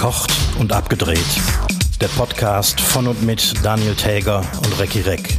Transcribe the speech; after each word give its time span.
Verkocht 0.00 0.32
und 0.58 0.72
abgedreht. 0.72 1.18
Der 2.00 2.08
Podcast 2.08 2.80
von 2.80 3.06
und 3.06 3.22
mit 3.22 3.52
Daniel 3.62 3.94
Täger 3.94 4.38
und 4.64 4.80
Recki 4.80 5.02
Reck. 5.02 5.36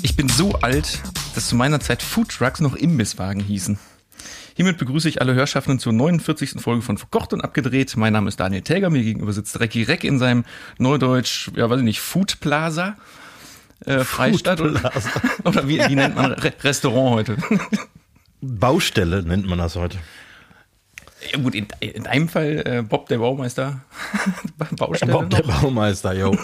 Ich 0.00 0.14
bin 0.14 0.28
so 0.28 0.52
alt, 0.60 1.00
dass 1.34 1.48
zu 1.48 1.56
meiner 1.56 1.80
Zeit 1.80 2.04
Foodtrucks 2.04 2.60
noch 2.60 2.76
Imbisswagen 2.76 3.42
hießen. 3.42 3.76
Hiermit 4.54 4.78
begrüße 4.78 5.08
ich 5.08 5.20
alle 5.20 5.34
Hörschaffenden 5.34 5.80
zur 5.80 5.92
49. 5.92 6.62
Folge 6.62 6.82
von 6.82 6.98
Verkocht 6.98 7.32
und 7.32 7.40
Abgedreht. 7.40 7.96
Mein 7.96 8.12
Name 8.12 8.28
ist 8.28 8.38
Daniel 8.38 8.62
Täger, 8.62 8.90
mir 8.90 9.02
gegenüber 9.02 9.32
sitzt 9.32 9.58
Recki 9.58 9.82
Reck 9.82 10.04
in 10.04 10.20
seinem 10.20 10.44
Neudeutsch, 10.78 11.50
ja 11.56 11.68
weiß 11.68 11.80
ich 11.80 11.84
nicht, 11.84 12.00
Food 12.00 12.38
Plaza. 12.38 12.94
Äh, 13.86 14.04
Freistadt 14.04 14.60
oder, 14.60 14.92
oder 15.44 15.68
wie, 15.68 15.78
wie 15.78 15.94
nennt 15.94 16.14
man 16.14 16.32
Re 16.32 16.52
Restaurant 16.62 17.16
heute? 17.16 17.36
Baustelle 18.40 19.22
nennt 19.22 19.46
man 19.46 19.58
das 19.58 19.76
heute. 19.76 19.98
Ja, 21.30 21.38
gut, 21.38 21.54
in, 21.54 21.68
in 21.80 22.06
einem 22.06 22.28
Fall 22.28 22.62
äh, 22.66 22.82
Bob 22.82 23.08
der 23.08 23.18
Baumeister. 23.18 23.80
Baustelle 24.76 25.12
Bob 25.12 25.22
noch. 25.22 25.40
der 25.40 25.42
Baumeister, 25.42 26.12
jo. 26.12 26.36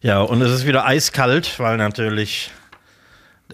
ja, 0.00 0.20
und 0.22 0.40
es 0.40 0.50
ist 0.52 0.66
wieder 0.66 0.86
eiskalt, 0.86 1.58
weil 1.58 1.76
natürlich 1.76 2.50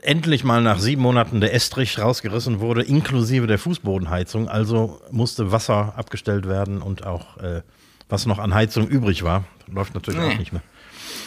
endlich 0.02 0.44
mal 0.44 0.62
nach 0.62 0.78
sieben 0.78 1.02
Monaten 1.02 1.40
der 1.40 1.54
Estrich 1.54 1.98
rausgerissen 1.98 2.60
wurde, 2.60 2.82
inklusive 2.82 3.46
der 3.46 3.58
Fußbodenheizung. 3.58 4.48
Also 4.48 5.00
musste 5.10 5.50
Wasser 5.50 5.94
abgestellt 5.96 6.48
werden 6.48 6.80
und 6.80 7.04
auch 7.04 7.36
äh, 7.38 7.62
was 8.08 8.26
noch 8.26 8.38
an 8.38 8.54
Heizung 8.54 8.88
übrig 8.88 9.22
war, 9.22 9.44
läuft 9.66 9.94
natürlich 9.94 10.20
nee. 10.20 10.34
auch 10.34 10.38
nicht 10.38 10.52
mehr. 10.52 10.62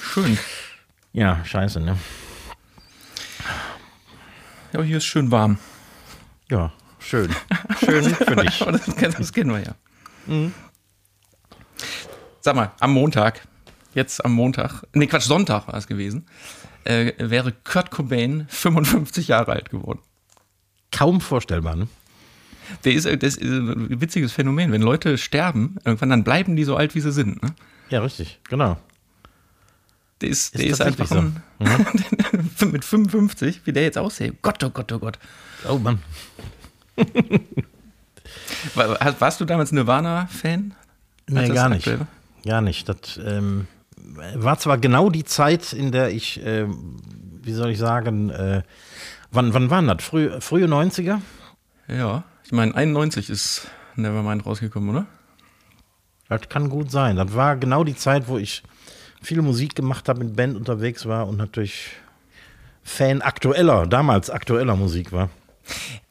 Schön. 0.01 0.37
Ja, 1.13 1.43
scheiße, 1.43 1.79
ne? 1.79 1.97
Ja, 4.73 4.81
hier 4.81 4.97
ist 4.97 5.05
schön 5.05 5.31
warm. 5.31 5.57
Ja, 6.49 6.71
schön. 6.99 7.29
Schön 7.79 8.03
für 8.15 8.35
dich. 8.35 8.59
das, 8.59 9.15
das 9.17 9.33
kennen 9.33 9.51
wir 9.51 9.59
ja. 9.59 9.75
Mhm. 10.27 10.53
Sag 12.39 12.55
mal, 12.55 12.71
am 12.79 12.93
Montag, 12.93 13.45
jetzt 13.93 14.23
am 14.23 14.33
Montag, 14.33 14.83
nee, 14.93 15.07
Quatsch, 15.07 15.23
Sonntag 15.23 15.67
war 15.67 15.75
es 15.75 15.87
gewesen, 15.87 16.27
äh, 16.85 17.13
wäre 17.17 17.51
Kurt 17.51 17.91
Cobain 17.91 18.47
55 18.49 19.27
Jahre 19.27 19.51
alt 19.51 19.69
geworden. 19.69 19.99
Kaum 20.91 21.21
vorstellbar, 21.21 21.75
ne? 21.75 21.87
Der 22.85 22.93
ist, 22.93 23.05
das 23.05 23.35
ist 23.35 23.41
ein 23.41 23.99
witziges 23.99 24.31
Phänomen. 24.31 24.71
Wenn 24.71 24.81
Leute 24.81 25.17
sterben, 25.17 25.75
irgendwann 25.83 26.09
dann 26.09 26.23
bleiben 26.23 26.55
die 26.55 26.63
so 26.63 26.77
alt, 26.77 26.95
wie 26.95 27.01
sie 27.01 27.11
sind. 27.11 27.43
Ne? 27.43 27.53
Ja, 27.89 28.01
richtig, 28.01 28.39
genau. 28.49 28.77
Der 30.21 30.29
ist, 30.29 30.57
der 30.57 30.65
ist, 30.65 30.73
ist 30.73 30.81
einfach 30.81 31.07
so. 31.07 31.15
ein, 31.15 31.41
mhm. 31.59 32.71
mit 32.71 32.85
55, 32.85 33.61
wie 33.65 33.73
der 33.73 33.83
jetzt 33.83 33.97
aussieht. 33.97 34.35
Gott, 34.41 34.63
oh 34.63 34.69
Gott, 34.69 34.91
oh 34.91 34.99
Gott. 34.99 35.17
Oh 35.67 35.77
Mann. 35.77 35.99
Warst 38.75 39.41
du 39.41 39.45
damals 39.45 39.71
Nirvana-Fan? 39.71 40.75
Nee, 41.27 41.49
gar 41.49 41.69
nicht. 41.69 41.87
Aktuell? 41.87 42.07
Gar 42.45 42.61
nicht. 42.61 42.87
Das 42.87 43.19
ähm, 43.23 43.67
war 44.35 44.59
zwar 44.59 44.77
genau 44.77 45.09
die 45.09 45.23
Zeit, 45.23 45.73
in 45.73 45.91
der 45.91 46.09
ich, 46.09 46.43
äh, 46.45 46.67
wie 46.67 47.53
soll 47.53 47.71
ich 47.71 47.77
sagen, 47.77 48.29
äh, 48.29 48.63
wann, 49.31 49.53
wann 49.53 49.69
waren 49.69 49.87
das? 49.87 50.03
Früh, 50.03 50.39
frühe 50.39 50.65
90er? 50.65 51.19
Ja, 51.87 52.23
ich 52.43 52.51
meine, 52.51 52.75
91 52.75 53.29
ist 53.29 53.67
Nevermind 53.95 54.45
rausgekommen, 54.45 54.89
oder? 54.89 55.05
Das 56.29 56.47
kann 56.49 56.69
gut 56.69 56.91
sein. 56.91 57.17
Das 57.17 57.33
war 57.35 57.57
genau 57.57 57.83
die 57.83 57.95
Zeit, 57.95 58.27
wo 58.27 58.37
ich 58.37 58.63
viel 59.21 59.41
Musik 59.41 59.75
gemacht 59.75 60.09
habe, 60.09 60.23
mit 60.23 60.35
Band 60.35 60.55
unterwegs 60.55 61.05
war 61.05 61.27
und 61.27 61.37
natürlich 61.37 61.91
Fan 62.83 63.21
aktueller, 63.21 63.85
damals 63.87 64.29
aktueller 64.29 64.75
Musik 64.75 65.11
war. 65.11 65.29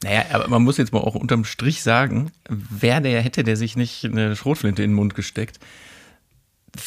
Naja, 0.03 0.25
aber 0.33 0.49
man 0.49 0.63
muss 0.63 0.77
jetzt 0.77 0.93
mal 0.93 1.01
auch 1.01 1.15
unterm 1.15 1.45
Strich 1.45 1.83
sagen, 1.83 2.31
wer 2.49 3.01
der 3.01 3.21
hätte, 3.21 3.43
der 3.43 3.57
sich 3.57 3.77
nicht 3.77 4.05
eine 4.05 4.37
Schrotflinte 4.37 4.83
in 4.83 4.91
den 4.91 4.97
Mund 4.97 5.15
gesteckt, 5.15 5.59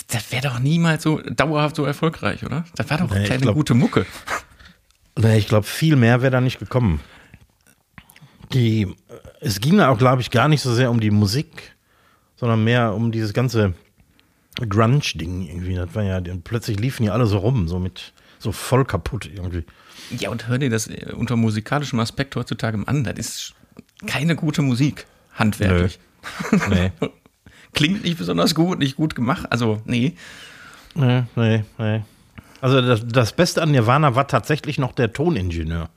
das 0.07 0.31
wäre 0.31 0.47
doch 0.47 0.59
niemals 0.59 1.03
so 1.03 1.19
dauerhaft 1.19 1.75
so 1.75 1.85
erfolgreich, 1.85 2.45
oder? 2.45 2.63
Das 2.75 2.89
war 2.89 2.97
doch 2.97 3.09
nee, 3.09 3.27
keine 3.27 3.41
glaub, 3.41 3.55
gute 3.55 3.73
Mucke. 3.73 4.05
Nee, 5.17 5.37
ich 5.37 5.47
glaube, 5.47 5.67
viel 5.67 5.95
mehr 5.95 6.21
wäre 6.21 6.31
da 6.31 6.41
nicht 6.41 6.57
gekommen. 6.57 7.01
Die, 8.53 8.87
es 9.41 9.59
ging 9.59 9.77
da 9.77 9.89
auch, 9.89 9.97
glaube 9.97 10.21
ich, 10.21 10.31
gar 10.31 10.47
nicht 10.47 10.61
so 10.61 10.73
sehr 10.73 10.89
um 10.89 10.99
die 10.99 11.11
Musik, 11.11 11.75
sondern 12.35 12.63
mehr 12.63 12.93
um 12.93 13.11
dieses 13.11 13.33
ganze 13.33 13.73
Grunge-Ding 14.55 15.41
irgendwie. 15.41 15.75
Das 15.75 15.93
war 15.95 16.03
ja, 16.03 16.21
plötzlich 16.43 16.79
liefen 16.79 17.03
die 17.03 17.09
alle 17.09 17.25
so 17.25 17.37
rum, 17.37 17.67
so 17.67 17.79
mit, 17.79 18.13
so 18.39 18.51
voll 18.51 18.85
kaputt 18.85 19.29
irgendwie. 19.33 19.65
Ja, 20.11 20.29
und 20.29 20.47
hör 20.47 20.57
dir 20.57 20.69
das 20.69 20.87
äh, 20.87 21.13
unter 21.13 21.35
musikalischem 21.35 21.99
Aspekt 21.99 22.35
heutzutage 22.35 22.81
an. 22.85 23.03
Das 23.03 23.17
ist 23.17 23.53
keine 24.05 24.35
gute 24.35 24.61
Musik, 24.61 25.05
handwerklich. 25.33 25.99
Nö. 26.51 26.57
Nee. 26.69 26.91
Klingt 27.73 28.03
nicht 28.03 28.17
besonders 28.17 28.53
gut, 28.53 28.79
nicht 28.79 28.95
gut 28.95 29.15
gemacht. 29.15 29.47
Also, 29.49 29.81
nee. 29.85 30.15
Nee, 30.93 31.23
nee, 31.35 31.63
nee. 31.77 32.03
Also, 32.61 32.81
das, 32.81 33.07
das 33.07 33.33
Beste 33.33 33.61
an 33.61 33.71
Nirvana 33.71 34.15
war 34.15 34.27
tatsächlich 34.27 34.77
noch 34.77 34.91
der 34.91 35.11
Toningenieur. 35.11 35.89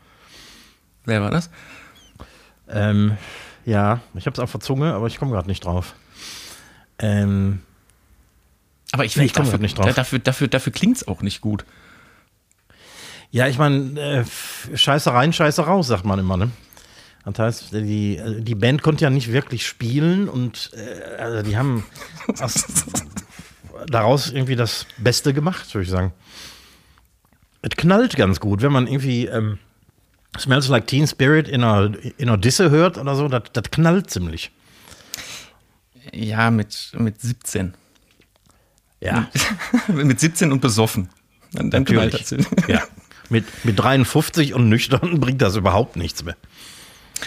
Wer 1.04 1.20
war 1.20 1.30
das? 1.30 1.50
Ähm, 2.68 3.16
ja, 3.64 4.00
ich 4.14 4.26
hab's 4.26 4.38
auf 4.38 4.50
der 4.52 4.60
Zunge, 4.60 4.94
aber 4.94 5.06
ich 5.06 5.18
komme 5.18 5.32
gerade 5.32 5.48
nicht 5.48 5.64
drauf. 5.64 5.94
Ähm, 6.98 7.60
aber 8.96 9.04
ich, 9.04 9.14
ich 9.18 9.34
komme 9.34 9.58
nicht 9.58 9.76
drauf. 9.76 9.92
Dafür, 9.94 10.18
dafür, 10.18 10.48
dafür 10.48 10.72
klingt 10.72 10.96
es 10.96 11.06
auch 11.06 11.20
nicht 11.20 11.42
gut. 11.42 11.66
Ja, 13.30 13.46
ich 13.46 13.58
meine, 13.58 14.00
äh, 14.00 14.76
Scheiße 14.76 15.12
rein, 15.12 15.34
Scheiße 15.34 15.60
raus, 15.60 15.88
sagt 15.88 16.06
man 16.06 16.18
immer, 16.18 16.38
ne? 16.38 16.50
Das 17.26 17.38
heißt, 17.38 17.72
die, 17.74 18.18
die 18.38 18.54
Band 18.54 18.82
konnte 18.82 19.04
ja 19.04 19.10
nicht 19.10 19.30
wirklich 19.30 19.66
spielen 19.66 20.30
und 20.30 20.70
äh, 20.72 21.20
also 21.20 21.42
die 21.42 21.58
haben 21.58 21.84
aus, 22.40 22.64
daraus 23.88 24.30
irgendwie 24.30 24.56
das 24.56 24.86
Beste 24.96 25.34
gemacht, 25.34 25.74
würde 25.74 25.84
ich 25.84 25.90
sagen. 25.90 26.14
Es 27.60 27.76
knallt 27.76 28.16
ganz 28.16 28.40
gut, 28.40 28.62
wenn 28.62 28.72
man 28.72 28.86
irgendwie 28.86 29.26
ähm, 29.26 29.58
Smells 30.38 30.68
Like 30.68 30.86
Teen 30.86 31.06
Spirit 31.06 31.48
in 31.48 31.62
einer, 31.64 31.92
in 32.16 32.28
einer 32.30 32.38
Disse 32.38 32.70
hört 32.70 32.96
oder 32.96 33.14
so, 33.14 33.28
das, 33.28 33.42
das 33.52 33.70
knallt 33.70 34.08
ziemlich. 34.08 34.50
Ja, 36.14 36.50
mit, 36.50 36.92
mit 36.96 37.20
17. 37.20 37.74
Ja. 39.00 39.28
mit 39.88 40.20
17 40.20 40.52
und 40.52 40.60
besoffen. 40.60 41.08
Dann, 41.52 41.70
dann 41.70 41.84
das. 41.84 42.34
Ja. 42.68 42.82
Mit, 43.28 43.44
mit 43.64 43.78
53 43.78 44.54
und 44.54 44.68
nüchtern 44.68 45.18
bringt 45.20 45.42
das 45.42 45.56
überhaupt 45.56 45.96
nichts 45.96 46.24
mehr. 46.24 46.36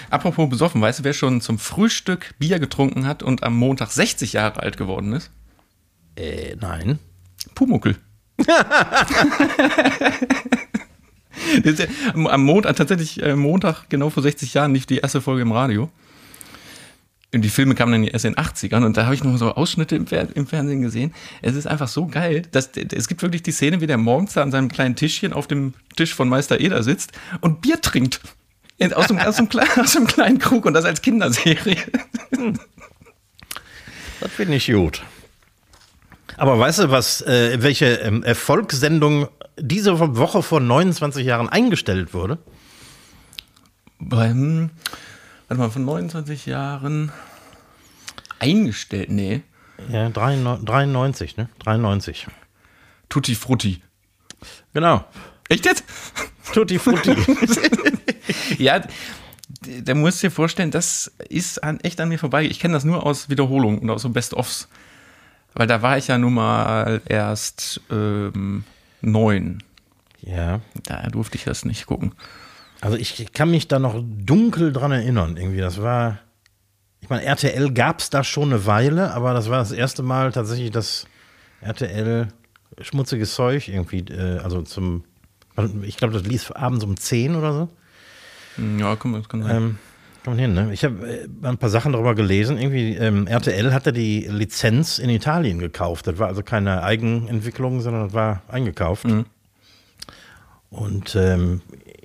Apropos 0.10 0.50
besoffen, 0.50 0.82
weißt 0.82 1.00
du, 1.00 1.04
wer 1.04 1.14
schon 1.14 1.42
zum 1.42 1.58
Frühstück 1.60 2.36
Bier 2.38 2.60
getrunken 2.60 3.08
hat 3.08 3.24
und 3.24 3.44
am 3.44 3.56
Montag 3.56 3.92
60 3.92 4.34
Jahre 4.34 4.62
alt 4.62 4.78
geworden 4.78 5.14
ist? 5.14 5.32
Äh, 6.16 6.56
nein. 6.60 7.00
Pumuckel. 7.56 7.98
am 12.14 12.44
Montag, 12.44 12.76
tatsächlich 12.76 13.22
äh, 13.24 13.36
Montag, 13.36 13.90
genau 13.90 14.10
vor 14.10 14.24
60 14.24 14.54
Jahren, 14.54 14.74
lief 14.74 14.86
die 14.86 14.98
erste 14.98 15.22
Folge 15.22 15.42
im 15.42 15.52
Radio. 15.52 15.90
Und 17.34 17.44
die 17.44 17.50
Filme 17.50 17.76
kamen 17.76 17.92
dann 17.92 18.04
erst 18.06 18.26
in 18.26 18.34
den 18.34 18.44
80ern 18.44 18.84
und 18.84 18.98
da 18.98 19.06
habe 19.06 19.14
ich 19.14 19.24
noch 19.24 19.38
so 19.38 19.54
Ausschnitte 19.54 19.96
im, 19.96 20.08
Fer 20.08 20.28
im, 20.34 20.48
Fernsehen 20.48 20.82
gesehen. 20.82 21.14
Es 21.44 21.56
ist 21.56 21.68
einfach 21.68 21.88
so 21.88 22.08
geil, 22.08 22.42
dass 22.52 22.72
es 22.76 23.08
gibt 23.08 23.22
wirklich 23.22 23.44
die 23.44 23.52
Szene, 23.52 23.82
wie 23.82 23.88
der 23.88 23.98
morgens 23.98 24.34
da 24.34 24.42
an 24.42 24.50
seinem 24.50 24.70
kleinen 24.70 24.96
Tischchen 24.96 25.32
auf 25.32 25.46
dem 25.46 25.76
Tisch 25.96 26.16
von 26.16 26.28
Meister 26.28 26.60
Eder 26.60 26.82
sitzt 26.82 27.12
und 27.42 27.62
Bier 27.62 27.82
trinkt. 27.82 28.22
Aus 28.96 29.08
dem, 29.08 29.20
aus, 29.20 29.36
dem, 29.36 29.48
aus 29.78 29.92
dem 29.92 30.08
kleinen 30.08 30.40
Krug 30.40 30.66
und 30.66 30.74
das 30.74 30.86
als 30.86 31.02
Kinderserie. 31.02 31.78
Das 34.22 34.32
finde 34.32 34.56
ich 34.56 34.68
gut. 34.68 35.04
Aber 36.38 36.58
weißt 36.58 36.80
du, 36.80 36.92
was, 36.92 37.22
äh, 37.22 37.62
welche 37.62 37.86
ähm, 37.96 38.24
Erfolgssendung 38.24 39.28
diese 39.58 40.00
Woche 40.00 40.42
vor 40.42 40.62
29 40.62 41.26
Jahren 41.26 41.50
eingestellt 41.50 42.14
wurde? 42.14 42.38
Beim, 44.00 44.70
warte 45.50 45.62
mal, 45.62 45.70
von 45.72 45.86
29 45.86 46.46
Jahren 46.46 47.12
eingestellt? 48.38 49.10
Nee. 49.10 49.42
Ja, 49.92 50.10
93, 50.10 51.38
ne? 51.38 51.50
93. 51.60 52.28
Tutti 53.10 53.34
Frutti. 53.34 53.82
Genau. 54.74 55.04
Echt 55.50 55.66
jetzt? 55.66 55.84
Tutti 56.54 56.78
Frutti. 56.78 57.16
ja, 58.64 58.82
da 59.84 59.96
musst 59.96 60.22
du 60.22 60.28
dir 60.28 60.32
vorstellen, 60.32 60.70
das 60.70 61.12
ist 61.30 61.64
an, 61.64 61.80
echt 61.80 62.00
an 62.00 62.10
mir 62.10 62.20
vorbei. 62.20 62.44
Ich 62.46 62.60
kenne 62.60 62.76
das 62.76 62.84
nur 62.84 63.06
aus 63.06 63.30
Wiederholungen 63.30 63.80
und 63.80 63.90
aus 63.90 64.04
so 64.04 64.10
Best-ofs. 64.10 64.68
Weil 65.56 65.66
da 65.66 65.82
war 65.82 65.98
ich 65.98 66.08
ja 66.08 66.20
nun 66.20 66.36
mal 66.36 67.02
erst 67.08 67.82
ähm, 67.90 68.64
neun. 69.02 69.64
Ja. 70.22 70.62
Da 70.84 71.08
durfte 71.08 71.38
ich 71.38 71.46
das 71.46 71.66
nicht 71.66 71.88
gucken. 71.88 72.14
Also 72.82 72.98
ich 72.98 73.34
kann 73.34 73.52
mich 73.52 73.68
da 73.68 73.80
noch 73.80 74.02
dunkel 74.04 74.72
dran 74.72 74.92
erinnern. 74.92 75.38
Irgendwie, 75.38 75.60
das 75.60 75.82
war. 75.82 76.20
Ich 77.02 77.10
meine, 77.10 77.24
RTL 77.24 77.72
gab 77.74 78.00
es 78.00 78.10
da 78.10 78.24
schon 78.24 78.52
eine 78.52 78.66
Weile, 78.66 79.14
aber 79.14 79.34
das 79.34 79.50
war 79.50 79.60
das 79.60 79.72
erste 79.72 80.04
Mal 80.04 80.32
tatsächlich, 80.32 80.72
dass 80.72 81.08
RTL 81.62 82.28
schmutziges 82.82 83.34
Zeug 83.34 83.68
irgendwie, 83.68 84.00
äh, 84.00 84.40
also 84.40 84.62
zum 84.62 85.04
ich 85.82 85.98
glaube, 85.98 86.14
das 86.14 86.24
lief 86.24 86.52
abends 86.56 86.86
um 86.86 86.96
10 86.96 87.36
oder 87.36 87.54
so. 87.54 87.70
Ja, 88.78 88.96
komm, 88.96 89.14
das 89.14 89.28
kann 89.28 89.44
sein. 89.44 89.56
Ähm, 89.56 89.78
kann 90.24 90.34
man 90.34 90.40
hin, 90.40 90.54
ne? 90.54 90.74
Ich 90.74 90.84
habe 90.84 91.08
äh, 91.08 91.28
ein 91.44 91.58
paar 91.58 91.70
Sachen 91.70 91.94
darüber 91.94 92.16
gelesen. 92.16 92.58
Irgendwie, 92.58 92.96
ähm, 92.96 93.28
RTL 93.28 93.74
hatte 93.74 93.94
die 93.94 94.22
Lizenz 94.30 95.00
in 95.00 95.10
Italien 95.10 95.60
gekauft. 95.60 96.08
Das 96.08 96.18
war 96.18 96.28
also 96.28 96.44
keine 96.44 96.84
Eigenentwicklung, 96.84 97.82
sondern 97.82 98.06
das 98.06 98.14
war 98.14 98.42
eingekauft. 98.48 99.06
Mhm. 99.06 99.26
Und 100.70 101.16
ähm, 101.16 101.62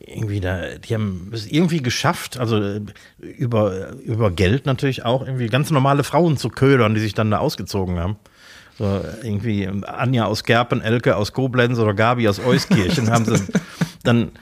irgendwie 0.07 0.41
da, 0.41 0.77
die 0.77 0.95
haben 0.95 1.31
es 1.33 1.47
irgendwie 1.47 1.83
geschafft, 1.83 2.39
also 2.39 2.61
äh, 2.61 2.81
über, 3.21 3.93
über 4.05 4.31
Geld 4.31 4.67
natürlich 4.67 5.05
auch, 5.05 5.27
irgendwie 5.27 5.47
ganz 5.47 5.71
normale 5.71 6.05
Frauen 6.05 6.37
zu 6.37 6.49
ködern, 6.49 6.95
die 6.95 7.01
sich 7.01 7.15
dann 7.15 7.31
da 7.31 7.39
ausgezogen 7.39 7.99
haben. 7.99 8.17
So 8.79 9.03
irgendwie 9.23 9.69
Anja 9.69 10.25
aus 10.25 10.45
Gerpen, 10.45 10.81
Elke 10.81 11.17
aus 11.17 11.33
Koblenz 11.33 11.79
oder 11.79 11.95
Gabi 11.95 12.29
aus 12.29 12.41
Euskirchen 12.41 13.11
haben 13.13 13.25
sie 13.25 13.41
dann 14.03 14.33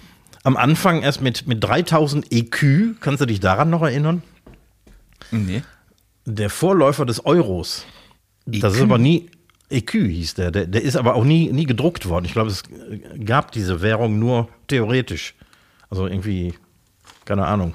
am 0.43 0.57
Anfang 0.57 1.03
erst 1.03 1.21
mit, 1.21 1.47
mit 1.47 1.63
3000 1.63 2.33
EQ, 2.33 3.01
kannst 3.01 3.21
du 3.21 3.27
dich 3.27 3.41
daran 3.41 3.71
noch 3.71 3.83
erinnern? 3.83 4.23
Nee. 5.31 5.63
Der 6.25 6.51
Vorläufer 6.51 7.07
des 7.07 7.25
Euros. 7.25 7.85
Das 8.47 8.75
ist 8.75 8.83
aber 8.83 8.99
nie, 8.99 9.31
EQ 9.71 9.91
hieß 9.93 10.35
der. 10.35 10.51
der. 10.51 10.67
Der 10.67 10.83
ist 10.83 10.97
aber 10.97 11.15
auch 11.15 11.25
nie, 11.25 11.53
nie 11.53 11.67
gedruckt 11.67 12.09
worden. 12.09 12.25
Ich 12.25 12.33
glaube, 12.33 12.51
es 12.51 12.63
gab 13.25 13.53
diese 13.53 13.83
Währung 13.83 14.19
nur 14.19 14.49
theoretisch. 14.67 15.35
Also 15.93 16.07
irgendwie, 16.07 16.55
keine 17.27 17.45
Ahnung. 17.45 17.75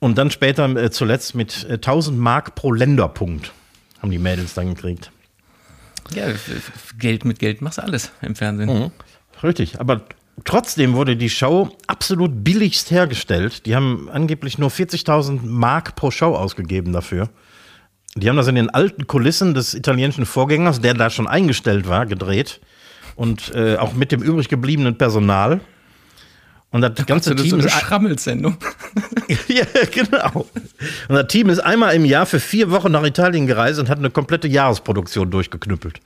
Und 0.00 0.18
dann 0.18 0.32
später 0.32 0.68
äh, 0.76 0.90
zuletzt 0.90 1.36
mit 1.36 1.64
äh, 1.70 1.74
1000 1.74 2.18
Mark 2.18 2.56
pro 2.56 2.72
Länderpunkt 2.72 3.52
haben 4.02 4.10
die 4.10 4.18
Mädels 4.18 4.54
dann 4.54 4.74
gekriegt. 4.74 5.12
Ja, 6.12 6.24
Geld 6.98 7.24
mit 7.24 7.38
Geld 7.38 7.62
machst 7.62 7.78
du 7.78 7.82
alles 7.82 8.10
im 8.20 8.34
Fernsehen. 8.34 8.90
Richtig, 9.44 9.78
aber 9.78 10.06
trotzdem 10.42 10.94
wurde 10.94 11.16
die 11.16 11.30
Show 11.30 11.68
absolut 11.86 12.42
billigst 12.42 12.90
hergestellt. 12.90 13.64
Die 13.64 13.76
haben 13.76 14.08
angeblich 14.10 14.58
nur 14.58 14.70
40.000 14.70 15.38
Mark 15.44 15.94
pro 15.94 16.10
Show 16.10 16.34
ausgegeben 16.34 16.92
dafür. 16.92 17.28
Die 18.16 18.28
haben 18.28 18.38
das 18.38 18.48
in 18.48 18.56
den 18.56 18.70
alten 18.70 19.06
Kulissen 19.06 19.54
des 19.54 19.74
italienischen 19.74 20.26
Vorgängers, 20.26 20.80
der 20.80 20.94
da 20.94 21.10
schon 21.10 21.28
eingestellt 21.28 21.86
war, 21.86 22.06
gedreht. 22.06 22.60
Und 23.14 23.54
äh, 23.54 23.76
auch 23.76 23.92
mit 23.92 24.10
dem 24.10 24.20
übrig 24.20 24.48
gebliebenen 24.48 24.98
Personal. 24.98 25.60
Und 26.72 26.82
das 26.82 27.06
ganze 27.06 27.32
ist 27.32 27.38
so 27.38 27.44
Team 27.44 27.54
eine 27.54 27.64
ist, 27.64 27.72
Schrammelsendung. 27.72 28.56
ja, 29.48 29.64
genau. 29.90 30.46
Und 31.08 31.14
das 31.16 31.26
Team 31.26 31.48
ist 31.48 31.58
einmal 31.58 31.94
im 31.96 32.04
Jahr 32.04 32.26
für 32.26 32.38
vier 32.38 32.70
Wochen 32.70 32.92
nach 32.92 33.04
Italien 33.04 33.46
gereist 33.46 33.80
und 33.80 33.88
hat 33.88 33.98
eine 33.98 34.10
komplette 34.10 34.46
Jahresproduktion 34.46 35.30
durchgeknüppelt. 35.30 36.00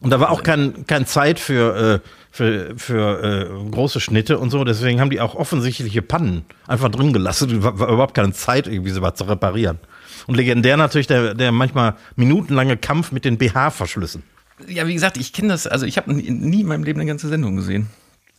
Und 0.00 0.10
da 0.10 0.20
war 0.20 0.30
auch 0.30 0.42
kein, 0.42 0.86
kein 0.86 1.06
Zeit 1.06 1.40
für, 1.40 2.02
äh, 2.04 2.08
für, 2.30 2.74
für 2.76 3.22
äh, 3.22 3.70
große 3.70 4.00
Schnitte 4.00 4.38
und 4.38 4.50
so. 4.50 4.62
Deswegen 4.62 5.00
haben 5.00 5.10
die 5.10 5.20
auch 5.20 5.34
offensichtliche 5.34 6.02
Pannen 6.02 6.44
einfach 6.66 6.90
drin 6.90 7.12
gelassen. 7.12 7.62
War, 7.62 7.78
war 7.78 7.88
überhaupt 7.88 8.14
keine 8.14 8.32
Zeit, 8.32 8.68
irgendwie 8.68 8.90
sowas 8.90 9.14
zu 9.14 9.24
reparieren. 9.24 9.78
Und 10.26 10.36
legendär 10.36 10.76
natürlich 10.76 11.06
der, 11.06 11.34
der 11.34 11.50
manchmal 11.50 11.96
minutenlange 12.14 12.76
Kampf 12.76 13.10
mit 13.10 13.24
den 13.24 13.38
BH-Verschlüssen. 13.38 14.22
Ja, 14.66 14.86
wie 14.86 14.94
gesagt, 14.94 15.16
ich 15.16 15.32
kenne 15.32 15.48
das, 15.48 15.66
also 15.66 15.86
ich 15.86 15.96
habe 15.96 16.12
nie, 16.12 16.30
nie 16.30 16.60
in 16.60 16.66
meinem 16.66 16.82
Leben 16.82 17.00
eine 17.00 17.08
ganze 17.08 17.28
Sendung 17.28 17.56
gesehen. 17.56 17.86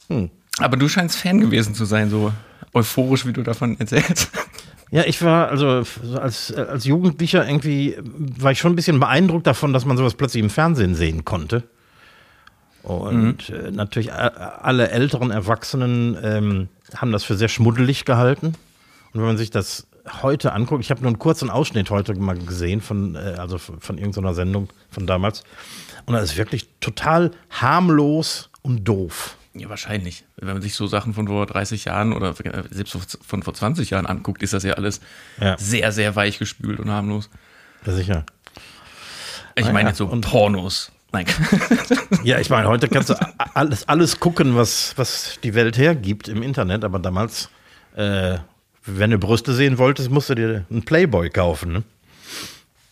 Hm. 0.08 0.30
Aber 0.60 0.78
du 0.78 0.88
scheinst 0.88 1.18
Fan 1.18 1.40
gewesen 1.40 1.74
zu 1.74 1.86
sein, 1.86 2.10
so 2.10 2.32
euphorisch, 2.74 3.26
wie 3.26 3.34
du 3.34 3.44
davon 3.44 3.80
erzählst. 3.80 4.30
Ja, 4.92 5.04
ich 5.06 5.22
war 5.22 5.50
also 5.50 5.84
so 5.84 6.18
als, 6.20 6.52
als 6.52 6.84
Jugendlicher 6.86 7.48
irgendwie, 7.48 7.96
war 8.02 8.52
ich 8.52 8.60
schon 8.60 8.74
ein 8.74 8.76
bisschen 8.76 9.00
beeindruckt 9.00 9.46
davon, 9.46 9.72
dass 9.72 9.86
man 9.86 9.98
sowas 9.98 10.16
plötzlich 10.16 10.44
im 10.44 10.50
Fernsehen 10.50 10.96
sehen 10.96 11.26
konnte. 11.26 11.64
Und 12.82 13.50
äh, 13.50 13.72
natürlich 13.72 14.12
alle 14.14 14.90
älteren 14.90 15.30
Erwachsenen 15.32 16.18
ähm, 16.24 16.70
haben 16.96 17.12
das 17.12 17.24
für 17.24 17.36
sehr 17.36 17.50
schmuddelig 17.50 18.06
gehalten. 18.06 18.48
Und 18.48 19.22
wenn 19.22 19.28
man 19.28 19.38
sich 19.38 19.52
das 19.52 19.86
heute 20.24 20.54
anguckt, 20.54 20.84
ich 20.84 20.90
habe 20.90 21.02
nur 21.02 21.10
einen 21.10 21.20
kurzen 21.20 21.50
Ausschnitt 21.50 21.92
heute 21.92 22.16
mal 22.16 22.38
gesehen 22.38 22.82
von, 22.82 23.16
äh, 23.16 23.36
also 23.38 23.58
von, 23.58 23.80
von 23.82 23.98
irgendeiner 23.98 24.34
Sendung 24.34 24.70
von 24.90 25.06
damals. 25.06 25.44
Und 26.06 26.14
das 26.14 26.32
ist 26.32 26.38
wirklich 26.38 26.68
total 26.80 27.32
harmlos 27.52 28.50
und 28.64 28.86
doof. 28.88 29.38
Ja, 29.54 29.68
wahrscheinlich. 29.70 30.26
Wenn 30.38 30.54
man 30.54 30.62
sich 30.62 30.76
so 30.76 30.86
Sachen 30.88 31.14
von 31.14 31.28
vor 31.28 31.46
30 31.46 31.86
Jahren 31.86 32.14
oder 32.14 32.34
selbst 32.70 33.18
von 33.26 33.42
vor 33.44 33.54
20 33.54 33.90
Jahren 33.90 34.06
anguckt, 34.06 34.44
ist 34.44 34.54
das 34.54 34.64
ja 34.64 34.74
alles 34.74 35.02
Ja. 35.40 35.58
sehr, 35.58 35.92
sehr 35.92 36.16
weich 36.16 36.38
gespült 36.40 36.80
und 36.80 36.90
harmlos. 36.90 37.30
Ja, 37.86 37.94
sicher. 37.94 38.26
Ich 39.56 39.66
Ah, 39.66 39.72
meine 39.72 39.84
ja. 39.86 39.88
jetzt 39.90 39.98
so 39.98 40.06
Und- 40.08 40.22
Pornos. 40.22 40.92
Nein. 41.12 41.26
Ja, 42.24 42.40
ich 42.40 42.50
meine, 42.52 42.68
heute 42.68 42.88
kannst 42.88 43.10
du 43.10 43.16
alles, 43.56 43.88
alles 43.88 44.20
gucken, 44.20 44.56
was, 44.56 44.94
was 44.98 45.40
die 45.44 45.56
Welt 45.56 45.78
hergibt 45.78 46.28
im 46.28 46.44
Internet, 46.44 46.84
aber 46.84 47.00
damals, 47.00 47.50
äh, 47.96 48.38
wenn 48.86 49.10
du 49.10 49.18
Brüste 49.18 49.54
sehen 49.54 49.78
wolltest, 49.80 50.12
musst 50.12 50.30
du 50.30 50.36
dir 50.36 50.66
einen 50.70 50.84
Playboy 50.84 51.30
kaufen. 51.32 51.72
Ne? 51.74 51.84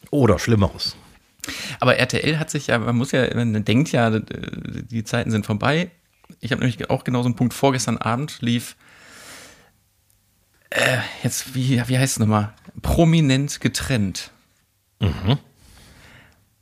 Oder 0.09 0.39
Schlimmeres. 0.39 0.95
Aber 1.79 1.97
RTL 1.97 2.39
hat 2.39 2.49
sich 2.49 2.67
ja, 2.67 2.79
man 2.79 2.95
muss 2.95 3.11
ja, 3.11 3.33
man 3.35 3.63
denkt 3.63 3.91
ja, 3.91 4.09
die 4.19 5.03
Zeiten 5.03 5.29
sind 5.31 5.45
vorbei. 5.45 5.91
Ich 6.39 6.51
habe 6.51 6.61
nämlich 6.61 6.89
auch 6.89 7.03
genau 7.03 7.21
so 7.23 7.27
einen 7.27 7.35
Punkt 7.35 7.53
vorgestern 7.53 7.97
Abend 7.97 8.39
lief. 8.41 8.75
Äh, 10.69 10.97
jetzt, 11.23 11.55
wie, 11.55 11.81
wie 11.87 11.97
heißt 11.97 12.13
es 12.13 12.19
nochmal? 12.19 12.53
Prominent 12.81 13.61
getrennt. 13.61 14.31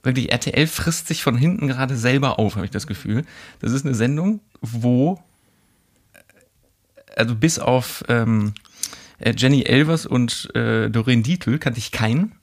Wirklich, 0.04 0.32
RTL 0.32 0.68
frisst 0.68 1.08
sich 1.08 1.24
von 1.24 1.36
hinten 1.36 1.68
gerade 1.68 1.98
selber 1.98 2.38
auf, 2.38 2.56
habe 2.56 2.66
ich 2.66 2.72
das 2.72 2.86
Gefühl. 2.86 3.26
Das 3.60 3.72
ist 3.72 3.86
eine 3.86 3.96
Sendung, 3.96 4.40
wo, 4.62 5.24
äh, 6.14 6.20
also 7.16 7.36
bis 7.36 7.58
auf 7.58 8.04
ähm, 8.08 8.54
äh, 9.20 9.34
Jenny 9.36 9.64
Elvers 9.64 10.06
und 10.06 10.54
äh, 10.56 10.90
Doreen 10.90 11.24
Dietl 11.24 11.58
kannte 11.58 11.80
ich 11.80 11.92
keinen, 11.92 12.36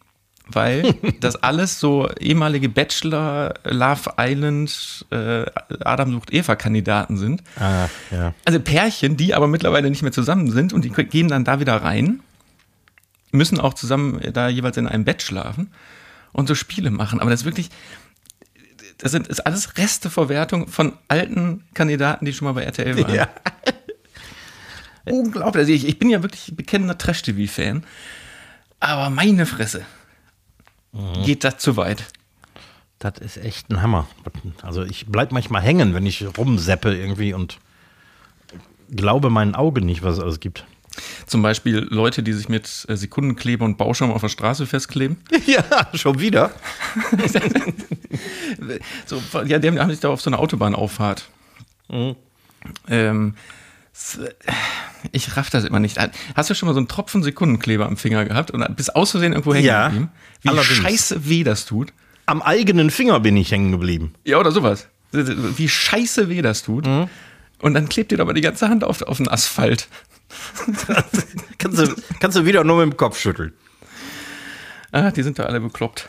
weil 0.54 0.94
das 1.20 1.36
alles 1.36 1.80
so 1.80 2.08
ehemalige 2.18 2.68
Bachelor, 2.68 3.54
Love 3.64 4.14
Island, 4.18 5.06
äh, 5.10 5.44
Adam 5.80 6.12
sucht 6.12 6.32
Eva-Kandidaten 6.32 7.16
sind. 7.16 7.42
Ah, 7.58 7.88
ja. 8.10 8.34
Also 8.44 8.60
Pärchen, 8.60 9.16
die 9.16 9.34
aber 9.34 9.48
mittlerweile 9.48 9.90
nicht 9.90 10.02
mehr 10.02 10.12
zusammen 10.12 10.50
sind 10.50 10.72
und 10.72 10.84
die 10.84 10.90
gehen 10.90 11.28
dann 11.28 11.44
da 11.44 11.60
wieder 11.60 11.76
rein, 11.76 12.20
müssen 13.32 13.58
auch 13.58 13.74
zusammen 13.74 14.20
da 14.32 14.48
jeweils 14.48 14.76
in 14.76 14.86
einem 14.86 15.04
Bett 15.04 15.22
schlafen 15.22 15.70
und 16.32 16.48
so 16.48 16.54
Spiele 16.54 16.90
machen. 16.90 17.20
Aber 17.20 17.30
das 17.30 17.40
ist 17.40 17.46
wirklich, 17.46 17.70
das 18.98 19.12
sind, 19.12 19.28
ist 19.28 19.40
alles 19.40 19.76
Resteverwertung 19.76 20.68
von 20.68 20.92
alten 21.08 21.64
Kandidaten, 21.74 22.24
die 22.24 22.32
schon 22.32 22.46
mal 22.46 22.52
bei 22.52 22.62
RTL 22.62 22.96
waren. 23.02 23.14
Ja. 23.14 23.28
Unglaublich. 25.04 25.60
Also 25.60 25.72
ich, 25.72 25.88
ich 25.88 25.98
bin 25.98 26.10
ja 26.10 26.22
wirklich 26.22 26.54
bekennender 26.54 26.96
Trash-TV-Fan. 26.96 27.84
Aber 28.80 29.10
meine 29.10 29.46
Fresse. 29.46 29.82
Geht 31.24 31.44
das 31.44 31.58
zu 31.58 31.76
weit? 31.76 32.04
Das 32.98 33.18
ist 33.18 33.36
echt 33.38 33.70
ein 33.70 33.82
Hammer. 33.82 34.06
Also 34.62 34.82
ich 34.84 35.06
bleib 35.06 35.32
manchmal 35.32 35.62
hängen, 35.62 35.94
wenn 35.94 36.06
ich 36.06 36.24
rumseppe 36.36 36.94
irgendwie 36.94 37.32
und 37.34 37.58
glaube 38.90 39.30
meinen 39.30 39.54
Augen 39.54 39.84
nicht, 39.86 40.02
was 40.02 40.18
es 40.18 40.22
alles 40.22 40.40
gibt. 40.40 40.64
Zum 41.26 41.40
Beispiel 41.40 41.78
Leute, 41.90 42.22
die 42.22 42.34
sich 42.34 42.50
mit 42.50 42.84
äh, 42.88 42.96
Sekundenkleber 42.96 43.64
und 43.64 43.78
Bauschaum 43.78 44.12
auf 44.12 44.20
der 44.20 44.28
Straße 44.28 44.66
festkleben. 44.66 45.16
Ja, 45.46 45.64
schon 45.94 46.20
wieder. 46.20 46.50
So, 49.06 49.20
ja, 49.46 49.58
die 49.58 49.68
haben, 49.68 49.90
sich 49.90 50.00
da 50.00 50.10
auf 50.10 50.20
so 50.20 50.28
eine 50.30 50.38
Autobahnauffahrt. 50.38 51.28
Ähm, 52.88 53.34
s- 53.94 54.20
ich 55.10 55.36
raff 55.36 55.50
das 55.50 55.64
immer 55.64 55.80
nicht. 55.80 55.98
Hast 56.36 56.50
du 56.50 56.54
schon 56.54 56.66
mal 56.68 56.74
so 56.74 56.80
einen 56.80 56.88
Tropfen 56.88 57.22
Sekundenkleber 57.22 57.86
am 57.86 57.96
Finger 57.96 58.24
gehabt 58.24 58.50
und 58.50 58.76
bist 58.76 58.94
aus 58.94 59.10
Versehen 59.12 59.32
irgendwo 59.32 59.54
hängen 59.54 59.66
Ja, 59.66 59.88
geblieben? 59.88 60.10
Wie 60.42 60.48
allerdings. 60.48 60.78
scheiße 60.78 61.28
weh 61.28 61.44
das 61.44 61.64
tut. 61.64 61.92
Am 62.26 62.42
eigenen 62.42 62.90
Finger 62.90 63.20
bin 63.20 63.36
ich 63.36 63.50
hängen 63.52 63.72
geblieben. 63.72 64.14
Ja, 64.24 64.38
oder 64.38 64.52
sowas. 64.52 64.88
Wie 65.12 65.68
scheiße 65.68 66.28
weh 66.28 66.42
das 66.42 66.62
tut. 66.62 66.86
Und 67.60 67.74
dann 67.74 67.88
klebt 67.88 68.10
dir 68.12 68.20
aber 68.20 68.34
die 68.34 68.40
ganze 68.40 68.68
Hand 68.68 68.82
auf, 68.84 69.02
auf 69.02 69.18
den 69.18 69.28
Asphalt. 69.28 69.88
kannst, 71.58 71.78
du, 71.78 71.94
kannst 72.20 72.36
du 72.38 72.44
wieder 72.46 72.64
nur 72.64 72.84
mit 72.84 72.92
dem 72.94 72.96
Kopf 72.96 73.18
schütteln. 73.20 73.52
Ah, 74.90 75.10
die 75.10 75.22
sind 75.22 75.38
da 75.38 75.44
alle 75.44 75.60
bekloppt. 75.60 76.08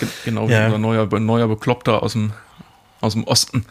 Ge 0.00 0.08
genau 0.24 0.48
wie 0.48 0.52
Ja. 0.52 0.66
unser 0.66 0.78
neuer, 0.78 1.06
neuer 1.20 1.48
Bekloppter 1.48 2.02
aus 2.02 2.12
dem, 2.12 2.32
aus 3.00 3.12
dem 3.14 3.24
Osten. 3.24 3.64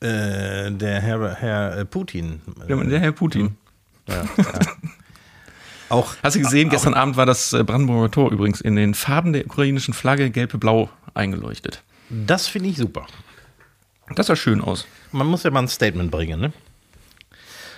Äh, 0.00 0.72
der 0.72 1.00
Herr, 1.00 1.34
Herr 1.36 1.78
äh, 1.78 1.84
Putin. 1.84 2.40
Der 2.68 3.00
Herr 3.00 3.12
Putin. 3.12 3.56
Ja, 4.08 4.24
ja. 4.36 4.44
Auch 5.92 6.14
Hast 6.22 6.36
du 6.36 6.40
gesehen, 6.40 6.70
gestern 6.70 6.94
Abend 6.94 7.16
war 7.16 7.26
das 7.26 7.52
äh, 7.52 7.62
Brandenburger 7.64 8.10
Tor 8.10 8.32
übrigens 8.32 8.60
in 8.60 8.76
den 8.76 8.94
Farben 8.94 9.32
der 9.32 9.44
ukrainischen 9.46 9.94
Flagge 9.94 10.30
gelb-blau 10.30 10.88
eingeleuchtet. 11.14 11.82
das 12.08 12.46
finde 12.48 12.70
ich 12.70 12.76
super. 12.78 13.06
Das 14.14 14.26
sah 14.26 14.36
schön 14.36 14.60
aus. 14.60 14.86
Man 15.12 15.26
muss 15.26 15.42
ja 15.42 15.50
mal 15.50 15.60
ein 15.60 15.68
Statement 15.68 16.10
bringen, 16.10 16.40
ne? 16.40 16.52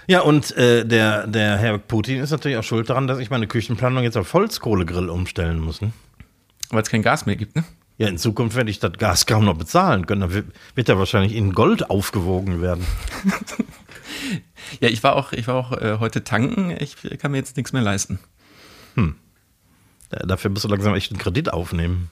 Ja, 0.07 0.21
und 0.21 0.55
äh, 0.57 0.85
der, 0.85 1.27
der 1.27 1.57
Herr 1.57 1.79
Putin 1.79 2.21
ist 2.21 2.31
natürlich 2.31 2.57
auch 2.59 2.63
schuld 2.65 2.91
daran, 2.91 3.07
dass 3.07 3.19
ich 3.19 3.31
meine 3.31 3.47
Küchenplanung 3.47 4.03
jetzt 4.05 4.17
auf 4.17 4.33
Holzkohlegrill 4.35 5.09
umstellen 5.09 5.59
muss. 5.61 5.81
Ne? 5.81 5.93
Weil 6.71 6.83
es 6.83 6.91
kein 6.91 7.03
Gas 7.03 7.25
mehr 7.27 7.37
gibt, 7.37 7.57
ne? 7.57 7.65
Ja, 7.97 8.09
in 8.09 8.19
Zukunft 8.19 8.57
werde 8.57 8.71
ich 8.71 8.81
das 8.81 8.93
Gas 8.95 9.25
kaum 9.27 9.45
noch 9.45 9.57
bezahlen 9.57 10.07
können. 10.07 10.21
Dann 10.23 10.33
wird- 10.35 10.47
wird 10.75 10.89
er 10.89 10.99
wahrscheinlich 10.99 11.35
in 11.35 11.53
Gold 11.53 11.89
aufgewogen 11.91 12.61
werden. 12.61 12.85
Ja, 14.81 14.89
ich 14.89 15.03
war 15.03 15.17
auch, 15.17 15.33
ich 15.33 15.47
war 15.47 15.55
auch 15.55 15.73
äh, 15.73 15.99
heute 16.01 16.25
tanken. 16.25 16.75
Ich 16.79 16.97
kann 17.19 17.31
mir 17.31 17.39
jetzt 17.39 17.57
nichts 17.57 17.73
mehr 17.73 17.83
leisten. 17.83 18.19
Äh, 18.97 20.27
Dafür 20.27 20.51
musst 20.51 20.65
du 20.65 20.69
langsam 20.69 20.95
echt 20.95 21.11
einen 21.13 21.21
Kredit 21.21 21.53
aufnehmen. 21.53 22.11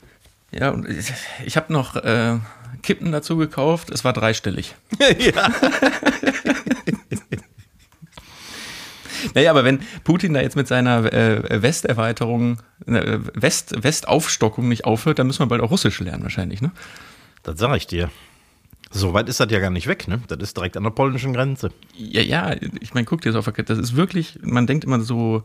Ja, 0.51 0.71
und 0.71 0.89
ich, 0.89 1.13
ich 1.45 1.57
habe 1.57 1.73
noch 1.73 1.97
äh, 1.97 2.39
Kippen 2.83 3.11
dazu 3.13 3.37
gekauft. 3.37 3.91
Es 3.91 4.05
war 4.05 4.13
dreistellig. 4.13 4.75
ja. 5.19 5.51
Naja, 9.35 9.51
aber 9.51 9.65
wenn 9.65 9.81
Putin 10.05 10.35
da 10.35 10.41
jetzt 10.41 10.57
mit 10.57 10.69
seiner 10.69 11.13
äh, 11.13 11.63
Westerweiterung, 11.63 12.61
äh, 12.87 13.19
West, 13.35 13.83
Westaufstockung 13.83 14.69
nicht 14.69 14.85
aufhört, 14.85 15.19
dann 15.19 15.27
müssen 15.27 15.41
wir 15.41 15.47
bald 15.47 15.63
auch 15.63 15.71
Russisch 15.71 16.01
lernen 16.01 16.23
wahrscheinlich, 16.23 16.61
ne? 16.61 16.71
Das 17.43 17.59
sag 17.59 17.77
ich 17.77 17.87
dir. 17.87 18.11
So 18.95 19.15
weit 19.15 19.29
ist 19.29 19.41
das 19.41 19.51
ja 19.51 19.59
gar 19.59 19.71
nicht 19.71 19.87
weg, 19.87 20.07
ne? 20.07 20.21
Das 20.29 20.39
ist 20.39 20.57
direkt 20.57 20.77
an 20.77 20.83
der 20.83 20.91
polnischen 20.91 21.33
Grenze. 21.33 21.71
Ja, 21.97 22.21
ja, 22.21 22.55
ich 22.81 22.93
meine, 22.93 23.07
guck 23.07 23.23
dir 23.23 23.31
das 23.31 23.39
auf 23.39 23.47
der 23.47 23.55
Kette. 23.55 23.75
Das 23.75 23.83
ist 23.83 23.97
wirklich, 23.97 24.39
man 24.43 24.67
denkt 24.67 24.85
immer 24.85 25.01
so, 25.01 25.43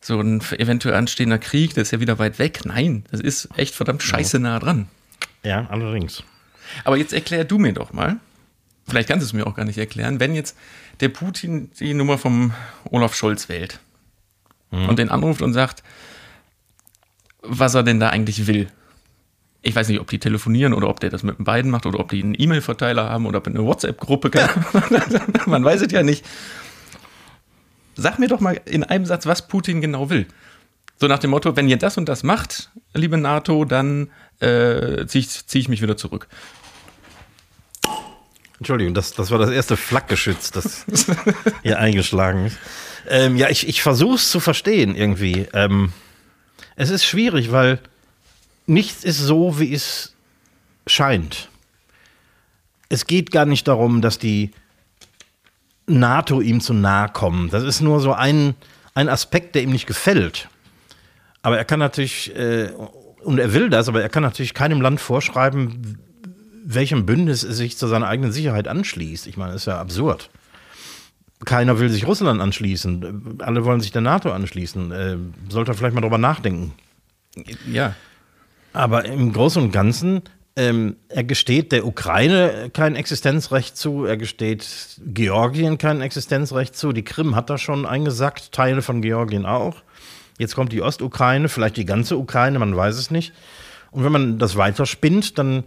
so 0.00 0.18
ein 0.20 0.40
eventuell 0.52 0.94
anstehender 0.94 1.38
Krieg, 1.38 1.74
das 1.74 1.88
ist 1.88 1.90
ja 1.90 2.00
wieder 2.00 2.18
weit 2.18 2.38
weg. 2.38 2.60
Nein, 2.64 3.04
das 3.10 3.20
ist 3.20 3.48
echt 3.56 3.74
verdammt 3.74 4.02
scheiße 4.02 4.38
nah 4.38 4.58
dran. 4.58 4.88
Ja, 5.42 5.66
allerdings. 5.68 6.22
Aber 6.84 6.96
jetzt 6.96 7.12
erklär 7.12 7.44
du 7.44 7.58
mir 7.58 7.72
doch 7.72 7.92
mal, 7.92 8.16
vielleicht 8.86 9.08
kannst 9.08 9.22
du 9.22 9.26
es 9.26 9.32
mir 9.32 9.46
auch 9.46 9.54
gar 9.54 9.64
nicht 9.64 9.78
erklären, 9.78 10.18
wenn 10.18 10.34
jetzt 10.34 10.56
der 11.00 11.10
Putin 11.10 11.70
die 11.78 11.94
Nummer 11.94 12.16
vom 12.18 12.52
Olaf 12.90 13.14
Scholz 13.14 13.48
wählt 13.48 13.80
und 14.70 14.98
den 14.98 15.10
anruft 15.10 15.42
und 15.42 15.52
sagt, 15.52 15.82
was 17.42 17.74
er 17.74 17.82
denn 17.82 18.00
da 18.00 18.10
eigentlich 18.10 18.46
will. 18.46 18.68
Ich 19.62 19.74
weiß 19.74 19.88
nicht, 19.88 20.00
ob 20.00 20.08
die 20.08 20.18
telefonieren 20.18 20.72
oder 20.72 20.88
ob 20.88 21.00
der 21.00 21.10
das 21.10 21.22
mit 21.22 21.38
den 21.38 21.44
beiden 21.44 21.70
macht 21.70 21.84
oder 21.86 21.98
ob 21.98 22.10
die 22.10 22.22
einen 22.22 22.34
E-Mail-Verteiler 22.38 23.08
haben 23.08 23.26
oder 23.26 23.38
ob 23.38 23.46
eine 23.46 23.64
WhatsApp-Gruppe. 23.64 24.30
Man 25.46 25.64
weiß 25.64 25.82
es 25.82 25.92
ja 25.92 26.02
nicht. 26.02 26.24
Sag 27.96 28.18
mir 28.20 28.28
doch 28.28 28.40
mal 28.40 28.60
in 28.64 28.84
einem 28.84 29.04
Satz, 29.04 29.26
was 29.26 29.48
Putin 29.48 29.80
genau 29.80 30.10
will. 30.10 30.26
So 31.00 31.08
nach 31.08 31.18
dem 31.18 31.30
Motto, 31.30 31.56
wenn 31.56 31.68
ihr 31.68 31.76
das 31.76 31.98
und 31.98 32.08
das 32.08 32.22
macht, 32.22 32.70
liebe 32.94 33.18
NATO, 33.18 33.64
dann 33.64 34.10
äh, 34.40 35.06
ziehe 35.06 35.24
ich, 35.24 35.46
zieh 35.46 35.58
ich 35.58 35.68
mich 35.68 35.82
wieder 35.82 35.96
zurück. 35.96 36.28
Entschuldigung, 38.58 38.94
das, 38.94 39.12
das 39.12 39.30
war 39.30 39.38
das 39.38 39.50
erste 39.50 39.76
Flakgeschütz, 39.76 40.50
das 40.50 40.84
hier 41.62 41.78
eingeschlagen 41.78 42.46
ist. 42.46 42.58
Ähm, 43.08 43.36
ja, 43.36 43.48
ich, 43.48 43.68
ich 43.68 43.82
versuche 43.82 44.16
es 44.16 44.30
zu 44.30 44.40
verstehen 44.40 44.96
irgendwie. 44.96 45.46
Ähm, 45.52 45.92
es 46.74 46.90
ist 46.90 47.04
schwierig, 47.04 47.52
weil 47.52 47.78
nichts 48.68 49.04
ist 49.04 49.18
so, 49.18 49.58
wie 49.58 49.72
es 49.72 50.14
scheint. 50.86 51.48
Es 52.88 53.06
geht 53.06 53.30
gar 53.30 53.46
nicht 53.46 53.68
darum, 53.68 54.00
dass 54.00 54.18
die 54.18 54.52
NATO 55.86 56.40
ihm 56.40 56.60
zu 56.60 56.74
nahe 56.74 57.08
kommen. 57.08 57.50
Das 57.50 57.62
ist 57.62 57.80
nur 57.80 58.00
so 58.00 58.12
ein, 58.12 58.54
ein 58.94 59.08
Aspekt, 59.08 59.54
der 59.54 59.62
ihm 59.62 59.70
nicht 59.70 59.86
gefällt. 59.86 60.48
Aber 61.42 61.58
er 61.58 61.64
kann 61.64 61.78
natürlich, 61.78 62.34
äh, 62.36 62.70
und 63.22 63.38
er 63.38 63.54
will 63.54 63.70
das, 63.70 63.88
aber 63.88 64.02
er 64.02 64.08
kann 64.08 64.22
natürlich 64.22 64.54
keinem 64.54 64.80
Land 64.80 65.00
vorschreiben, 65.00 65.98
welchem 66.64 67.06
Bündnis 67.06 67.42
es 67.42 67.56
sich 67.56 67.78
zu 67.78 67.86
seiner 67.86 68.08
eigenen 68.08 68.32
Sicherheit 68.32 68.68
anschließt. 68.68 69.26
Ich 69.26 69.36
meine, 69.36 69.52
das 69.52 69.62
ist 69.62 69.66
ja 69.66 69.80
absurd. 69.80 70.30
Keiner 71.44 71.78
will 71.78 71.88
sich 71.88 72.06
Russland 72.06 72.40
anschließen. 72.40 73.38
Alle 73.40 73.64
wollen 73.64 73.80
sich 73.80 73.92
der 73.92 74.02
NATO 74.02 74.32
anschließen. 74.32 74.92
Äh, 74.92 75.16
sollte 75.48 75.72
er 75.72 75.74
vielleicht 75.74 75.94
mal 75.94 76.00
drüber 76.00 76.18
nachdenken. 76.18 76.74
Ja. 77.70 77.94
Aber 78.72 79.04
im 79.04 79.32
Großen 79.32 79.62
und 79.62 79.72
Ganzen, 79.72 80.22
ähm, 80.56 80.96
er 81.08 81.24
gesteht 81.24 81.72
der 81.72 81.86
Ukraine 81.86 82.70
kein 82.72 82.96
Existenzrecht 82.96 83.76
zu, 83.76 84.04
er 84.04 84.16
gesteht 84.16 85.00
Georgien 85.06 85.78
kein 85.78 86.00
Existenzrecht 86.00 86.76
zu, 86.76 86.92
die 86.92 87.04
Krim 87.04 87.36
hat 87.36 87.50
er 87.50 87.58
schon 87.58 87.86
eingesackt, 87.86 88.52
Teile 88.52 88.82
von 88.82 89.00
Georgien 89.00 89.46
auch. 89.46 89.76
Jetzt 90.38 90.54
kommt 90.54 90.72
die 90.72 90.82
Ostukraine, 90.82 91.48
vielleicht 91.48 91.76
die 91.76 91.84
ganze 91.84 92.16
Ukraine, 92.16 92.58
man 92.58 92.76
weiß 92.76 92.96
es 92.96 93.10
nicht. 93.10 93.32
Und 93.90 94.04
wenn 94.04 94.12
man 94.12 94.38
das 94.38 94.56
weiterspinnt, 94.56 95.38
dann 95.38 95.64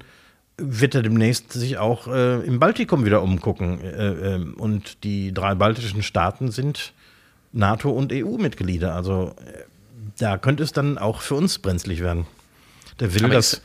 wird 0.58 0.96
er 0.96 1.01
demnächst 1.01 1.51
sich 1.53 1.77
auch 1.77 2.08
äh, 2.08 2.39
im 2.46 2.60
Baltikum 2.60 3.05
wieder 3.05 3.22
umgucken. 3.22 3.81
Äh, 3.81 4.36
äh, 4.36 4.53
und 4.58 5.03
die 5.03 5.34
drei 5.34 5.55
baltischen 5.55 6.03
Staaten 6.03 6.51
sind 6.51 6.93
NATO- 7.51 7.91
und 7.91 8.13
EU-Mitglieder. 8.13 8.96
Also 8.96 9.34
äh, 9.38 9.63
da 10.20 10.38
könnte 10.38 10.63
es 10.63 10.72
dann 10.72 10.98
auch 10.98 11.22
für 11.22 11.36
uns 11.36 11.60
brenzlig 11.60 12.01
werden. 12.01 12.25
Der 13.01 13.13
will 13.13 13.27
das, 13.29 13.62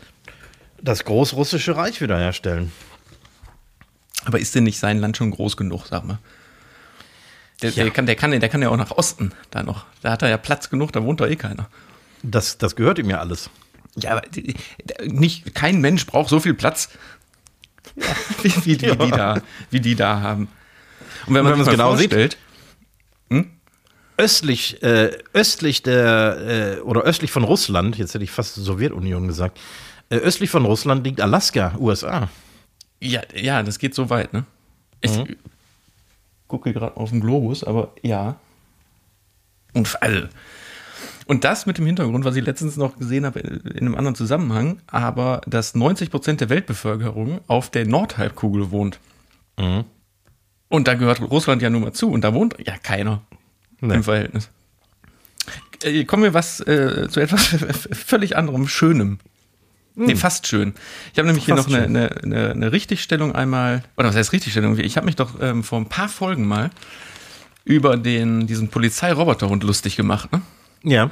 das 0.83 1.05
großrussische 1.05 1.77
Reich 1.77 2.01
wiederherstellen. 2.01 2.73
Aber 4.25 4.41
ist 4.41 4.55
denn 4.57 4.65
nicht 4.65 4.81
sein 4.81 4.99
Land 4.99 5.17
schon 5.17 5.31
groß 5.31 5.57
genug, 5.57 5.87
sag 5.87 6.05
mal? 6.05 6.19
Der, 7.63 7.71
Ja. 7.71 7.85
der, 7.85 7.93
kann, 7.93 8.07
der, 8.07 8.17
kann, 8.17 8.33
der 8.33 8.49
kann 8.49 8.61
ja 8.61 8.69
auch 8.71 8.77
nach 8.77 8.91
Osten 8.91 9.33
da 9.51 9.63
noch. 9.63 9.87
Da 10.03 10.11
hat 10.11 10.23
er 10.23 10.29
ja 10.31 10.37
Platz 10.37 10.69
genug, 10.69 10.93
da 10.93 11.03
wohnt 11.05 11.21
doch 11.21 11.29
eh 11.29 11.37
keiner. 11.37 11.69
Das, 12.25 12.59
das 12.59 12.75
gehört 12.75 12.99
ihm 12.99 13.09
ja 13.09 13.21
alles. 13.21 13.49
Ja, 13.95 14.11
aber 14.13 14.23
nicht, 15.05 15.55
kein 15.55 15.81
Mensch 15.81 16.05
braucht 16.07 16.29
so 16.29 16.41
viel 16.41 16.55
Platz, 16.55 16.89
wie, 18.43 18.53
wie, 18.67 18.77
die, 18.77 18.97
die 18.97 19.11
da, 19.11 19.41
wie 19.71 19.81
die 19.81 19.95
da 19.95 20.21
haben. 20.21 20.49
Und 21.27 21.35
wenn 21.35 21.45
man, 21.45 21.53
wenn 21.53 21.59
man's 21.59 21.67
mal 21.67 21.73
genau 21.73 21.95
sieht- 21.97 22.13
vorstellt, 22.13 22.37
Östlich, 24.19 24.83
äh, 24.83 25.11
östlich 25.35 25.83
der, 25.83 26.79
äh, 26.79 26.81
oder 26.81 27.03
östlich 27.03 27.31
von 27.31 27.45
Russland, 27.45 27.99
jetzt 27.99 28.15
hätte 28.15 28.25
ich 28.25 28.31
fast 28.31 28.55
Sowjetunion 28.55 29.29
gesagt, 29.29 29.61
äh, 30.09 30.17
östlich 30.17 30.51
von 30.51 30.65
Russland 30.65 31.05
liegt 31.05 31.21
Alaska, 31.21 31.75
USA. 31.79 32.29
ja, 33.01 33.21
ja, 33.35 33.63
das 33.63 33.79
geht 33.79 33.95
so 33.95 34.09
weit, 34.09 34.33
ne? 34.33 34.45
Ich 35.03 35.13
gucke 36.49 36.73
gerade 36.73 36.97
auf 36.97 37.11
den 37.11 37.21
Globus, 37.21 37.63
aber 37.63 37.93
ja. 38.03 38.37
Und, 39.75 40.03
also, 40.03 40.27
und 41.27 41.45
das 41.45 41.67
mit 41.67 41.77
dem 41.79 41.87
Hintergrund, 41.87 42.25
was 42.25 42.37
ich 42.37 42.47
letztens 42.47 42.77
noch 42.77 42.99
gesehen 42.99 43.27
habe 43.27 43.41
in 43.41 43.79
einem 43.79 43.95
anderen 43.97 44.15
Zusammenhang, 44.15 44.81
aber 44.87 45.43
dass 45.47 45.75
90 45.75 46.11
Prozent 46.11 46.41
der 46.41 46.49
Weltbevölkerung 46.49 47.41
auf 47.49 47.69
der 47.71 47.87
Nordhalbkugel 47.87 48.71
wohnt. 48.71 48.99
Und 50.69 50.89
da 50.89 50.95
gehört 50.95 51.21
Russland 51.21 51.63
ja 51.63 51.69
nun 51.71 51.83
mal 51.83 51.93
zu 51.93 52.11
und 52.11 52.23
da 52.23 52.33
wohnt 52.33 52.57
ja 52.65 52.79
keiner 52.79 53.23
Nee. 53.81 53.95
im 53.95 54.05
Verhältnis. 54.05 54.51
Äh, 55.83 56.05
kommen 56.05 56.23
wir 56.23 56.35
was 56.35 56.61
äh, 56.61 57.09
zu 57.09 57.21
etwas 57.21 57.47
völlig 57.93 58.37
anderem, 58.37 58.67
Schönem. 58.69 59.19
Nee, 59.99 60.15
fast 60.15 60.47
schön. 60.47 60.75
Ich 61.13 61.19
habe 61.19 61.27
nämlich 61.27 61.47
hier 61.47 61.57
Fast 61.57 61.71
noch 61.71 61.77
eine, 61.77 61.87
eine, 61.87 62.23
eine, 62.23 62.51
eine 62.51 62.73
Richtigstellung 62.73 63.35
einmal, 63.35 63.83
oder 63.97 64.09
was 64.09 64.17
heißt 64.17 64.33
Richtigstellung? 64.33 64.79
Ich 64.79 64.97
habe 64.99 65.07
mich 65.07 65.17
doch 65.17 65.41
ähm, 65.41 65.65
vor 65.65 65.79
ein 65.81 65.89
paar 65.89 66.11
Folgen 66.11 66.47
mal 66.47 66.71
über 67.65 67.97
den, 67.97 68.47
diesen 68.47 68.69
Polizeiroboterhund 68.69 69.65
lustig 69.65 69.97
gemacht, 69.97 70.31
ne? 70.33 70.43
Ja. 70.83 71.11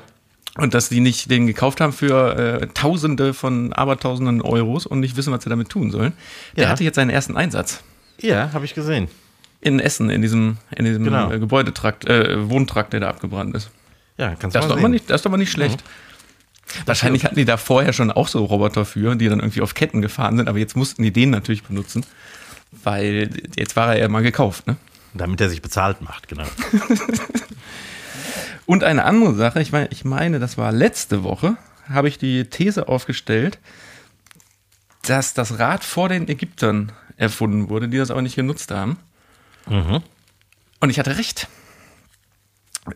Und 0.58 0.74
dass 0.74 0.90
die 0.90 1.00
nicht 1.00 1.30
den 1.30 1.46
gekauft 1.46 1.80
haben 1.80 1.94
für 1.94 2.36
äh, 2.62 2.66
Tausende 2.74 3.32
von 3.32 3.72
Abertausenden 3.72 4.42
Euros 4.42 4.84
und 4.86 5.00
nicht 5.00 5.16
wissen, 5.16 5.32
was 5.32 5.42
sie 5.44 5.50
damit 5.50 5.70
tun 5.70 5.90
sollen. 5.90 6.12
Der 6.56 6.64
Ja. 6.64 6.70
hatte 6.70 6.84
jetzt 6.84 6.96
seinen 6.96 7.10
ersten 7.10 7.36
Einsatz 7.38 7.82
Ja, 8.20 8.52
habe 8.52 8.66
ich 8.66 8.74
gesehen. 8.74 9.08
In 9.64 9.80
Essen, 9.80 10.10
in 10.10 10.22
diesem, 10.22 10.58
in 10.76 10.84
diesem 10.84 11.04
Genau. 11.04 11.30
äh, 11.32 11.38
Gebäudetrakt, 11.38 12.06
äh, 12.06 12.48
Wohntrakt, 12.48 12.92
der 12.92 13.00
da 13.00 13.08
abgebrannt 13.08 13.54
ist. 13.56 13.70
Ja, 14.16 14.34
kannst 14.36 14.54
Das 14.54 14.64
du 14.64 14.68
doch 14.68 14.76
mal 14.76 14.82
sehen. 14.82 14.90
nicht, 14.92 15.10
das 15.10 15.16
ist 15.16 15.26
doch 15.26 15.30
mal 15.30 15.36
nicht 15.38 15.50
schlecht. 15.50 15.82
Wahrscheinlich 16.86 17.24
hatten 17.24 17.36
die 17.36 17.44
da 17.44 17.56
vorher 17.56 17.92
schon 17.92 18.10
auch 18.10 18.28
so 18.28 18.44
Roboter 18.44 18.84
für, 18.84 19.14
die 19.16 19.28
dann 19.28 19.40
irgendwie 19.40 19.60
auf 19.60 19.74
Ketten 19.74 20.02
gefahren 20.02 20.36
sind, 20.36 20.48
aber 20.48 20.58
jetzt 20.58 20.76
mussten 20.76 21.02
die 21.02 21.12
den 21.12 21.30
natürlich 21.30 21.62
benutzen, 21.62 22.04
weil 22.84 23.30
jetzt 23.56 23.76
war 23.76 23.94
er 23.94 24.00
ja 24.00 24.08
mal 24.08 24.22
gekauft. 24.22 24.66
Ne? 24.66 24.76
Damit 25.14 25.40
er 25.40 25.48
sich 25.48 25.62
bezahlt 25.62 26.00
macht, 26.02 26.28
genau. 26.28 26.44
Und 28.66 28.82
eine 28.82 29.04
andere 29.04 29.34
Sache, 29.34 29.60
ich 29.60 29.72
meine, 29.72 29.88
ich 29.90 30.04
meine, 30.04 30.38
das 30.38 30.56
war 30.56 30.72
letzte 30.72 31.22
Woche, 31.22 31.56
habe 31.88 32.08
ich 32.08 32.18
die 32.18 32.44
These 32.44 32.88
aufgestellt, 32.88 33.58
dass 35.02 35.34
das 35.34 35.58
Rad 35.58 35.84
vor 35.84 36.08
den 36.08 36.26
Ägyptern 36.28 36.92
erfunden 37.16 37.68
wurde, 37.68 37.88
die 37.88 37.98
das 37.98 38.10
aber 38.10 38.22
nicht 38.22 38.36
genutzt 38.36 38.70
haben. 38.70 38.96
Und 40.80 40.90
ich 40.90 40.98
hatte 40.98 41.16
recht. 41.16 41.48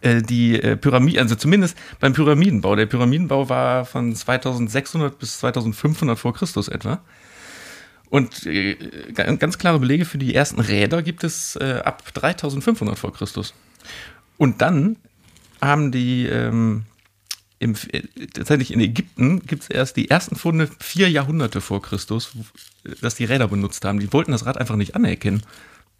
Äh, 0.02 0.22
Die 0.22 0.60
äh, 0.60 0.76
Pyramiden, 0.76 1.20
also 1.20 1.34
zumindest 1.34 1.76
beim 2.00 2.12
Pyramidenbau. 2.12 2.76
Der 2.76 2.86
Pyramidenbau 2.86 3.48
war 3.48 3.84
von 3.84 4.14
2600 4.14 5.18
bis 5.18 5.38
2500 5.38 6.18
vor 6.18 6.34
Christus 6.34 6.68
etwa. 6.68 7.00
Und 8.10 8.46
äh, 8.46 8.74
ga- 9.14 9.34
ganz 9.36 9.58
klare 9.58 9.78
Belege 9.78 10.04
für 10.04 10.18
die 10.18 10.34
ersten 10.34 10.60
Räder 10.60 11.02
gibt 11.02 11.24
es 11.24 11.56
ab 11.56 12.02
3500 12.14 12.98
vor 12.98 13.12
Christus. 13.12 13.54
Und 14.36 14.60
dann 14.62 14.96
haben 15.60 15.90
die 15.90 16.26
ähm, 16.26 16.84
im, 17.58 17.74
tatsächlich 18.34 18.72
in 18.72 18.80
Ägypten 18.80 19.40
gibt 19.44 19.64
es 19.64 19.70
erst 19.70 19.96
die 19.96 20.08
ersten 20.10 20.36
Funde 20.36 20.68
vier 20.78 21.10
Jahrhunderte 21.10 21.60
vor 21.60 21.82
Christus, 21.82 22.30
dass 23.00 23.16
die 23.16 23.24
Räder 23.24 23.48
benutzt 23.48 23.84
haben. 23.84 23.98
Die 23.98 24.12
wollten 24.12 24.30
das 24.32 24.46
Rad 24.46 24.58
einfach 24.58 24.76
nicht 24.76 24.94
anerkennen. 24.94 25.42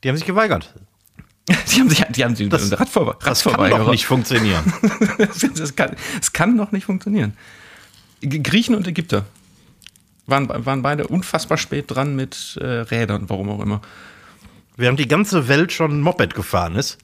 Die 0.02 0.08
haben 0.08 0.16
sich 0.16 0.26
geweigert. 0.26 0.72
Die 1.48 1.80
haben 1.80 1.88
sich, 1.88 2.04
die 2.10 2.24
haben 2.24 2.36
sich 2.36 2.48
Das- 2.50 2.78
Radver 2.78 3.16
Das 3.24 3.42
kann 3.42 3.70
doch 3.70 3.90
nicht 3.90 4.04
funktionieren. 4.06 4.70
das, 5.56 5.74
kann, 5.76 5.96
das 6.18 6.32
kann 6.32 6.58
doch 6.58 6.72
nicht 6.72 6.84
funktionieren. 6.84 7.34
Griechen 8.20 8.74
und 8.74 8.86
Ägypter 8.86 9.24
waren, 10.26 10.48
waren 10.48 10.82
beide 10.82 11.06
unfassbar 11.06 11.56
spät 11.56 11.86
dran 11.88 12.14
mit 12.16 12.58
äh, 12.60 12.66
Rädern, 12.66 13.30
warum 13.30 13.48
auch 13.48 13.60
immer. 13.60 13.80
während 14.76 14.98
die 15.00 15.08
ganze 15.08 15.48
Welt 15.48 15.72
schon 15.72 16.02
Moped 16.02 16.34
gefahren 16.34 16.74
ist, 16.76 16.98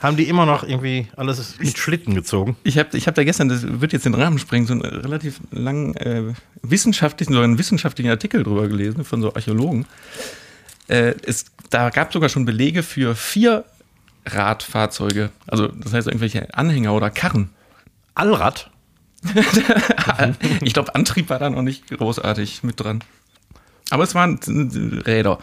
haben 0.00 0.16
die 0.16 0.28
immer 0.28 0.46
noch 0.46 0.62
irgendwie 0.62 1.08
alles 1.16 1.58
mit 1.58 1.76
Schlitten 1.78 2.14
gezogen. 2.14 2.56
Ich 2.62 2.78
habe 2.78 2.96
ich 2.96 3.08
hab 3.08 3.14
da 3.16 3.24
gestern, 3.24 3.48
das 3.48 3.62
wird 3.80 3.92
jetzt 3.92 4.04
den 4.04 4.14
Rahmen 4.14 4.38
sprengen, 4.38 4.66
so 4.66 4.74
einen 4.74 4.82
relativ 4.82 5.40
langen 5.50 5.96
äh, 5.96 6.34
wissenschaftlichen 6.62 7.34
oder 7.34 7.44
einen 7.44 7.58
wissenschaftlichen 7.58 8.10
Artikel 8.10 8.42
drüber 8.44 8.68
gelesen 8.68 9.04
von 9.04 9.20
so 9.22 9.34
Archäologen. 9.34 9.86
Äh, 10.88 11.14
es, 11.24 11.46
da 11.70 11.90
gab 11.90 12.08
es 12.08 12.14
sogar 12.14 12.28
schon 12.28 12.44
Belege 12.44 12.82
für 12.82 13.14
vier 13.14 13.64
Radfahrzeuge. 14.26 15.30
Also 15.46 15.68
das 15.68 15.92
heißt 15.92 16.06
irgendwelche 16.06 16.52
Anhänger 16.54 16.94
oder 16.94 17.10
Karren. 17.10 17.50
Allrad? 18.14 18.70
ich 20.62 20.74
glaube, 20.74 20.94
Antrieb 20.94 21.30
war 21.30 21.38
da 21.38 21.50
noch 21.50 21.62
nicht 21.62 21.88
großartig 21.88 22.62
mit 22.62 22.80
dran. 22.80 23.02
Aber 23.90 24.02
es 24.02 24.14
waren 24.14 24.38
Räder. 25.06 25.38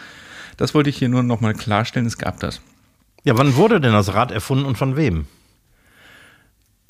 Das 0.58 0.74
wollte 0.74 0.90
ich 0.90 0.98
hier 0.98 1.10
nur 1.10 1.24
noch 1.24 1.42
mal 1.42 1.54
klarstellen, 1.54 2.06
es 2.06 2.18
gab 2.18 2.40
das. 2.40 2.62
Ja, 3.24 3.38
wann 3.38 3.56
wurde 3.56 3.80
denn 3.80 3.94
das 3.94 4.14
Rad 4.14 4.32
erfunden 4.32 4.66
und 4.66 4.78
von 4.78 4.96
wem? 4.96 5.26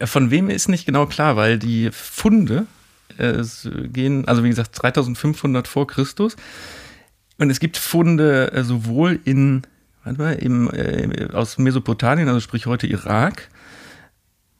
Von 0.03 0.31
wem 0.31 0.49
ist 0.49 0.67
nicht 0.67 0.85
genau 0.85 1.05
klar, 1.05 1.35
weil 1.35 1.59
die 1.59 1.91
Funde 1.91 2.65
äh, 3.17 3.43
gehen, 3.87 4.27
also 4.27 4.43
wie 4.43 4.49
gesagt, 4.49 4.81
3500 4.81 5.67
vor 5.67 5.87
Christus. 5.87 6.35
Und 7.41 7.49
es 7.49 7.59
gibt 7.59 7.75
Funde 7.75 8.51
äh, 8.53 8.63
sowohl 8.63 9.19
in, 9.25 9.63
warte 10.03 10.21
mal, 10.21 10.33
im, 10.33 10.69
äh, 10.69 11.27
aus 11.33 11.57
Mesopotamien, 11.57 12.27
also 12.27 12.39
sprich 12.39 12.67
heute 12.67 12.85
Irak, 12.85 13.49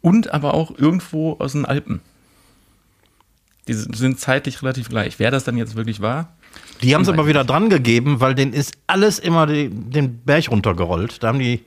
und 0.01 0.33
aber 0.33 0.55
auch 0.55 0.75
irgendwo 0.75 1.33
aus 1.37 1.51
den 1.51 1.65
Alpen. 1.65 2.01
Die 3.67 3.73
sind 3.73 4.19
zeitlich 4.19 4.63
relativ 4.63 4.89
gleich. 4.89 5.19
Wer 5.19 5.29
das 5.29 5.43
dann 5.43 5.57
jetzt 5.57 5.75
wirklich 5.75 6.01
war, 6.01 6.33
die 6.81 6.95
haben 6.95 7.03
es 7.03 7.09
aber 7.09 7.27
wieder 7.27 7.43
dran 7.43 7.69
gegeben, 7.69 8.19
weil 8.19 8.33
denen 8.33 8.51
ist 8.51 8.73
alles 8.87 9.19
immer 9.19 9.45
die, 9.45 9.69
den 9.69 10.17
Berg 10.17 10.49
runtergerollt. 10.49 11.21
Da 11.21 11.27
haben 11.27 11.37
die 11.37 11.63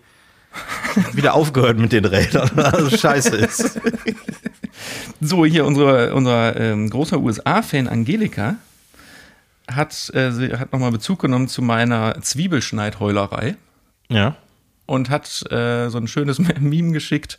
wieder 1.12 1.34
aufgehört 1.34 1.78
mit 1.78 1.92
den 1.92 2.06
Rädern, 2.06 2.50
also 2.58 2.90
scheiße 2.90 3.36
ist. 3.36 3.78
So, 5.20 5.46
hier 5.46 5.64
unser, 5.64 6.12
unser 6.12 6.56
ähm, 6.58 6.90
großer 6.90 7.20
USA-Fan 7.20 7.86
Angelika 7.86 8.56
hat, 9.70 10.12
äh, 10.14 10.30
sie 10.30 10.52
hat 10.52 10.72
nochmal 10.72 10.90
Bezug 10.90 11.20
genommen 11.20 11.48
zu 11.48 11.62
meiner 11.62 12.20
Zwiebelschneidheulerei. 12.20 13.56
Ja. 14.08 14.36
Und 14.86 15.08
hat 15.10 15.50
äh, 15.50 15.88
so 15.88 15.98
ein 15.98 16.08
schönes 16.08 16.38
Meme 16.60 16.92
geschickt, 16.92 17.38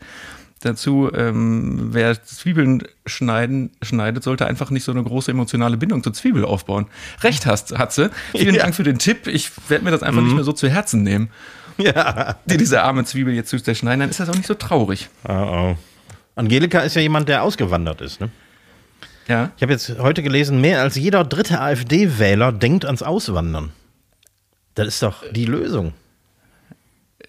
dazu, 0.62 1.12
ähm, 1.13 1.89
wer 1.91 2.22
Zwiebeln 2.24 2.84
schneiden, 3.05 3.72
schneidet, 3.82 4.24
sollte 4.24 4.48
einfach 4.48 4.72
nicht 4.72 4.84
so 4.84 4.91
eine 4.91 5.03
große 5.03 5.32
emotionale 5.32 5.77
Bindung 5.77 6.03
zur 6.03 6.13
Zwiebel 6.13 6.44
aufbauen. 6.44 6.88
Recht 7.22 7.46
hast, 7.46 7.77
hat 7.77 7.94
sie. 7.94 8.10
Vielen 8.32 8.55
ja. 8.55 8.63
Dank 8.63 8.75
für 8.75 8.84
den 8.84 8.98
Tipp. 8.98 9.27
Ich 9.27 9.51
werde 9.70 9.84
mir 9.86 9.91
das 9.91 10.01
einfach 10.03 10.22
mhm. 10.22 10.27
nicht 10.27 10.36
mehr 10.36 10.44
so 10.44 10.53
zu 10.53 10.67
Herzen 10.67 11.03
nehmen. 11.03 11.29
Ja. 11.77 12.38
Die 12.46 12.58
diese 12.58 12.84
arme 12.84 13.03
Zwiebel 13.03 13.34
jetzt 13.34 13.50
zu 13.50 13.62
zerschneiden, 13.62 14.00
dann 14.00 14.10
ist 14.10 14.20
das 14.20 14.29
auch 14.29 14.36
nicht 14.36 14.48
so 14.48 14.53
traurig. 14.53 15.10
Oh, 15.27 15.34
oh. 15.34 15.75
Angelika 16.36 16.79
ist 16.79 16.96
ja 16.96 17.01
jemand, 17.01 17.29
der 17.29 17.44
ausgewandert 17.44 18.01
ist, 18.01 18.22
ne? 18.22 18.29
Ja. 19.27 19.51
Ich 19.55 19.63
habe 19.63 19.72
jetzt 19.74 19.98
heute 20.00 20.22
gelesen, 20.22 20.62
mehr 20.62 20.82
als 20.82 20.96
jeder 20.96 21.24
dritte 21.24 21.60
AfD-Wähler 21.60 22.51
denkt 22.51 22.86
ans 22.86 23.01
Auswandern. 23.01 23.72
Das 24.75 24.88
ist 24.88 25.01
doch 25.01 25.24
die 25.32 25.46
Lösung. 25.46 25.94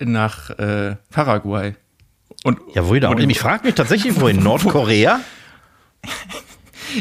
Nach 0.00 0.50
äh, 0.50 0.96
Paraguay. 1.10 1.74
Und, 2.44 2.60
ja, 2.74 2.86
wo 2.86 2.94
da 2.96 3.08
auch. 3.08 3.18
Ich 3.18 3.38
frage 3.38 3.66
mich 3.66 3.74
tatsächlich, 3.74 4.20
wo 4.20 4.28
in 4.28 4.42
Nordkorea? 4.42 5.20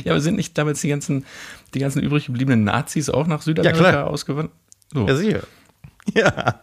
ja, 0.04 0.12
aber 0.12 0.22
sind 0.22 0.36
nicht 0.36 0.58
damals 0.58 0.82
die 0.82 0.88
ganzen, 0.88 1.25
die 1.74 1.80
ganzen 1.80 2.02
übrig 2.02 2.28
gebliebenen 2.28 2.64
Nazis 2.64 3.10
auch 3.10 3.28
nach 3.28 3.42
Südamerika 3.42 3.92
ja, 3.92 4.04
ausgewandert? 4.06 4.56
So. 4.94 5.08
Ja, 5.08 5.16
sicher. 5.16 5.44
Ja. 6.14 6.62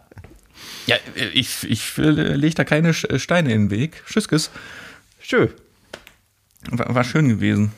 Ja, 0.85 0.95
ich, 1.33 1.69
ich 1.69 1.97
lege 1.97 2.55
da 2.55 2.63
keine 2.63 2.93
Steine 2.93 3.53
in 3.53 3.63
den 3.63 3.71
Weg. 3.71 4.01
Tschüsskes. 4.05 4.51
Schön. 5.19 5.49
War, 6.69 6.95
war 6.95 7.03
schön 7.03 7.27
gewesen. 7.27 7.73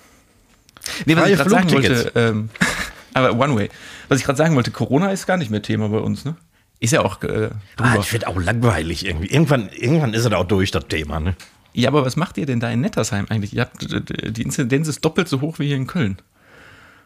Nee, 1.05 1.15
was 1.15 1.29
ich 1.29 1.35
gerade 1.35 1.49
sagen 1.49 1.71
wollte, 1.71 2.11
ähm, 2.15 2.49
aber 3.13 3.33
One 3.33 3.55
Way. 3.55 3.69
Was 4.07 4.19
ich 4.19 4.25
gerade 4.25 4.37
sagen 4.37 4.55
wollte, 4.55 4.71
Corona 4.71 5.11
ist 5.11 5.25
gar 5.25 5.37
nicht 5.37 5.51
mehr 5.51 5.61
Thema 5.61 5.89
bei 5.89 5.97
uns, 5.97 6.25
ne? 6.25 6.35
Ist 6.79 6.91
ja 6.91 7.01
auch. 7.01 7.21
Äh, 7.23 7.49
ah, 7.77 7.95
ich 7.99 8.05
finde 8.05 8.27
auch 8.27 8.39
langweilig 8.39 9.05
irgendwie. 9.05 9.27
Irgendwann, 9.27 9.69
irgendwann 9.69 10.13
ist 10.13 10.25
es 10.25 10.31
auch 10.31 10.43
durch, 10.45 10.71
das 10.71 10.87
Thema, 10.87 11.19
ne? 11.19 11.35
Ja, 11.73 11.89
aber 11.89 12.05
was 12.05 12.15
macht 12.15 12.37
ihr 12.37 12.45
denn 12.45 12.59
da 12.59 12.69
in 12.69 12.81
Nettersheim 12.81 13.25
eigentlich? 13.29 13.53
Ihr 13.53 13.61
habt, 13.61 13.81
die 13.81 14.41
Inzidenz 14.41 14.87
ist 14.87 15.03
doppelt 15.03 15.27
so 15.27 15.41
hoch 15.41 15.59
wie 15.59 15.67
hier 15.67 15.75
in 15.75 15.87
Köln. 15.87 16.17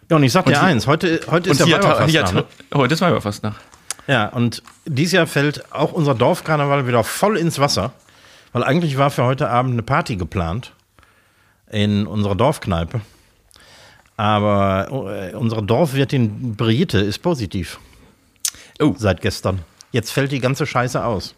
Ja, 0.10 0.18
und 0.18 0.24
ich 0.24 0.32
sag 0.32 0.46
und 0.46 0.54
dir 0.54 0.62
eins, 0.62 0.86
heute, 0.88 1.22
heute 1.30 1.50
ist 1.50 1.60
ja 1.60 1.68
Weiberfastnacht. 1.68 2.34
Ne? 2.34 2.46
Heute 2.74 2.94
ist 2.94 3.02
Weiberfastnacht. 3.02 3.62
Ja, 4.08 4.28
und 4.28 4.64
dieses 4.86 5.14
Jahr 5.14 5.28
fällt 5.28 5.72
auch 5.72 5.92
unser 5.92 6.16
Dorfkarneval 6.16 6.88
wieder 6.88 7.04
voll 7.04 7.38
ins 7.38 7.60
Wasser, 7.60 7.94
weil 8.54 8.64
eigentlich 8.64 8.98
war 8.98 9.12
für 9.12 9.24
heute 9.24 9.50
Abend 9.50 9.74
eine 9.74 9.84
Party 9.84 10.16
geplant 10.16 10.74
in 11.72 12.08
unserer 12.08 12.36
Dorfkneipe. 12.36 13.02
Aber 14.20 15.30
äh, 15.32 15.34
unsere 15.34 15.64
Dorfwirtin 15.64 16.58
Brigitte 16.58 16.98
ist 16.98 17.20
positiv. 17.20 17.80
Oh. 18.78 18.94
Seit 18.98 19.22
gestern. 19.22 19.62
Jetzt 19.94 20.12
fällt 20.12 20.34
die 20.34 20.42
ganze 20.42 20.66
Scheiße 20.66 21.06
aus. 21.06 21.36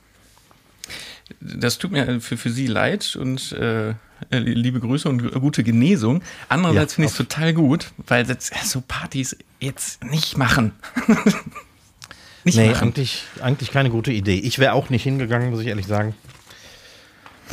Das 1.40 1.78
tut 1.78 1.92
mir 1.92 2.20
für, 2.22 2.38
für 2.38 2.50
Sie 2.50 2.66
leid 2.66 3.16
und 3.16 3.52
äh, 3.52 3.94
liebe 4.32 4.80
Grüße 4.80 5.08
und 5.08 5.32
gute 5.32 5.64
Genesung. 5.64 6.24
Andererseits 6.50 6.94
ja, 6.94 6.96
finde 6.96 7.06
ich 7.06 7.12
es 7.12 7.18
total 7.18 7.54
gut, 7.54 7.92
weil 8.08 8.28
jetzt, 8.28 8.52
so 8.66 8.82
Partys 8.82 9.38
jetzt 9.60 10.04
nicht 10.04 10.40
machen. 10.40 10.72
nicht 12.46 12.58
nee, 12.58 12.72
machen. 12.72 12.88
Eigentlich, 12.88 13.26
eigentlich 13.44 13.70
keine 13.70 13.92
gute 13.92 14.12
Idee. 14.12 14.40
Ich 14.40 14.58
wäre 14.58 14.74
auch 14.74 14.90
nicht 14.90 15.04
hingegangen, 15.04 15.52
muss 15.52 15.60
ich 15.62 15.68
ehrlich 15.68 15.86
sagen. 15.86 16.16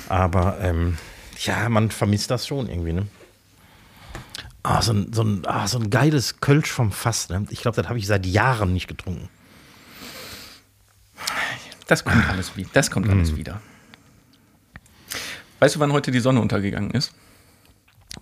Aber 0.08 0.56
ähm, 0.62 0.96
ja, 1.44 1.68
man 1.68 1.90
vermisst 1.90 2.30
das 2.30 2.46
schon 2.46 2.70
irgendwie, 2.70 2.94
ne? 2.94 3.06
Ah, 4.62 4.82
so 4.82 4.92
ein, 4.92 5.12
so 5.12 5.22
ein, 5.22 5.46
ah, 5.46 5.66
so 5.66 5.78
ein 5.78 5.90
geiles 5.90 6.40
Kölsch 6.40 6.70
vom 6.70 6.92
Fass. 6.92 7.28
Ne? 7.28 7.46
Ich 7.50 7.62
glaube, 7.62 7.76
das 7.76 7.88
habe 7.88 7.98
ich 7.98 8.06
seit 8.06 8.26
Jahren 8.26 8.72
nicht 8.72 8.88
getrunken. 8.88 9.28
Das 11.86 12.04
kommt 12.04 12.28
alles, 12.28 12.56
wieder. 12.56 12.68
das 12.74 12.90
kommt 12.90 13.08
alles 13.08 13.32
mhm. 13.32 13.36
wieder. 13.38 13.62
Weißt 15.58 15.76
du, 15.76 15.80
wann 15.80 15.92
heute 15.92 16.10
die 16.10 16.20
Sonne 16.20 16.40
untergegangen 16.40 16.90
ist? 16.90 17.14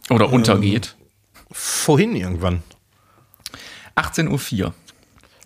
Oder 0.09 0.27
ähm, 0.27 0.35
untergeht? 0.35 0.96
Vorhin 1.51 2.14
irgendwann. 2.14 2.62
18.04 3.96 4.62
Uhr. 4.62 4.75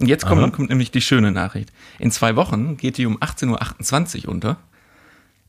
Und 0.01 0.07
jetzt 0.07 0.27
kommt, 0.27 0.53
kommt, 0.55 0.71
nämlich 0.71 0.91
die 0.91 1.03
schöne 1.03 1.31
Nachricht. 1.31 1.73
In 1.99 2.11
zwei 2.11 2.37
Wochen 2.37 2.77
geht 2.77 2.99
die 2.99 3.07
um 3.07 3.19
18.28 3.19 4.25
Uhr 4.25 4.33
unter. 4.33 4.57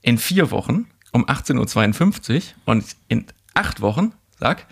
In 0.01 0.17
vier 0.17 0.51
Wochen 0.51 0.87
um 1.11 1.25
18.52 1.25 2.35
Uhr. 2.35 2.41
Und 2.65 2.85
in 3.07 3.27
acht 3.53 3.81
Wochen, 3.81 4.13
sag. 4.39 4.65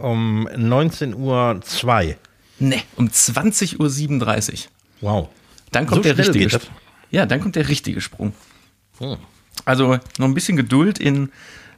Um 0.00 0.48
19.02 0.48 1.14
Uhr. 1.14 2.14
Ne, 2.58 2.82
um 2.96 3.08
20.37 3.08 3.78
Uhr. 3.78 4.58
Wow. 5.00 5.28
Dann 5.72 5.86
kommt 5.86 6.04
so 6.04 6.14
der 6.14 6.18
richtige 6.18 6.50
Sprung. 6.50 6.76
Ja, 7.10 7.26
dann 7.26 7.40
kommt 7.40 7.56
der 7.56 7.68
richtige 7.68 8.00
Sprung. 8.00 8.32
Hm. 8.98 9.16
Also 9.64 9.98
noch 10.18 10.26
ein 10.26 10.34
bisschen 10.34 10.56
Geduld. 10.56 10.98
In 10.98 11.30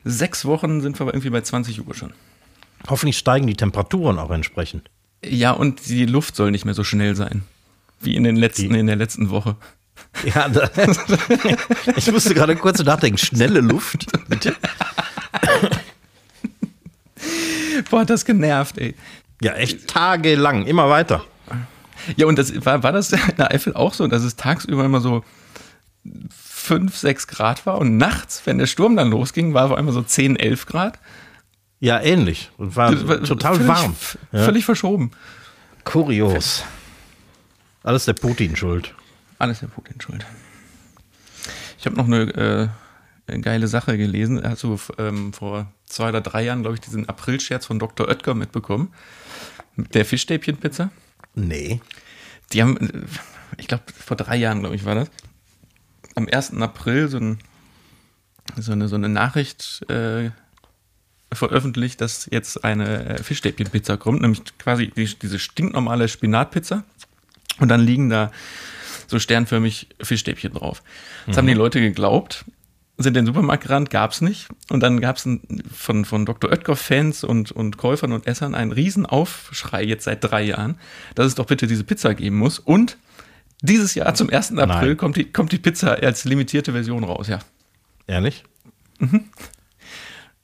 sechs 0.04 0.44
Wochen 0.44 0.80
sind 0.80 0.98
wir 0.98 1.06
irgendwie 1.06 1.30
bei 1.30 1.40
20 1.40 1.86
Uhr 1.86 1.94
schon. 1.94 2.12
Hoffentlich 2.88 3.18
steigen 3.18 3.46
die 3.46 3.54
Temperaturen 3.54 4.18
auch 4.18 4.30
entsprechend. 4.30 4.90
Ja, 5.24 5.52
und 5.52 5.88
die 5.88 6.06
Luft 6.06 6.34
soll 6.34 6.50
nicht 6.50 6.64
mehr 6.64 6.74
so 6.74 6.84
schnell 6.84 7.14
sein. 7.14 7.44
Wie 8.00 8.16
in, 8.16 8.24
den 8.24 8.36
letzten, 8.36 8.72
die. 8.72 8.78
in 8.78 8.88
der 8.88 8.96
letzten 8.96 9.30
Woche. 9.30 9.56
Ja, 10.24 10.48
da, 10.48 10.68
ich 11.96 12.10
musste 12.10 12.34
gerade 12.34 12.56
kurz 12.56 12.82
nachdenken. 12.82 13.18
Schnelle 13.18 13.60
Luft, 13.60 14.06
bitte. 14.28 14.56
Boah, 17.90 18.00
hat 18.00 18.10
das 18.10 18.24
genervt, 18.24 18.78
ey. 18.78 18.94
Ja, 19.40 19.54
echt 19.54 19.88
tagelang, 19.88 20.66
immer 20.66 20.88
weiter. 20.88 21.24
Ja, 22.16 22.26
und 22.26 22.38
das 22.38 22.64
war, 22.64 22.82
war 22.82 22.92
das 22.92 23.12
in 23.12 23.36
der 23.38 23.52
Eifel 23.52 23.74
auch 23.74 23.94
so, 23.94 24.06
dass 24.06 24.22
es 24.22 24.36
tagsüber 24.36 24.84
immer 24.84 25.00
so 25.00 25.24
5, 26.30 26.96
6 26.96 27.26
Grad 27.26 27.66
war 27.66 27.78
und 27.78 27.96
nachts, 27.96 28.42
wenn 28.44 28.58
der 28.58 28.66
Sturm 28.66 28.96
dann 28.96 29.10
losging, 29.10 29.54
war 29.54 29.66
es 29.66 29.72
auf 29.72 29.78
einmal 29.78 29.94
so 29.94 30.02
10, 30.02 30.36
11 30.36 30.66
Grad. 30.66 30.98
Ja, 31.80 32.00
ähnlich. 32.00 32.50
Und 32.58 32.76
war, 32.76 33.08
war 33.08 33.22
total 33.22 33.54
völlig, 33.54 33.68
warm. 33.68 33.96
Ja. 34.30 34.44
Völlig 34.44 34.64
verschoben. 34.64 35.10
Kurios. 35.84 36.64
Alles 37.82 38.04
der 38.04 38.12
Putin 38.12 38.54
schuld. 38.54 38.94
Alles 39.38 39.60
der 39.60 39.66
Putin 39.66 40.00
schuld. 40.00 40.24
Ich 41.78 41.86
habe 41.86 41.96
noch 41.96 42.06
eine 42.06 42.70
äh, 43.26 43.38
geile 43.40 43.66
Sache 43.66 43.98
gelesen. 43.98 44.40
Hast 44.44 44.62
du 44.62 44.78
ähm, 44.98 45.32
vor 45.32 45.66
zwei 45.92 46.08
oder 46.08 46.20
drei 46.20 46.42
Jahren, 46.44 46.62
glaube 46.62 46.76
ich, 46.76 46.80
diesen 46.80 47.08
April-Scherz 47.08 47.66
von 47.66 47.78
Dr. 47.78 48.08
Oetker 48.08 48.34
mitbekommen? 48.34 48.92
Mit 49.76 49.94
der 49.94 50.04
Fischstäbchenpizza? 50.04 50.90
Nee. 51.34 51.80
Die 52.52 52.62
haben, 52.62 53.06
ich 53.56 53.68
glaube, 53.68 53.84
vor 53.92 54.16
drei 54.16 54.36
Jahren, 54.36 54.60
glaube 54.60 54.74
ich, 54.74 54.84
war 54.84 54.94
das, 54.94 55.10
am 56.14 56.28
1. 56.30 56.54
April 56.60 57.08
so, 57.08 57.18
ein, 57.18 57.38
so, 58.56 58.72
eine, 58.72 58.88
so 58.88 58.96
eine 58.96 59.08
Nachricht 59.08 59.82
äh, 59.88 60.30
veröffentlicht, 61.32 62.00
dass 62.00 62.28
jetzt 62.30 62.64
eine 62.64 63.18
äh, 63.18 63.22
Fischstäbchenpizza 63.22 63.96
kommt, 63.96 64.20
nämlich 64.20 64.42
quasi 64.58 64.88
die, 64.88 65.06
diese 65.18 65.38
stinknormale 65.38 66.08
Spinatpizza. 66.08 66.84
Und 67.58 67.68
dann 67.68 67.80
liegen 67.80 68.10
da 68.10 68.30
so 69.06 69.18
sternförmig 69.18 69.88
Fischstäbchen 70.00 70.54
drauf. 70.54 70.82
Das 71.26 71.36
mhm. 71.36 71.38
haben 71.38 71.46
die 71.46 71.54
Leute 71.54 71.80
geglaubt, 71.80 72.44
sind 73.02 73.16
in 73.16 73.24
den 73.24 73.26
Supermarkt 73.26 73.64
gerannt, 73.64 73.90
gab's 73.90 74.20
nicht. 74.20 74.48
Und 74.70 74.80
dann 74.80 75.00
gab's 75.00 75.28
von, 75.72 76.04
von 76.04 76.26
Dr. 76.26 76.50
Oetker-Fans 76.50 77.24
und, 77.24 77.52
und 77.52 77.76
Käufern 77.76 78.12
und 78.12 78.26
Essern 78.26 78.54
einen 78.54 78.72
riesen 78.72 79.06
Aufschrei 79.06 79.82
jetzt 79.84 80.04
seit 80.04 80.24
drei 80.24 80.42
Jahren, 80.42 80.78
dass 81.14 81.26
es 81.26 81.34
doch 81.34 81.46
bitte 81.46 81.66
diese 81.66 81.84
Pizza 81.84 82.14
geben 82.14 82.36
muss. 82.36 82.58
Und 82.58 82.98
dieses 83.62 83.94
Jahr 83.94 84.14
zum 84.14 84.30
1. 84.30 84.58
April 84.58 84.96
kommt 84.96 85.16
die, 85.16 85.32
kommt 85.32 85.52
die 85.52 85.58
Pizza 85.58 85.92
als 85.94 86.24
limitierte 86.24 86.72
Version 86.72 87.04
raus, 87.04 87.28
ja. 87.28 87.38
Ehrlich? 88.06 88.44
Mhm. 88.98 89.24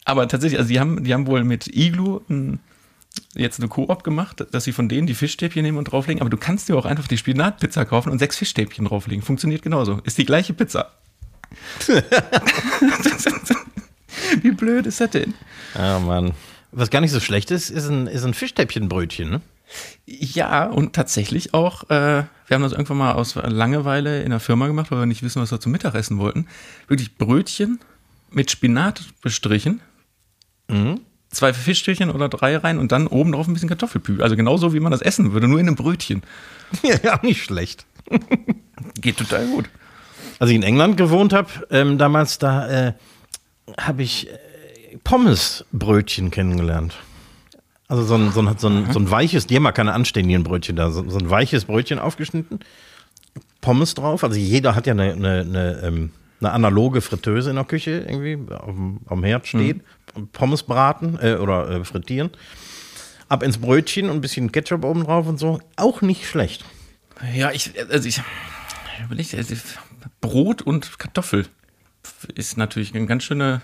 Aber 0.05 0.27
tatsächlich, 0.29 0.59
also 0.59 0.69
die 0.69 0.81
haben, 0.81 1.05
die 1.05 1.13
haben 1.13 1.27
wohl 1.27 1.45
mit 1.45 1.67
Iglu 1.67 2.21
ein, 2.31 2.61
jetzt 3.35 3.61
eine 3.61 3.69
Koop 3.69 4.05
gemacht, 4.05 4.47
dass 4.53 4.65
sie 4.65 4.73
von 4.73 4.89
denen 4.89 5.07
die 5.07 5.15
Fischstäbchen 5.15 5.63
nehmen 5.63 5.79
und 5.79 5.85
drauflegen. 5.85 6.21
Aber 6.21 6.31
du 6.31 6.37
kannst 6.37 6.69
dir 6.69 6.77
auch 6.77 6.87
einfach 6.87 7.09
die 7.09 7.19
Spinatpizza 7.19 7.85
kaufen 7.85 8.11
und 8.11 8.19
sechs 8.19 8.37
Fischstäbchen 8.37 8.87
drauflegen. 8.87 9.23
Funktioniert 9.23 9.63
genauso. 9.63 9.99
Ist 10.05 10.19
die 10.19 10.25
gleiche 10.25 10.55
Pizza. 10.55 10.93
Wie 14.43 14.51
blöd 14.51 14.87
ist 14.87 15.01
das 15.01 15.11
denn? 15.11 15.35
Ja, 15.75 15.99
Mann. 15.99 16.33
Was 16.73 16.91
gar 16.91 17.01
nicht 17.01 17.13
so 17.13 17.21
schlecht 17.21 17.51
ist, 17.51 17.71
ist 17.71 17.89
ein, 17.89 18.07
ist 18.07 18.25
ein 18.25 18.35
Fischstäbchenbrötchen, 18.35 19.31
ne? 19.31 19.41
Ja, 20.07 20.67
und 20.67 20.95
tatsächlich 20.95 21.55
auch, 21.55 21.85
äh, 21.91 22.25
wir 22.47 22.55
haben 22.55 22.63
das 22.63 22.73
irgendwann 22.73 22.99
mal 22.99 23.13
aus 23.13 23.35
Langeweile 23.35 24.23
in 24.23 24.31
der 24.31 24.41
Firma 24.41 24.67
gemacht, 24.67 24.91
weil 24.91 25.01
wir 25.01 25.07
nicht 25.07 25.23
wissen, 25.23 25.43
was 25.43 25.51
wir 25.51 25.61
zum 25.61 25.73
Mittagessen 25.73 26.19
wollten. 26.19 26.47
Wirklich 26.89 27.17
Brötchen 27.17 27.79
mit 28.31 28.51
Spinat 28.51 29.03
bestrichen. 29.23 29.81
Mhm. 30.69 31.01
Zwei 31.31 31.53
Fischstückchen 31.53 32.11
oder 32.11 32.31
drei 32.31 32.57
rein 32.57 32.79
und 32.79 32.91
dann 32.91 33.07
oben 33.07 33.33
drauf 33.33 33.47
ein 33.47 33.53
bisschen 33.53 33.69
Kartoffelpü. 33.69 34.23
Also 34.23 34.37
genauso 34.37 34.73
wie 34.73 34.81
man 34.81 34.93
das 34.93 35.03
essen 35.03 35.33
würde, 35.33 35.49
nur 35.49 35.61
in 35.61 35.67
einem 35.67 35.77
Brötchen. 35.77 36.23
Ja, 37.03 37.19
nicht 37.23 37.45
schlecht. 37.45 37.87
Geht 39.01 39.17
total 39.17 39.47
gut. 39.47 39.71
Als 40.39 40.51
ich 40.51 40.57
in 40.57 40.63
England 40.63 40.97
gewohnt 40.97 41.33
habe, 41.33 41.49
ähm, 41.71 41.99
damals, 41.99 42.39
da 42.39 42.89
äh, 42.89 42.93
habe 43.79 44.03
ich 44.03 44.29
äh, 44.29 44.97
Pommesbrötchen 45.03 46.31
kennengelernt. 46.31 46.95
Also 47.89 48.05
so 48.05 48.15
ein, 48.15 48.33
so 48.33 48.41
ein, 48.41 48.59
so 48.59 48.69
ein, 48.69 48.93
so 48.93 48.99
ein 48.99 49.11
weiches, 49.11 49.47
die 49.47 49.57
haben 49.57 49.65
ja 49.65 49.73
keine 49.73 49.95
anständigen 49.95 50.45
Brötchen 50.45 50.77
da, 50.77 50.91
so, 50.91 51.09
so, 51.09 51.19
ein 51.19 51.31
weiches 51.31 51.65
Brötchen 51.65 51.99
aufgeschnitten, 51.99 52.61
Pommes 53.63 53.95
drauf. 53.95 54.23
Also 54.23 54.39
jeder 54.39 54.75
hat 54.75 54.87
ja 54.87 54.93
eine, 54.93 55.13
eine, 55.13 55.41
eine, 55.41 55.81
ähm, 55.83 56.11
eine 56.41 56.53
analoge 56.53 57.01
Fritteuse 57.01 57.51
in 57.51 57.57
der 57.57 57.65
Küche 57.65 58.05
irgendwie, 58.07 58.39
auf 58.53 58.67
dem, 58.67 59.01
auf 59.07 59.19
dem 59.19 59.25
Herd 59.25 59.47
steht. 59.47 59.79
Mhm. 60.15 60.29
Pommes 60.33 60.63
braten 60.63 61.19
äh, 61.21 61.35
oder 61.37 61.71
äh, 61.71 61.85
frittieren. 61.85 62.31
Ab 63.29 63.43
ins 63.43 63.59
Brötchen 63.59 64.11
und 64.11 64.17
ein 64.17 64.21
bisschen 64.21 64.53
Ketchup 64.53 64.85
oben 64.85 65.05
drauf 65.05 65.27
und 65.27 65.39
so. 65.39 65.61
Auch 65.77 66.03
nicht 66.03 66.27
schlecht. 66.27 66.65
Ja, 67.35 67.51
ich, 67.51 67.73
also 67.91 68.09
ich, 68.09 68.21
ich 69.17 69.37
also 69.37 69.55
Brot 70.21 70.63
und 70.63 70.99
Kartoffel 70.99 71.47
ist 72.35 72.57
natürlich 72.57 72.95
eine 72.95 73.07
ganz 73.07 73.25
schöne 73.25 73.63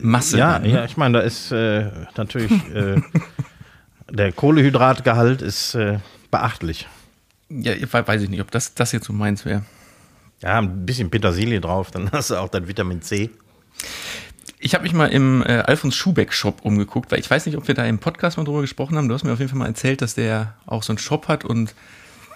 Masse. 0.00 0.38
Ja, 0.38 0.54
dann, 0.54 0.62
ne? 0.62 0.70
ja 0.70 0.84
ich 0.84 0.96
meine, 0.96 1.18
da 1.18 1.24
ist 1.24 1.52
äh, 1.52 1.90
natürlich 2.16 2.52
äh, 2.74 3.00
der 4.10 4.32
Kohlehydratgehalt 4.32 5.42
ist 5.42 5.74
äh, 5.74 5.98
beachtlich. 6.30 6.88
Ja, 7.48 7.74
weiß 7.90 8.22
ich 8.22 8.30
nicht, 8.30 8.40
ob 8.40 8.50
das, 8.50 8.74
das 8.74 8.92
jetzt 8.92 9.06
so 9.06 9.12
meins 9.12 9.44
wäre. 9.44 9.64
Ja, 10.40 10.58
ein 10.58 10.86
bisschen 10.86 11.10
Petersilie 11.10 11.60
drauf, 11.60 11.90
dann 11.90 12.10
hast 12.12 12.30
du 12.30 12.36
auch 12.36 12.48
dein 12.48 12.66
Vitamin 12.66 13.02
C. 13.02 13.30
Ich 14.58 14.74
habe 14.74 14.84
mich 14.84 14.92
mal 14.92 15.06
im 15.06 15.42
äh, 15.42 15.58
Alfons 15.58 15.94
Schubeck 15.94 16.32
Shop 16.32 16.60
umgeguckt, 16.62 17.10
weil 17.10 17.18
ich 17.18 17.30
weiß 17.30 17.46
nicht, 17.46 17.56
ob 17.56 17.66
wir 17.68 17.74
da 17.74 17.84
im 17.84 17.98
Podcast 17.98 18.36
mal 18.36 18.44
drüber 18.44 18.60
gesprochen 18.60 18.96
haben. 18.96 19.08
Du 19.08 19.14
hast 19.14 19.24
mir 19.24 19.32
auf 19.32 19.38
jeden 19.38 19.50
Fall 19.50 19.58
mal 19.58 19.66
erzählt, 19.66 20.02
dass 20.02 20.14
der 20.14 20.54
auch 20.66 20.82
so 20.82 20.92
einen 20.92 20.98
Shop 20.98 21.28
hat 21.28 21.44
und 21.44 21.74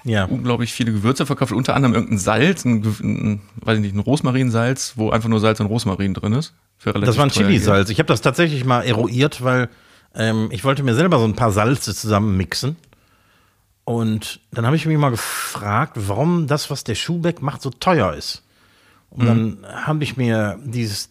ja. 0.07 0.25
unglaublich 0.25 0.73
viele 0.73 0.93
Gewürze 0.93 1.27
verkauft, 1.27 1.53
unter 1.53 1.75
anderem 1.75 1.95
irgendein 1.95 2.19
Salz, 2.19 2.65
ein, 2.65 2.83
ein, 2.85 3.41
weiß 3.57 3.77
ich 3.77 3.83
nicht, 3.83 3.95
ein 3.95 4.01
Rosmarinsalz, 4.01 4.95
wo 4.97 5.11
einfach 5.11 5.29
nur 5.29 5.41
Salz 5.41 5.61
und 5.61 5.67
Rosmarin 5.67 6.15
drin 6.15 6.33
ist. 6.33 6.55
das 6.85 7.17
war 7.17 7.27
ein 7.27 7.31
Chili-Salz. 7.31 7.91
Ich 7.91 7.99
habe 7.99 8.07
das 8.07 8.21
tatsächlich 8.21 8.65
mal 8.65 8.83
eruiert, 8.83 9.43
weil 9.43 9.69
ähm, 10.15 10.49
ich 10.51 10.65
wollte 10.65 10.83
mir 10.83 10.95
selber 10.95 11.19
so 11.19 11.25
ein 11.25 11.35
paar 11.35 11.51
Salze 11.51 11.95
zusammen 11.95 12.37
mixen. 12.37 12.77
Und 13.85 14.41
dann 14.51 14.67
habe 14.67 14.77
ich 14.77 14.87
mich 14.87 14.99
mal 14.99 15.11
gefragt, 15.11 15.93
warum 15.97 16.47
das, 16.47 16.71
was 16.71 16.85
der 16.85 16.95
Schuhbeck 16.95 17.43
macht, 17.43 17.63
so 17.63 17.71
teuer 17.71 18.15
ist. 18.15 18.43
Und 19.11 19.23
mhm. 19.23 19.27
dann 19.63 19.85
habe 19.85 20.05
ich 20.05 20.17
mir 20.17 20.59
dieses 20.65 21.11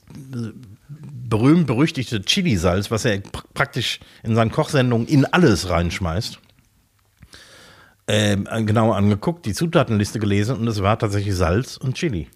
berühmt-berüchtigte 1.30 2.24
Chili-Salz, 2.24 2.92
was 2.92 3.06
er 3.06 3.20
praktisch 3.54 4.00
in 4.24 4.36
seinen 4.36 4.52
Kochsendungen 4.52 5.08
in 5.08 5.26
alles 5.26 5.70
reinschmeißt, 5.70 6.40
äh, 8.08 8.38
genau 8.64 8.92
angeguckt, 8.92 9.46
die 9.46 9.54
Zutatenliste 9.54 10.20
gelesen 10.20 10.58
und 10.58 10.68
es 10.68 10.82
war 10.82 11.00
tatsächlich 11.00 11.36
Salz 11.36 11.78
und 11.78 11.96
Chili. 11.96 12.28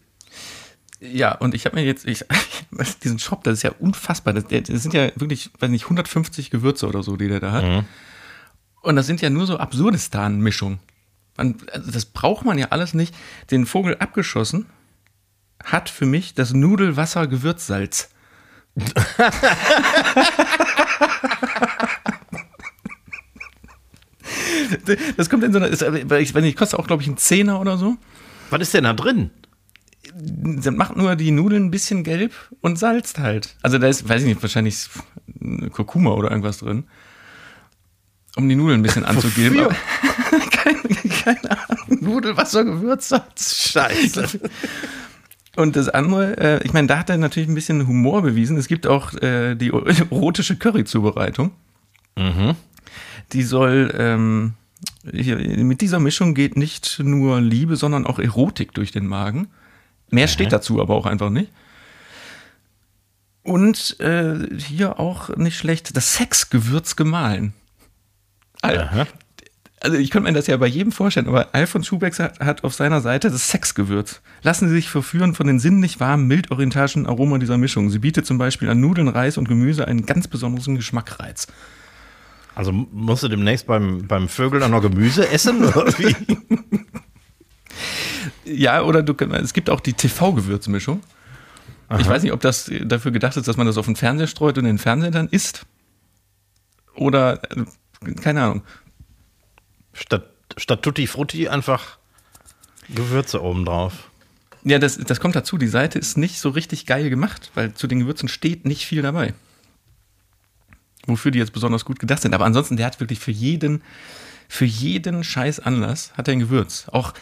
Ja, 0.99 1.35
und 1.35 1.55
ich 1.55 1.65
habe 1.65 1.75
mir 1.75 1.85
jetzt, 1.85 2.05
ich, 2.05 2.25
diesen 3.03 3.19
Shop, 3.19 3.43
das 3.43 3.55
ist 3.55 3.63
ja 3.63 3.71
unfassbar. 3.79 4.33
Das, 4.33 4.45
das, 4.47 4.67
sind 4.83 4.93
ja 4.93 5.11
wirklich, 5.15 5.51
weiß 5.59 5.69
nicht, 5.69 5.85
150 5.85 6.49
Gewürze 6.49 6.87
oder 6.87 7.03
so, 7.03 7.15
die 7.15 7.27
der 7.27 7.39
da 7.39 7.51
hat. 7.51 7.63
Mhm. 7.63 7.85
Und 8.81 8.95
das 8.95 9.05
sind 9.07 9.21
ja 9.21 9.29
nur 9.29 9.45
so 9.45 9.57
Absurdistan-Mischungen. 9.57 10.79
Also 11.37 11.91
das 11.91 12.05
braucht 12.05 12.45
man 12.45 12.57
ja 12.57 12.67
alles 12.69 12.93
nicht. 12.93 13.15
Den 13.49 13.65
Vogel 13.65 13.95
abgeschossen 13.97 14.65
hat 15.63 15.89
für 15.89 16.05
mich 16.05 16.33
das 16.33 16.53
Nudelwasser-Gewürzsalz. 16.53 18.09
das 25.17 25.29
kommt 25.29 25.43
in 25.43 25.53
so 25.53 25.59
einer, 25.59 25.71
ich 25.71 26.33
weiß 26.33 26.43
nicht, 26.43 26.57
kostet 26.57 26.79
auch, 26.79 26.87
glaube 26.87 27.01
ich, 27.01 27.07
einen 27.07 27.17
Zehner 27.17 27.59
oder 27.59 27.77
so. 27.77 27.97
Was 28.49 28.61
ist 28.61 28.73
denn 28.73 28.83
da 28.83 28.93
drin? 28.93 29.31
Das 30.13 30.73
macht 30.73 30.95
nur 30.95 31.15
die 31.15 31.31
Nudeln 31.31 31.65
ein 31.65 31.71
bisschen 31.71 32.03
gelb 32.03 32.33
und 32.61 32.79
salzt 32.79 33.19
halt. 33.19 33.55
Also 33.61 33.77
da 33.77 33.87
ist, 33.87 34.07
weiß 34.09 34.21
ich 34.21 34.27
nicht, 34.27 34.41
wahrscheinlich 34.41 34.89
Kurkuma 35.71 36.11
oder 36.11 36.31
irgendwas 36.31 36.59
drin. 36.59 36.85
Um 38.35 38.47
die 38.47 38.55
Nudeln 38.55 38.79
ein 38.79 38.83
bisschen 38.83 39.05
anzugeben. 39.05 39.67
keine, 40.51 40.79
keine 41.23 41.51
Ahnung. 41.51 41.97
Nudelwasser, 42.01 42.63
Gewürzsalz. 42.63 43.69
Scheiße. 43.71 44.39
Und 45.55 45.75
das 45.75 45.89
andere, 45.89 46.37
äh, 46.37 46.63
ich 46.63 46.73
meine, 46.73 46.87
da 46.87 46.99
hat 46.99 47.09
er 47.09 47.17
natürlich 47.17 47.49
ein 47.49 47.55
bisschen 47.55 47.85
Humor 47.87 48.21
bewiesen. 48.21 48.57
Es 48.57 48.67
gibt 48.67 48.87
auch 48.87 49.13
äh, 49.21 49.55
die 49.55 49.69
erotische 50.11 50.55
Curry-Zubereitung. 50.55 51.51
Mhm. 52.17 52.55
Die 53.31 53.43
soll 53.43 53.93
ähm, 53.97 54.53
hier, 55.11 55.37
mit 55.37 55.81
dieser 55.81 55.99
Mischung 55.99 56.33
geht 56.33 56.57
nicht 56.57 56.99
nur 56.99 57.41
Liebe, 57.41 57.75
sondern 57.75 58.05
auch 58.05 58.19
Erotik 58.19 58.73
durch 58.73 58.91
den 58.91 59.07
Magen. 59.07 59.47
Mehr 60.09 60.25
Aha. 60.25 60.31
steht 60.31 60.51
dazu 60.51 60.81
aber 60.81 60.95
auch 60.95 61.05
einfach 61.05 61.29
nicht. 61.29 61.51
Und 63.43 63.99
äh, 63.99 64.57
hier 64.57 64.99
auch 64.99 65.35
nicht 65.37 65.57
schlecht, 65.57 65.95
das 65.95 66.15
Sexgewürz 66.15 66.95
gemahlen. 66.95 67.53
Aha. 68.61 69.07
Also 69.81 69.97
ich 69.97 70.11
könnte 70.11 70.29
mir 70.29 70.35
das 70.35 70.47
ja 70.47 70.57
bei 70.57 70.67
jedem 70.67 70.91
vorstellen, 70.91 71.27
aber 71.27 71.49
Alfons 71.53 71.87
Schubeck 71.87 72.19
hat 72.19 72.63
auf 72.65 72.73
seiner 72.73 72.99
Seite 72.99 73.31
das 73.31 73.49
Sexgewürz. 73.49 74.21
Lassen 74.41 74.67
Sie 74.67 74.75
sich 74.75 74.89
verführen 74.89 75.33
von 75.33 75.47
den 75.47 75.59
sinnlich 75.59 76.01
warmen, 76.01 76.27
mild-orientalischen 76.27 77.05
Aromen 77.07 77.39
dieser 77.39 77.57
Mischung. 77.57 77.89
Sie 77.89 77.99
bietet 77.99 78.25
zum 78.25 78.37
Beispiel 78.37 78.69
an 78.69 78.81
Nudeln, 78.81 79.07
Reis 79.07 79.37
und 79.37 79.47
Gemüse 79.47 79.87
einen 79.87 80.05
ganz 80.05 80.27
besonderen 80.27 80.75
Geschmackreiz. 80.75 81.47
Also 82.59 82.73
musst 82.73 83.23
du 83.23 83.29
demnächst 83.29 83.67
beim, 83.67 84.05
beim 84.05 84.27
Vögel 84.27 84.61
auch 84.61 84.67
noch 84.67 84.81
Gemüse 84.81 85.29
essen? 85.29 85.63
Oder 85.63 85.97
wie? 85.97 86.13
ja, 88.53 88.81
oder 88.81 89.01
du, 89.01 89.13
es 89.35 89.53
gibt 89.53 89.69
auch 89.69 89.79
die 89.79 89.93
TV-Gewürzmischung. 89.93 91.01
Ich 91.97 92.05
weiß 92.05 92.21
nicht, 92.21 92.33
ob 92.33 92.41
das 92.41 92.69
dafür 92.83 93.11
gedacht 93.11 93.37
ist, 93.37 93.47
dass 93.47 93.55
man 93.55 93.65
das 93.65 93.77
auf 93.77 93.85
den 93.85 93.95
Fernseher 93.95 94.27
streut 94.27 94.57
und 94.57 94.65
den 94.65 94.77
Fernseher 94.77 95.11
dann 95.11 95.29
isst. 95.29 95.67
Oder, 96.95 97.41
äh, 97.49 97.63
keine 98.15 98.43
Ahnung. 98.43 98.63
Statt, 99.93 100.29
statt 100.57 100.83
Tutti 100.83 101.07
Frutti 101.07 101.47
einfach 101.47 101.97
Gewürze 102.89 103.41
obendrauf. 103.41 104.09
Ja, 104.65 104.79
das, 104.79 104.97
das 104.97 105.21
kommt 105.21 105.37
dazu. 105.37 105.57
Die 105.57 105.67
Seite 105.67 105.97
ist 105.97 106.17
nicht 106.17 106.41
so 106.41 106.49
richtig 106.49 106.85
geil 106.85 107.09
gemacht, 107.09 107.51
weil 107.55 107.73
zu 107.73 107.87
den 107.87 107.99
Gewürzen 107.99 108.27
steht 108.27 108.65
nicht 108.65 108.85
viel 108.85 109.01
dabei 109.01 109.33
wofür 111.05 111.31
die 111.31 111.39
jetzt 111.39 111.53
besonders 111.53 111.85
gut 111.85 111.99
gedacht 111.99 112.21
sind. 112.21 112.33
Aber 112.33 112.45
ansonsten, 112.45 112.77
der 112.77 112.85
hat 112.85 112.99
wirklich 112.99 113.19
für 113.19 113.31
jeden, 113.31 113.81
für 114.47 114.65
jeden 114.65 115.23
scheiß 115.23 115.59
Anlass 115.59 116.13
hat 116.15 116.27
er 116.27 116.33
ein 116.33 116.39
Gewürz. 116.39 116.87
Auch 116.91 117.13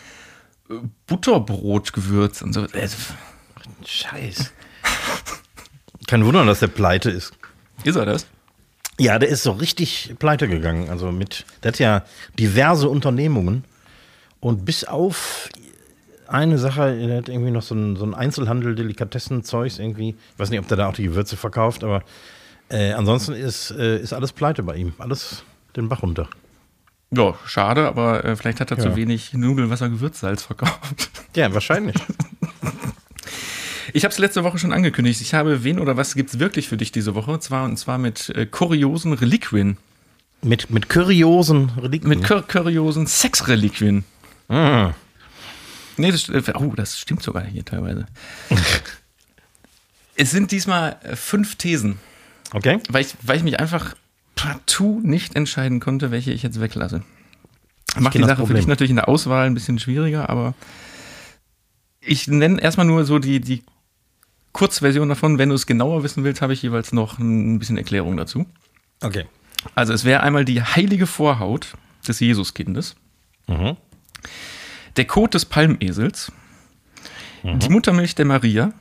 äh, 0.70 0.76
Butterbrotgewürz 1.08 2.42
und 2.42 2.54
so. 2.54 2.66
Äh, 2.66 2.88
Scheiß. 3.86 4.54
Kein 6.08 6.26
Wunder, 6.26 6.46
dass 6.46 6.60
der 6.60 6.68
pleite 6.68 7.10
ist. 7.10 7.34
Ist 7.84 7.96
er 7.96 8.06
das? 8.06 8.28
Ja, 9.00 9.20
der 9.20 9.30
ist 9.30 9.44
so 9.44 9.52
richtig 9.52 10.16
pleite 10.18 10.48
gegangen. 10.48 10.90
Also 10.90 11.12
mit, 11.12 11.46
der 11.62 11.72
hat 11.72 11.80
ja 11.80 12.04
diverse 12.40 12.90
Unternehmungen 12.90 13.64
und 14.40 14.66
bis 14.66 14.84
auf 14.84 15.50
eine 16.28 16.58
Sache, 16.58 16.98
der 16.98 17.18
hat 17.18 17.30
irgendwie 17.30 17.52
noch 17.52 17.62
so 17.62 17.76
ein, 17.76 17.96
so 17.96 18.06
ein 18.06 18.14
Einzelhandel, 18.14 18.76
Delikatessen-Zeugs 18.76 19.80
irgendwie. 19.80 20.10
Ich 20.10 20.40
weiß 20.40 20.50
nicht, 20.50 20.60
ob 20.60 20.68
der 20.68 20.78
da 20.78 20.90
auch 20.90 20.94
die 20.94 21.04
Gewürze 21.04 21.38
verkauft, 21.38 21.84
aber 21.84 22.04
äh, 22.70 22.92
ansonsten 22.94 23.34
ist, 23.34 23.72
äh, 23.72 24.00
ist 24.00 24.14
alles 24.14 24.32
pleite 24.34 24.64
bei 24.64 24.76
ihm. 24.76 24.94
Alles 24.98 25.44
den 25.76 25.90
Bach 25.90 26.02
runter. 26.04 26.30
Ja, 27.12 27.36
schade, 27.46 27.88
aber 27.88 28.26
äh, 28.26 28.36
vielleicht 28.36 28.60
hat 28.60 28.72
er 28.72 28.78
Ja. 28.78 28.84
zu 28.84 28.96
wenig 28.96 29.34
Nudelwasser 29.34 29.90
Gewürzsalz 29.90 30.44
verkauft. 30.44 31.10
Ja, 31.36 31.54
wahrscheinlich. 31.54 31.96
Ich 33.94 34.04
habe 34.04 34.12
es 34.12 34.18
letzte 34.18 34.44
Woche 34.44 34.58
schon 34.58 34.74
angekündigt. 34.74 35.22
Ich 35.22 35.36
habe 35.36 35.64
wen 35.64 35.80
oder 35.80 35.96
was 35.96 36.16
gibt's 36.16 36.40
wirklich 36.40 36.68
für 36.68 36.78
dich 36.78 36.92
diese 36.92 37.14
Woche? 37.14 37.30
Und 37.32 37.44
zwar, 37.44 37.64
und 37.66 37.78
zwar 37.78 38.00
mit 38.00 38.30
äh, 38.30 38.48
kuriosen 38.48 39.14
Reliquien. 39.14 39.78
mit, 40.42 40.72
mit 40.72 40.90
kuriosen 40.90 41.70
Reliquien. 41.80 42.10
Mit 42.10 42.28
kur 42.28 42.42
kuriosen 42.42 43.06
Sexreliquien. 43.06 44.04
Ah. 44.50 44.94
Nee, 45.98 46.12
das, 46.12 46.28
äh, 46.30 46.42
oh, 46.56 46.74
das 46.76 47.00
stimmt 47.00 47.22
sogar 47.22 47.44
hier 47.44 47.64
teilweise. 47.64 48.08
es 50.16 50.32
sind 50.32 50.52
diesmal 50.52 50.98
äh, 51.04 51.16
fünf 51.16 51.56
Thesen, 51.56 52.00
Okay. 52.54 52.80
weil 52.90 53.02
ich, 53.02 53.16
weil 53.24 53.38
ich 53.38 53.44
mich 53.44 53.60
einfach 53.60 53.96
partout 54.36 55.00
nicht 55.04 55.36
entscheiden 55.36 55.80
konnte, 55.80 56.12
welche 56.12 56.32
ich 56.32 56.44
jetzt 56.44 56.62
weglasse. 56.62 57.04
Macht 58.00 58.14
die 58.14 58.24
Sache 58.24 58.46
für 58.46 58.54
dich 58.54 58.68
natürlich 58.68 58.92
in 58.92 58.98
der 58.98 59.10
Auswahl 59.10 59.48
ein 59.48 59.54
bisschen 59.54 59.80
schwieriger, 59.80 60.30
aber 60.30 60.54
ich 62.00 62.28
nenne 62.28 62.62
erstmal 62.62 62.86
nur 62.86 63.06
so 63.06 63.18
die, 63.20 63.40
die 63.42 63.64
Kurzversion 64.54 65.10
davon. 65.10 65.38
Wenn 65.40 65.50
du 65.50 65.56
es 65.56 65.66
genauer 65.66 66.04
wissen 66.04 66.24
willst, 66.24 66.42
habe 66.42 66.54
ich 66.54 66.62
jeweils 66.62 66.94
noch 66.94 67.18
ein 67.20 67.58
bisschen 67.60 67.78
Erklärung 67.78 68.16
dazu. 68.18 68.46
Okay. 69.02 69.26
Also 69.76 69.94
es 69.94 70.06
wäre 70.06 70.22
einmal 70.22 70.46
die 70.46 70.62
heilige 70.62 71.08
Vorhaut 71.08 71.74
des 72.08 72.20
Jesuskindes, 72.20 72.96
Mhm. 73.48 73.78
der 74.98 75.06
Kot 75.06 75.34
des 75.34 75.46
Palmesels, 75.46 76.32
die 77.44 77.70
Muttermilch 77.70 78.14
der 78.16 78.26
Maria, 78.26 78.74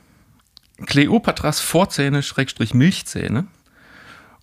Kleopatras 0.85 1.61
Vorzähne 1.61 2.23
Schrägstrich 2.23 2.75
Milchzähne 2.75 3.47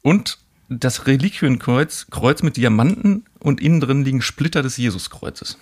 und 0.04 0.38
das 0.70 1.08
Reliquienkreuz 1.08 2.08
Kreuz 2.12 2.44
mit 2.44 2.58
Diamanten 2.58 3.26
und 3.40 3.60
innen 3.60 3.80
drin 3.80 4.04
liegen 4.04 4.22
Splitter 4.22 4.62
des 4.62 4.78
Jesuskreuzes. 4.78 5.58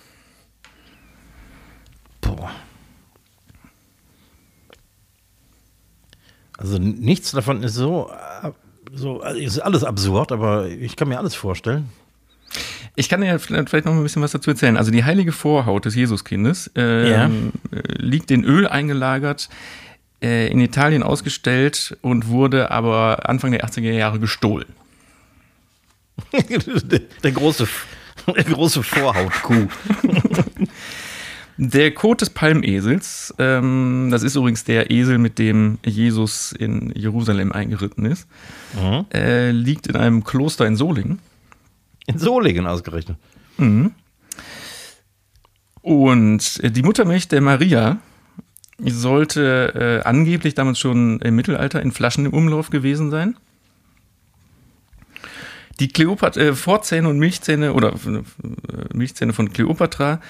Boah. 2.20 2.50
Also 6.58 6.78
nichts 6.78 7.32
davon 7.32 7.62
ist 7.62 7.74
so, 7.74 8.10
äh, 8.42 8.50
so 8.92 9.20
also 9.20 9.40
ist 9.40 9.58
alles 9.58 9.84
absurd, 9.84 10.30
aber 10.30 10.68
ich 10.68 10.96
kann 10.96 11.08
mir 11.08 11.18
alles 11.18 11.34
vorstellen. 11.34 11.88
Ich 12.94 13.08
kann 13.08 13.22
dir 13.22 13.28
ja 13.28 13.38
vielleicht 13.38 13.86
noch 13.86 13.92
ein 13.92 14.02
bisschen 14.02 14.22
was 14.22 14.32
dazu 14.32 14.50
erzählen. 14.50 14.76
Also 14.76 14.90
die 14.90 15.02
heilige 15.02 15.32
Vorhaut 15.32 15.86
des 15.86 15.94
Jesuskindes 15.94 16.70
ähm, 16.74 17.52
äh, 17.70 17.80
liegt 17.96 18.30
in 18.30 18.44
Öl 18.44 18.68
eingelagert, 18.68 19.48
äh, 20.22 20.48
in 20.48 20.60
Italien 20.60 21.02
ausgestellt 21.02 21.96
und 22.00 22.28
wurde 22.28 22.70
aber 22.70 23.28
Anfang 23.28 23.52
der 23.52 23.64
80er 23.66 23.90
Jahre 23.92 24.18
gestohlen. 24.20 24.68
der, 27.22 27.32
große, 27.32 27.66
der 28.26 28.44
große 28.44 28.82
Vorhautkuh. 28.82 29.66
Der 31.58 31.92
Kot 31.92 32.22
des 32.22 32.30
Palmesels, 32.30 33.34
ähm, 33.38 34.08
das 34.10 34.22
ist 34.22 34.36
übrigens 34.36 34.64
der 34.64 34.90
Esel, 34.90 35.18
mit 35.18 35.38
dem 35.38 35.78
Jesus 35.84 36.52
in 36.52 36.92
Jerusalem 36.96 37.52
eingeritten 37.52 38.06
ist, 38.06 38.26
Mhm. 38.80 39.04
äh, 39.12 39.50
liegt 39.50 39.86
in 39.86 39.96
einem 39.96 40.24
Kloster 40.24 40.66
in 40.66 40.76
Solingen. 40.76 41.18
In 42.06 42.18
Solingen 42.18 42.66
ausgerechnet. 42.66 43.18
Und 45.82 46.60
äh, 46.62 46.70
die 46.70 46.82
Muttermilch 46.82 47.28
der 47.28 47.40
Maria 47.40 47.98
sollte 48.90 50.00
äh, 50.02 50.06
angeblich 50.06 50.54
damals 50.54 50.78
schon 50.78 51.20
im 51.20 51.36
Mittelalter 51.36 51.80
in 51.82 51.92
Flaschen 51.92 52.26
im 52.26 52.32
Umlauf 52.32 52.70
gewesen 52.70 53.10
sein. 53.10 53.36
Die 55.80 55.88
Kleopat 55.88 56.36
äh, 56.36 56.54
Vorzähne 56.54 57.08
und 57.08 57.18
Milchzähne 57.18 57.72
oder 57.72 57.92
äh, 57.92 58.22
Milchzähne 58.92 59.32
von 59.32 59.52
Kleopatra 59.52 60.20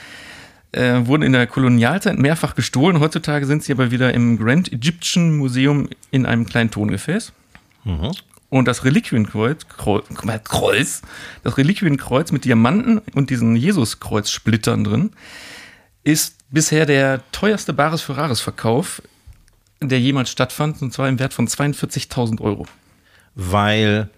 äh, 0.73 1.01
wurden 1.05 1.23
in 1.23 1.33
der 1.33 1.47
Kolonialzeit 1.47 2.19
mehrfach 2.19 2.55
gestohlen. 2.55 3.01
Heutzutage 3.01 3.47
sind 3.47 3.63
sie 3.63 3.73
aber 3.73 3.91
wieder 3.91 4.15
im 4.15 4.39
Grand 4.39 4.73
Egyptian 4.73 5.37
Museum 5.37 5.89
in 6.11 6.27
einem 6.27 6.47
kleinen 6.47 6.71
Tongefäß. 6.71 7.33
Und 8.49 8.69
das 8.69 8.85
Reliquienkreuz, 8.85 9.67
Kreuz, 9.69 10.05
Kreuz, 10.45 11.03
das 11.43 11.57
Reliquienkreuz 11.57 12.33
mit 12.33 12.45
Diamanten 12.45 13.01
und 13.15 13.31
diesen 13.31 13.57
Jesuskreuzsplittern 13.57 14.85
drin, 14.85 15.11
ist 16.05 16.42
bisher 16.53 16.87
der 16.87 17.21
teuerste 17.33 17.73
Bares 17.73 18.03
für 18.03 18.17
Rares 18.17 18.41
Verkauf, 18.41 19.03
der 19.81 19.99
jemals 19.99 20.31
stattfand, 20.31 20.81
und 20.81 20.93
zwar 20.93 21.09
im 21.09 21.19
Wert 21.19 21.35
von 21.35 21.49
42.000 21.49 22.41
Euro. 22.41 22.67
Weil 23.35 24.09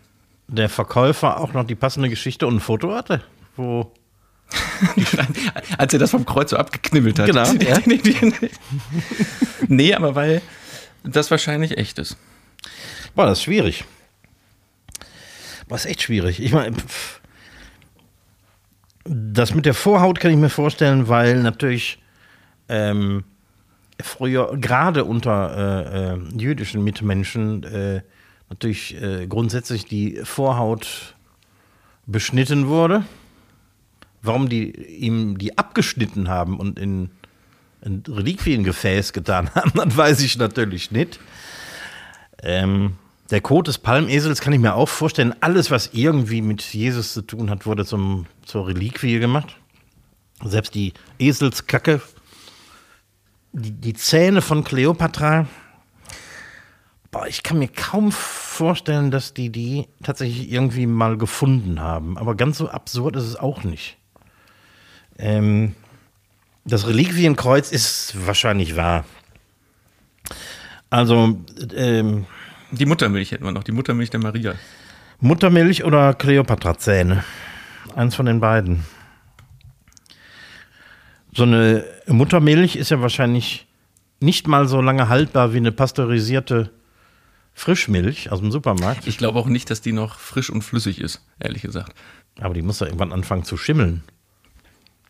der 0.48 0.68
Verkäufer 0.68 1.40
auch 1.40 1.54
noch 1.54 1.64
die 1.64 1.74
passende 1.74 2.10
Geschichte 2.10 2.46
und 2.46 2.56
ein 2.56 2.60
Foto 2.60 2.94
hatte, 2.94 3.22
wo 3.56 3.90
Als 5.78 5.92
er 5.92 5.98
das 5.98 6.10
vom 6.10 6.26
Kreuz 6.26 6.50
so 6.50 6.56
abgeknibbelt 6.56 7.18
hat. 7.18 7.26
Genau, 7.26 7.44
ja. 7.64 7.78
nee, 9.68 9.94
aber 9.94 10.14
weil 10.14 10.42
das 11.02 11.30
wahrscheinlich 11.30 11.78
echt 11.78 11.98
ist. 11.98 12.16
Boah, 13.14 13.26
das 13.26 13.38
ist 13.38 13.44
schwierig. 13.44 13.84
Boah, 15.66 15.76
ist 15.76 15.86
echt 15.86 16.02
schwierig. 16.02 16.40
Ich 16.40 16.52
meine, 16.52 16.76
das 19.04 19.54
mit 19.54 19.66
der 19.66 19.74
Vorhaut 19.74 20.20
kann 20.20 20.30
ich 20.30 20.36
mir 20.36 20.50
vorstellen, 20.50 21.08
weil 21.08 21.42
natürlich 21.42 21.98
ähm, 22.68 23.24
früher, 24.00 24.57
gerade 24.57 25.05
unter 25.05 25.57
äh, 25.57 26.14
äh, 26.14 26.18
jüdischen 26.37 26.83
Mitmenschen, 26.85 27.64
äh, 27.64 28.03
natürlich 28.50 29.00
äh, 29.00 29.27
grundsätzlich 29.27 29.87
die 29.87 30.20
Vorhaut 30.24 31.14
beschnitten 32.07 32.68
wurde. 32.68 33.05
Warum 34.22 34.48
die 34.48 34.70
ihm 34.70 35.38
die 35.38 35.59
abgeschnitten 35.59 36.29
haben 36.29 36.59
und 36.59 36.79
in 36.79 37.11
ein 37.85 38.03
Reliquiengefäß 38.09 39.12
getan 39.12 39.50
haben, 39.55 39.72
das 39.74 39.96
weiß 39.96 40.20
ich 40.22 40.38
natürlich 40.38 40.90
nicht. 40.90 41.20
Ähm, 42.42 42.96
der 43.31 43.40
Kot 43.40 43.68
des 43.68 43.79
Palmesels 43.79 44.40
kann 44.40 44.53
ich 44.53 44.61
mir 44.61 44.74
auch 44.74 44.88
vorstellen. 44.88 45.35
Alles, 45.40 45.70
was 45.70 45.90
irgendwie 45.92 46.42
mit 46.42 46.62
Jesus 46.62 47.14
zu 47.14 47.22
tun 47.22 47.50
hat, 47.50 47.66
wurde 47.66 47.85
zum, 47.85 48.27
zur 48.44 48.68
Reliquie 48.68 49.18
gemacht. 49.18 49.57
Selbst 50.44 50.74
die 50.74 50.92
Eselskacke, 51.18 52.03
die, 53.54 53.70
die 53.70 53.94
Zähne 53.94 54.42
von 54.42 54.64
Kleopatra. 54.64 55.46
Boah, 57.10 57.26
ich 57.28 57.44
kann 57.44 57.60
mir 57.60 57.68
kaum 57.68 58.10
vorstellen, 58.10 59.12
dass 59.12 59.32
die 59.32 59.50
die 59.50 59.86
tatsächlich 60.02 60.50
irgendwie 60.50 60.86
mal 60.86 61.16
gefunden 61.16 61.80
haben. 61.80 62.18
Aber 62.18 62.34
ganz 62.34 62.58
so 62.58 62.68
absurd 62.68 63.14
ist 63.16 63.24
es 63.24 63.36
auch 63.36 63.62
nicht. 63.62 63.96
Ähm, 65.16 65.76
das 66.64 66.88
Reliquienkreuz 66.88 67.70
ist 67.70 68.26
wahrscheinlich 68.26 68.74
wahr. 68.74 69.04
Also, 70.90 71.38
ähm, 71.76 72.26
Die 72.72 72.86
Muttermilch 72.86 73.30
hätten 73.30 73.44
wir 73.44 73.52
noch, 73.52 73.62
die 73.62 73.72
Muttermilch 73.72 74.10
der 74.10 74.20
Maria. 74.20 74.54
Muttermilch 75.20 75.84
oder 75.84 76.14
Kleopatra-Zähne? 76.14 77.22
Eins 77.94 78.16
von 78.16 78.26
den 78.26 78.40
beiden. 78.40 78.84
So 81.36 81.42
eine 81.42 81.84
Muttermilch 82.06 82.76
ist 82.76 82.90
ja 82.90 83.00
wahrscheinlich 83.00 83.66
nicht 84.20 84.46
mal 84.46 84.68
so 84.68 84.80
lange 84.80 85.08
haltbar 85.08 85.52
wie 85.52 85.58
eine 85.58 85.72
pasteurisierte 85.72 86.70
Frischmilch 87.54 88.30
aus 88.30 88.40
dem 88.40 88.52
Supermarkt. 88.52 89.06
Ich 89.06 89.18
glaube 89.18 89.38
auch 89.38 89.46
nicht, 89.46 89.70
dass 89.70 89.80
die 89.80 89.92
noch 89.92 90.18
frisch 90.18 90.50
und 90.50 90.62
flüssig 90.62 91.00
ist, 91.00 91.22
ehrlich 91.40 91.62
gesagt. 91.62 91.94
Aber 92.40 92.54
die 92.54 92.62
muss 92.62 92.80
ja 92.80 92.86
irgendwann 92.86 93.12
anfangen 93.12 93.44
zu 93.44 93.56
schimmeln. 93.56 94.02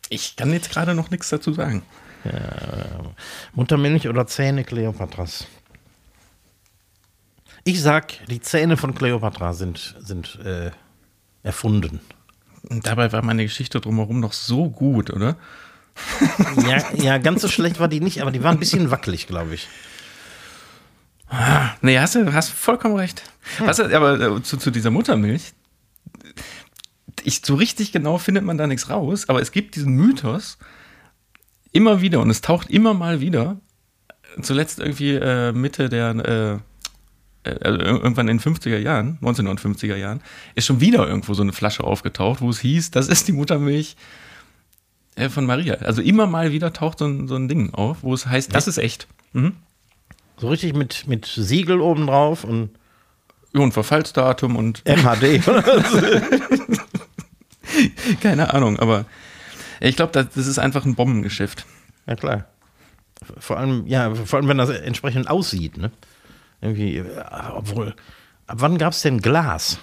Ich 0.09 0.35
kann 0.35 0.51
jetzt 0.51 0.71
gerade 0.71 0.95
noch 0.95 1.11
nichts 1.11 1.29
dazu 1.29 1.53
sagen. 1.53 1.83
Muttermilch 3.53 4.07
oder 4.07 4.25
Zähne 4.25 4.63
Kleopatras? 4.63 5.45
Ich 7.63 7.81
sag, 7.81 8.25
die 8.27 8.41
Zähne 8.41 8.77
von 8.77 8.93
Kleopatra 8.93 9.53
sind, 9.53 9.95
sind 9.99 10.39
äh, 10.43 10.71
erfunden. 11.43 11.99
Und 12.69 12.85
dabei 12.85 13.11
war 13.11 13.23
meine 13.23 13.43
Geschichte 13.43 13.79
drumherum 13.79 14.19
noch 14.19 14.33
so 14.33 14.69
gut, 14.69 15.11
oder? 15.11 15.35
Ja, 16.67 16.83
ja, 16.95 17.17
ganz 17.17 17.41
so 17.41 17.47
schlecht 17.47 17.79
war 17.79 17.87
die 17.87 17.99
nicht, 18.01 18.21
aber 18.21 18.31
die 18.31 18.43
war 18.43 18.51
ein 18.51 18.59
bisschen 18.59 18.91
wackelig, 18.91 19.27
glaube 19.27 19.55
ich. 19.55 19.67
Nee, 21.81 21.99
hast 21.99 22.15
du 22.15 22.33
hast 22.33 22.49
vollkommen 22.51 22.95
recht. 22.95 23.23
Was, 23.59 23.79
aber 23.79 24.19
äh, 24.19 24.43
zu, 24.43 24.57
zu 24.57 24.71
dieser 24.71 24.91
Muttermilch, 24.91 25.53
ich, 27.23 27.41
so 27.43 27.55
richtig 27.55 27.91
genau 27.91 28.17
findet 28.17 28.43
man 28.43 28.57
da 28.57 28.67
nichts 28.67 28.89
raus, 28.89 29.27
aber 29.29 29.41
es 29.41 29.51
gibt 29.51 29.75
diesen 29.75 29.93
Mythos 29.95 30.57
immer 31.71 32.01
wieder 32.01 32.21
und 32.21 32.29
es 32.29 32.41
taucht 32.41 32.69
immer 32.69 32.93
mal 32.93 33.19
wieder, 33.21 33.59
zuletzt 34.41 34.79
irgendwie 34.79 35.15
äh, 35.15 35.51
Mitte 35.51 35.89
der, 35.89 36.61
äh, 37.43 37.49
äh, 37.49 37.59
also 37.63 37.79
ir- 37.79 37.85
irgendwann 38.03 38.27
in 38.27 38.37
den 38.37 38.53
50er 38.53 38.77
Jahren, 38.77 39.17
1950er 39.21 39.95
Jahren, 39.95 40.21
ist 40.55 40.65
schon 40.67 40.79
wieder 40.79 41.07
irgendwo 41.07 41.33
so 41.33 41.41
eine 41.43 41.53
Flasche 41.53 41.83
aufgetaucht, 41.83 42.41
wo 42.41 42.49
es 42.49 42.59
hieß, 42.59 42.91
das 42.91 43.07
ist 43.07 43.27
die 43.27 43.33
Muttermilch 43.33 43.95
äh, 45.15 45.29
von 45.29 45.45
Maria. 45.45 45.75
Also 45.75 46.01
immer 46.01 46.27
mal 46.27 46.51
wieder 46.51 46.73
taucht 46.73 46.99
so 46.99 47.05
ein, 47.05 47.27
so 47.27 47.35
ein 47.35 47.47
Ding 47.47 47.73
auf, 47.73 48.03
wo 48.03 48.13
es 48.13 48.27
heißt, 48.27 48.53
das 48.53 48.67
ist 48.67 48.77
echt. 48.77 49.07
Mhm. 49.33 49.53
So 50.37 50.49
richtig 50.49 50.75
mit, 50.75 51.07
mit 51.07 51.25
Siegel 51.25 51.79
oben 51.79 52.07
drauf 52.07 52.43
und 52.43 52.71
Ja, 53.53 53.61
Und 53.61 53.71
Verfallsdatum 53.73 54.57
und 54.57 54.83
MHD. 54.85 55.41
Keine 58.21 58.53
Ahnung, 58.53 58.79
aber 58.79 59.05
ich 59.79 59.95
glaube, 59.95 60.11
das, 60.11 60.27
das 60.35 60.47
ist 60.47 60.59
einfach 60.59 60.85
ein 60.85 60.95
Bombengeschäft. 60.95 61.65
Ja, 62.07 62.15
klar. 62.15 62.45
Vor 63.39 63.57
allem, 63.57 63.87
ja, 63.87 64.13
vor 64.13 64.39
allem, 64.39 64.47
wenn 64.47 64.57
das 64.57 64.69
entsprechend 64.69 65.29
aussieht, 65.29 65.77
ne? 65.77 65.91
Irgendwie, 66.61 66.97
äh, 66.97 67.03
obwohl, 67.53 67.95
ab 68.47 68.57
wann 68.59 68.77
gab 68.77 68.93
es 68.93 69.01
denn 69.01 69.21
Glas? 69.21 69.79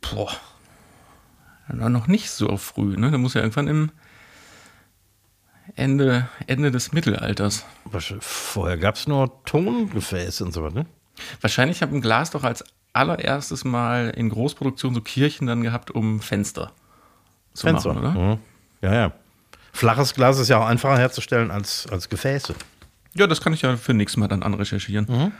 Boah. 0.00 0.32
Noch 1.72 2.06
nicht 2.06 2.30
so 2.30 2.56
früh, 2.56 2.96
ne? 2.96 3.10
Da 3.10 3.18
muss 3.18 3.34
ja 3.34 3.40
irgendwann 3.40 3.68
im 3.68 3.90
Ende, 5.78 6.28
Ende 6.46 6.70
des 6.70 6.92
Mittelalters. 6.92 7.64
Vorher 8.20 8.76
gab 8.76 8.96
es 8.96 9.06
nur 9.06 9.42
Tongefäße 9.44 10.44
und 10.44 10.52
so 10.52 10.62
was, 10.62 10.74
ne? 10.74 10.86
Wahrscheinlich 11.40 11.82
haben 11.82 12.00
Glas 12.00 12.30
doch 12.30 12.44
als 12.44 12.64
allererstes 12.92 13.64
Mal 13.64 14.10
in 14.10 14.28
Großproduktion 14.28 14.94
so 14.94 15.00
Kirchen 15.00 15.46
dann 15.46 15.62
gehabt, 15.62 15.90
um 15.90 16.20
Fenster 16.20 16.72
zu 17.54 17.66
Fenster. 17.66 17.94
machen, 17.94 18.16
oder? 18.16 18.34
Mhm. 18.34 18.38
Ja, 18.82 18.94
ja. 18.94 19.12
Flaches 19.72 20.14
Glas 20.14 20.38
ist 20.38 20.48
ja 20.48 20.58
auch 20.58 20.66
einfacher 20.66 20.98
herzustellen 20.98 21.50
als, 21.50 21.86
als 21.90 22.08
Gefäße. 22.08 22.54
Ja, 23.14 23.26
das 23.26 23.40
kann 23.40 23.52
ich 23.52 23.62
ja 23.62 23.76
für 23.76 23.94
nächstes 23.94 24.16
Mal 24.18 24.28
dann 24.28 24.42
anrecherchieren. 24.42 25.32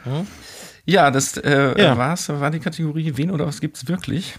Ja, 0.85 1.11
das 1.11 1.37
äh, 1.37 1.81
Ja. 1.81 1.97
war's, 1.97 2.29
war 2.29 2.49
die 2.51 2.59
Kategorie 2.59 3.13
Wen 3.15 3.31
oder 3.31 3.45
was 3.45 3.61
gibt's 3.61 3.87
wirklich? 3.87 4.35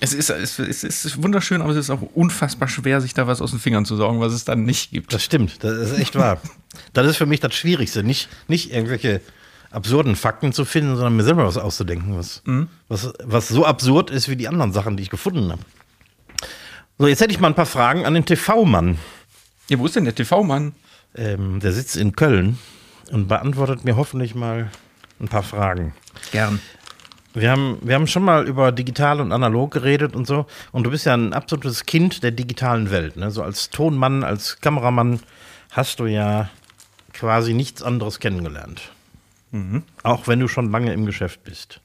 Es 0.00 0.12
ist, 0.12 0.28
es, 0.28 0.58
ist, 0.58 0.84
es 0.84 1.04
ist 1.04 1.22
wunderschön, 1.22 1.62
aber 1.62 1.70
es 1.70 1.76
ist 1.76 1.90
auch 1.90 2.02
unfassbar 2.14 2.68
schwer, 2.68 3.00
sich 3.00 3.14
da 3.14 3.26
was 3.26 3.40
aus 3.40 3.50
den 3.50 3.60
Fingern 3.60 3.84
zu 3.84 3.96
saugen, 3.96 4.20
was 4.20 4.32
es 4.32 4.44
dann 4.44 4.64
nicht 4.64 4.90
gibt. 4.90 5.12
Das 5.12 5.22
stimmt, 5.22 5.62
das 5.62 5.90
ist 5.90 5.98
echt 5.98 6.16
wahr. 6.16 6.40
Das 6.92 7.06
ist 7.06 7.16
für 7.16 7.26
mich 7.26 7.40
das 7.40 7.54
Schwierigste, 7.54 8.02
nicht, 8.02 8.28
nicht 8.48 8.72
irgendwelche 8.72 9.20
absurden 9.70 10.16
Fakten 10.16 10.52
zu 10.52 10.64
finden, 10.64 10.96
sondern 10.96 11.16
mir 11.16 11.24
selber 11.24 11.46
was 11.46 11.56
auszudenken, 11.56 12.16
was, 12.16 12.42
was, 12.88 13.12
was 13.22 13.48
so 13.48 13.64
absurd 13.64 14.10
ist 14.10 14.28
wie 14.28 14.36
die 14.36 14.48
anderen 14.48 14.72
Sachen, 14.72 14.96
die 14.96 15.02
ich 15.02 15.10
gefunden 15.10 15.50
habe. 15.50 15.62
So, 16.98 17.08
jetzt 17.08 17.20
hätte 17.20 17.32
ich 17.32 17.40
mal 17.40 17.48
ein 17.48 17.56
paar 17.56 17.66
Fragen 17.66 18.06
an 18.06 18.14
den 18.14 18.24
TV-Mann. 18.24 18.98
Ja, 19.68 19.78
wo 19.78 19.86
ist 19.86 19.96
denn 19.96 20.04
der 20.04 20.14
TV-Mann? 20.14 20.74
Ähm, 21.16 21.58
der 21.60 21.72
sitzt 21.72 21.96
in 21.96 22.14
Köln 22.14 22.58
und 23.10 23.26
beantwortet 23.26 23.84
mir 23.84 23.96
hoffentlich 23.96 24.34
mal 24.34 24.70
ein 25.20 25.28
paar 25.28 25.42
Fragen. 25.42 25.92
Gern. 26.30 26.60
Wir 27.34 27.50
haben, 27.50 27.78
wir 27.82 27.96
haben 27.96 28.06
schon 28.06 28.22
mal 28.22 28.46
über 28.46 28.70
digital 28.70 29.20
und 29.20 29.32
analog 29.32 29.72
geredet 29.72 30.14
und 30.14 30.26
so. 30.26 30.46
Und 30.70 30.84
du 30.84 30.90
bist 30.90 31.04
ja 31.04 31.14
ein 31.14 31.32
absolutes 31.32 31.84
Kind 31.84 32.22
der 32.22 32.30
digitalen 32.30 32.90
Welt. 32.90 33.16
Ne? 33.16 33.30
So 33.30 33.42
als 33.42 33.70
Tonmann, 33.70 34.22
als 34.22 34.60
Kameramann 34.60 35.20
hast 35.72 35.98
du 35.98 36.06
ja 36.06 36.48
quasi 37.12 37.52
nichts 37.52 37.82
anderes 37.82 38.20
kennengelernt. 38.20 38.82
Auch 40.02 40.26
wenn 40.26 40.40
du 40.40 40.48
schon 40.48 40.70
lange 40.70 40.92
im 40.92 41.06
Geschäft 41.06 41.44
bist. 41.44 41.80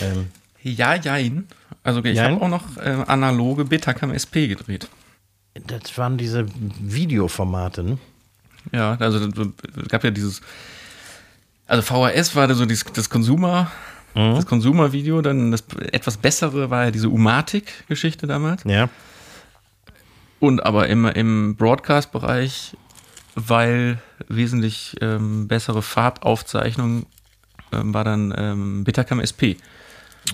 Ähm, 0.00 0.28
Ja, 0.62 0.94
jein. 0.94 1.46
Also 1.82 2.04
ich 2.04 2.18
habe 2.18 2.40
auch 2.40 2.48
noch 2.48 2.76
äh, 2.76 3.04
analoge 3.06 3.64
Betacam 3.64 4.12
SP 4.12 4.48
gedreht. 4.48 4.88
das 5.54 5.96
waren 5.96 6.18
diese 6.18 6.46
Videoformate, 6.80 7.82
ne? 7.82 7.98
Ja, 8.72 8.96
also 9.00 9.18
es 9.26 9.88
gab 9.88 10.04
ja 10.04 10.10
dieses, 10.10 10.42
also 11.66 11.82
VHS 11.82 12.36
war 12.36 12.46
da 12.46 12.54
so 12.54 12.66
das 12.66 13.08
Consumer, 13.08 13.70
das 14.14 14.46
Consumer-Video, 14.46 15.22
dann 15.22 15.50
das 15.52 15.64
etwas 15.92 16.16
bessere 16.16 16.68
war 16.70 16.86
ja 16.86 16.90
diese 16.90 17.08
Umatic-Geschichte 17.08 18.26
damals. 18.26 18.64
Ja. 18.64 18.88
Und 20.40 20.64
aber 20.64 20.88
immer 20.88 21.14
im 21.16 21.54
Broadcast-Bereich, 21.56 22.76
weil 23.34 23.98
wesentlich 24.28 24.96
ähm, 25.00 25.48
bessere 25.48 25.82
Farbaufzeichnung 25.82 27.06
ähm, 27.72 27.94
war 27.94 28.04
dann 28.04 28.34
ähm, 28.36 28.84
Betacam 28.84 29.20
SP. 29.20 29.56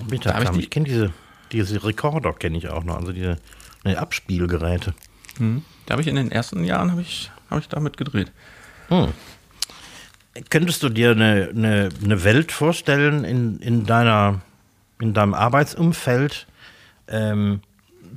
Bitte, 0.09 0.33
hab 0.35 0.43
ich 0.43 0.49
ich, 0.49 0.55
die- 0.57 0.61
ich 0.65 0.71
kenne 0.71 0.87
diese, 0.87 1.13
diese 1.53 1.85
Rekorder, 1.85 2.33
kenne 2.33 2.57
ich 2.59 2.69
auch 2.69 2.85
noch. 2.85 2.97
Also 2.97 3.13
diese 3.13 3.37
ne, 3.85 3.99
Abspielgeräte. 3.99 4.95
Da 5.85 5.93
habe 5.93 6.01
ich 6.03 6.09
in 6.09 6.17
den 6.17 6.33
ersten 6.33 6.65
Jahren 6.65 6.91
habe 6.93 7.03
ich, 7.03 7.31
hab 7.51 7.59
ich 7.59 7.69
damit 7.69 7.97
gedreht. 7.99 8.33
Könntest 10.51 10.83
du 10.83 10.89
dir 10.89 11.13
eine, 11.13 11.51
eine, 11.55 11.89
eine 12.03 12.25
Welt 12.25 12.53
vorstellen 12.53 13.25
in, 13.25 13.59
in, 13.59 13.87
deiner, 13.87 14.41
in 15.01 15.15
deinem 15.15 15.35
Arbeitsumfeld, 15.35 16.47
ähm, 17.09 17.61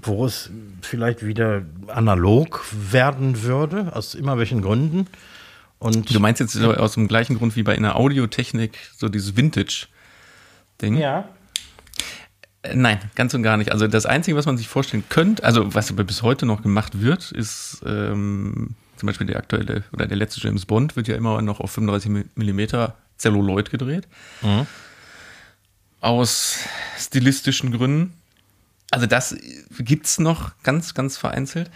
wo 0.01 0.25
es 0.25 0.49
vielleicht 0.81 1.25
wieder 1.25 1.63
analog 1.87 2.65
werden 2.73 3.43
würde, 3.43 3.95
aus 3.95 4.15
immer 4.15 4.37
welchen 4.37 4.61
Gründen? 4.61 5.07
Und 5.79 6.13
Du 6.13 6.19
meinst 6.19 6.41
jetzt 6.41 6.61
aus 6.61 6.93
dem 6.93 7.07
gleichen 7.07 7.37
Grund 7.37 7.55
wie 7.55 7.63
bei 7.63 7.75
einer 7.75 7.95
Audiotechnik, 7.95 8.77
so 8.97 9.07
dieses 9.09 9.37
Vintage-Ding? 9.37 10.97
ja. 10.97 11.29
Äh, 12.61 12.75
Nein, 12.75 12.99
ganz 13.15 13.33
und 13.33 13.43
gar 13.43 13.55
nicht. 13.55 13.71
Also 13.71 13.87
das 13.87 14.05
Einzige, 14.05 14.35
was 14.35 14.45
man 14.45 14.57
sich 14.57 14.67
vorstellen 14.67 15.03
könnte, 15.07 15.43
also 15.43 15.73
was 15.73 15.89
aber 15.91 16.03
bis 16.03 16.23
heute 16.23 16.45
noch 16.45 16.61
gemacht 16.61 17.01
wird, 17.01 17.31
ist 17.31 17.81
ähm, 17.85 18.75
zum 18.99 19.07
Beispiel 19.07 19.27
der 19.27 19.37
aktuelle 19.37 19.83
oder 19.93 20.05
der 20.05 20.17
letzte 20.17 20.41
James 20.41 20.65
Bond 20.65 20.95
wird 20.95 21.07
ja 21.07 21.15
immer 21.15 21.41
noch 21.41 21.59
auf 21.59 21.71
35 21.71 22.25
mm 22.35 22.61
Celluloid 23.17 23.71
gedreht. 23.71 24.07
Aus 26.01 26.57
stilistischen 26.97 27.71
Gründen. 27.71 28.13
Also 28.91 29.05
das 29.05 29.35
gibt's 29.79 30.19
noch 30.19 30.51
ganz, 30.63 30.93
ganz 30.93 31.17
vereinzelt. 31.17 31.69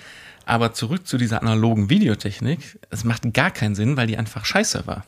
Aber 0.46 0.74
zurück 0.74 1.08
zu 1.08 1.18
dieser 1.18 1.42
analogen 1.42 1.90
Videotechnik, 1.90 2.78
es 2.90 3.04
macht 3.06 3.34
gar 3.34 3.52
keinen 3.52 3.76
Sinn, 3.76 3.96
weil 3.96 4.08
die 4.08 4.18
einfach 4.18 4.44
scheiße 4.46 4.86
war. 4.88 5.06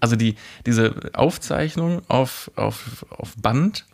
Also 0.00 0.16
die, 0.16 0.34
diese 0.66 0.94
Aufzeichnung 1.14 2.02
auf, 2.08 2.50
auf, 2.56 3.06
auf 3.10 3.34
Band 3.36 3.86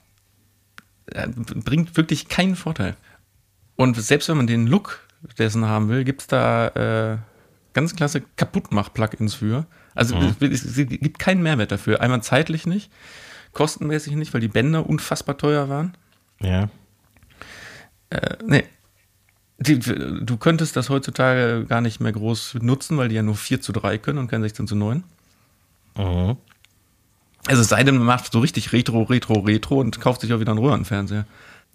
äh, 1.07 1.29
bringt 1.29 1.97
wirklich 1.97 2.29
keinen 2.29 2.57
Vorteil. 2.57 2.97
Und 3.77 4.01
selbst 4.01 4.29
wenn 4.29 4.37
man 4.37 4.47
den 4.47 4.67
Look 4.67 5.04
dessen 5.39 5.67
haben 5.67 5.89
will, 5.89 6.05
gibt 6.05 6.23
es 6.23 6.27
da 6.27 6.69
äh, 6.69 7.19
ganz 7.73 7.95
klasse 7.97 8.23
Kaputtmach-Plugins 8.37 9.35
für. 9.35 9.67
Also 9.95 10.17
es, 10.41 10.65
es 10.65 10.77
gibt 10.77 11.19
keinen 11.19 11.43
Mehrwert 11.43 11.73
dafür. 11.73 12.01
Einmal 12.01 12.23
zeitlich 12.23 12.67
nicht, 12.67 12.91
kostenmäßig 13.53 14.15
nicht, 14.15 14.35
weil 14.35 14.41
die 14.41 14.49
Bänder 14.49 14.89
unfassbar 14.89 15.39
teuer 15.39 15.69
waren. 15.69 15.97
Ja. 16.41 16.69
Äh, 18.11 18.37
nee. 18.47 18.65
Die, 19.59 19.79
du 19.79 20.37
könntest 20.37 20.75
das 20.75 20.91
heutzutage 20.91 21.65
gar 21.69 21.81
nicht 21.81 22.01
mehr 22.01 22.11
groß 22.11 22.55
nutzen, 22.61 22.99
weil 22.99 23.09
die 23.09 23.15
ja 23.15 23.23
nur 23.23 23.37
4 23.37 23.61
zu 23.61 23.73
3 23.73 23.99
können 23.99 24.19
und 24.19 24.29
kein 24.29 24.43
16 24.43 24.67
zu 24.67 24.75
9. 24.75 25.05
Mhm. 25.97 26.37
Also 27.47 27.63
es 27.63 27.69
sei 27.69 27.85
denn, 27.85 27.97
man 27.97 28.07
macht 28.07 28.33
so 28.33 28.41
richtig 28.41 28.73
Retro, 28.73 29.03
Retro, 29.03 29.41
Retro 29.41 29.79
und 29.79 30.01
kauft 30.01 30.23
sich 30.23 30.33
auch 30.33 30.41
wieder 30.41 30.53
einen 30.53 30.61
Röhrenfernseher. 30.61 31.27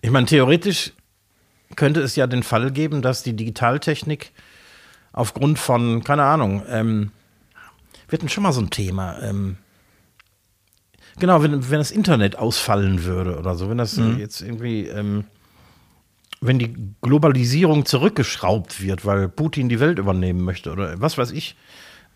Ich 0.02 0.12
meine, 0.12 0.26
theoretisch 0.26 0.94
könnte 1.80 2.02
es 2.02 2.18
ja 2.18 2.28
den 2.28 2.44
Fall 2.44 2.72
geben, 2.72 3.02
dass 3.02 3.24
die 3.24 3.36
Digitaltechnik 3.36 4.34
aufgrund 5.14 5.58
von, 5.58 6.04
keine 6.04 6.24
Ahnung, 6.24 6.62
ähm, 6.70 7.12
wir 8.10 8.20
hatten 8.20 8.28
schon 8.28 8.44
mal 8.44 8.52
so 8.52 8.60
ein 8.60 8.70
Thema, 8.70 9.18
ähm, 9.22 9.56
genau, 11.20 11.42
wenn, 11.42 11.72
wenn 11.72 11.78
das 11.78 11.92
Internet 11.92 12.36
ausfallen 12.38 13.06
würde 13.06 13.40
oder 13.40 13.56
so, 13.56 13.70
wenn 13.70 13.78
das 13.78 13.98
äh, 13.98 14.12
jetzt 14.20 14.42
irgendwie, 14.42 14.88
ähm, 14.88 15.24
wenn 16.42 16.60
die 16.60 16.76
Globalisierung 17.02 17.86
zurückgeschraubt 17.86 18.82
wird, 18.82 19.06
weil 19.06 19.30
Putin 19.30 19.70
die 19.70 19.80
Welt 19.80 20.00
übernehmen 20.00 20.42
möchte 20.42 20.72
oder 20.72 21.00
was 21.00 21.18
weiß 21.18 21.32
ich, 21.32 21.56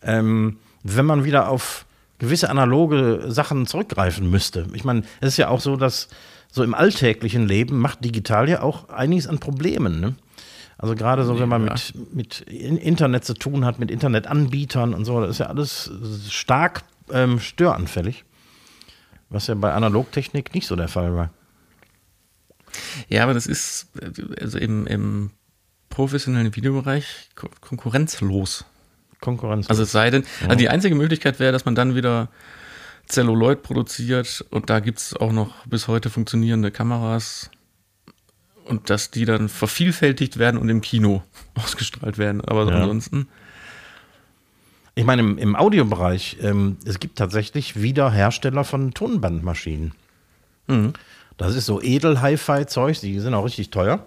ähm, 0.02 0.58
wenn 0.84 1.06
man 1.06 1.24
wieder 1.24 1.48
auf 1.48 1.86
gewisse 2.20 2.50
analoge 2.50 3.26
Sachen 3.28 3.66
zurückgreifen 3.66 4.30
müsste. 4.30 4.68
Ich 4.74 4.84
meine, 4.84 5.04
es 5.22 5.30
ist 5.30 5.38
ja 5.38 5.48
auch 5.48 5.62
so, 5.62 5.78
dass 5.78 6.10
so 6.56 6.64
im 6.64 6.76
alltäglichen 6.76 7.48
Leben 7.48 7.80
macht 7.80 8.06
digital 8.06 8.48
ja 8.48 8.62
auch 8.62 8.90
einiges 8.90 9.26
an 9.26 9.40
Problemen. 9.40 10.00
Ne? 10.00 10.14
Also 10.78 10.94
gerade 10.94 11.26
so, 11.26 11.40
wenn 11.40 11.50
man 11.50 11.64
mit, 11.64 11.94
mit 12.14 12.42
In- 12.42 12.78
Internet 12.78 13.26
zu 13.26 13.34
tun 13.34 13.66
hat, 13.66 13.80
mit 13.80 13.90
Internetanbietern 13.90 14.94
und 14.94 15.04
so, 15.06 15.20
das 15.20 15.32
ist 15.32 15.38
ja 15.40 15.48
alles 15.48 15.90
stark 16.30 16.84
ähm, 17.12 17.40
störanfällig. 17.40 18.24
Was 19.30 19.48
ja 19.48 19.56
bei 19.56 19.74
Analogtechnik 19.74 20.54
nicht 20.54 20.68
so 20.68 20.76
der 20.76 20.90
Fall 20.90 21.16
war. 21.16 21.32
Ja, 23.10 23.24
aber 23.24 23.34
das 23.34 23.48
ist 23.48 23.88
also 24.40 24.60
im, 24.60 24.86
im 24.86 25.32
professionellen 25.90 26.56
Videobereich 26.56 27.30
ko- 27.36 27.50
konkurrenzlos. 27.62 28.66
Konkurrenz. 29.22 29.70
Also 29.70 29.84
es 29.84 29.92
sei 29.92 30.12
denn, 30.12 30.24
also 30.44 30.56
die 30.58 30.70
einzige 30.70 30.94
Möglichkeit 30.94 31.40
wäre, 31.40 31.52
dass 31.52 31.66
man 31.66 31.74
dann 31.74 31.96
wieder 31.96 32.28
Celluloid 33.10 33.64
produziert 33.64 34.46
und 34.50 34.70
da 34.70 34.80
gibt 34.80 35.00
es 35.00 35.16
auch 35.16 35.32
noch 35.32 35.66
bis 35.66 35.88
heute 35.88 36.10
funktionierende 36.10 36.72
Kameras 36.72 37.50
und 38.66 38.90
dass 38.90 39.12
die 39.12 39.26
dann 39.26 39.50
vervielfältigt 39.50 40.40
werden 40.40 40.60
und 40.60 40.70
im 40.70 40.82
Kino 40.82 41.22
ausgestrahlt 41.56 42.18
werden. 42.18 42.42
Aber 42.42 42.68
Ja. 42.70 42.76
ansonsten, 42.82 43.28
ich 44.96 45.06
meine, 45.06 45.22
im, 45.22 45.38
im 45.38 45.56
Audiobereich, 45.56 46.38
ähm, 46.42 46.78
es 46.86 47.00
gibt 47.00 47.18
tatsächlich 47.18 47.82
wieder 47.82 48.12
Hersteller 48.12 48.64
von 48.64 48.94
Tonbandmaschinen. 48.94 49.94
Das 51.38 51.56
ist 51.56 51.66
so 51.66 51.82
edel-Hi-Fi-Zeug, 51.82 53.00
die 53.02 53.20
sind 53.20 53.34
auch 53.34 53.44
richtig 53.44 53.70
teuer. 53.70 54.06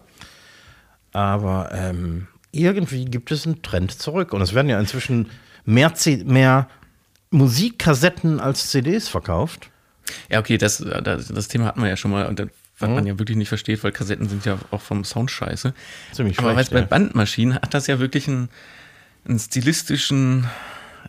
Aber 1.12 1.70
ähm, 1.72 2.28
irgendwie 2.52 3.04
gibt 3.04 3.30
es 3.30 3.46
einen 3.46 3.62
Trend 3.62 3.90
zurück. 3.92 4.32
Und 4.32 4.40
es 4.40 4.54
werden 4.54 4.68
ja 4.68 4.78
inzwischen 4.80 5.28
mehr, 5.64 5.94
C 5.94 6.22
mehr 6.24 6.68
Musikkassetten 7.30 8.40
als 8.40 8.70
CDs 8.70 9.08
verkauft. 9.08 9.70
ja 10.30 10.38
okay, 10.38 10.58
das, 10.58 10.78
das, 10.78 11.28
das 11.28 11.48
Thema 11.48 11.66
hatten 11.66 11.82
wir 11.82 11.88
ja 11.88 11.96
schon 11.96 12.10
mal 12.10 12.26
und 12.26 12.40
was 12.78 12.90
man 12.90 13.06
ja 13.06 13.18
wirklich 13.18 13.38
nicht 13.38 13.48
versteht, 13.48 13.82
weil 13.84 13.92
Kassetten 13.92 14.28
sind 14.28 14.44
ja 14.44 14.58
auch 14.70 14.82
vom 14.82 15.02
Sound 15.04 15.30
scheiße. 15.30 15.72
Ziemlich 16.12 16.38
Aber 16.38 16.52
schlecht, 16.52 16.72
bei 16.72 16.80
ja. 16.80 16.84
Bandmaschinen 16.84 17.54
hat 17.54 17.72
das 17.72 17.86
ja 17.86 17.98
wirklich 17.98 18.28
einen, 18.28 18.50
einen 19.26 19.38
stilistischen 19.38 20.46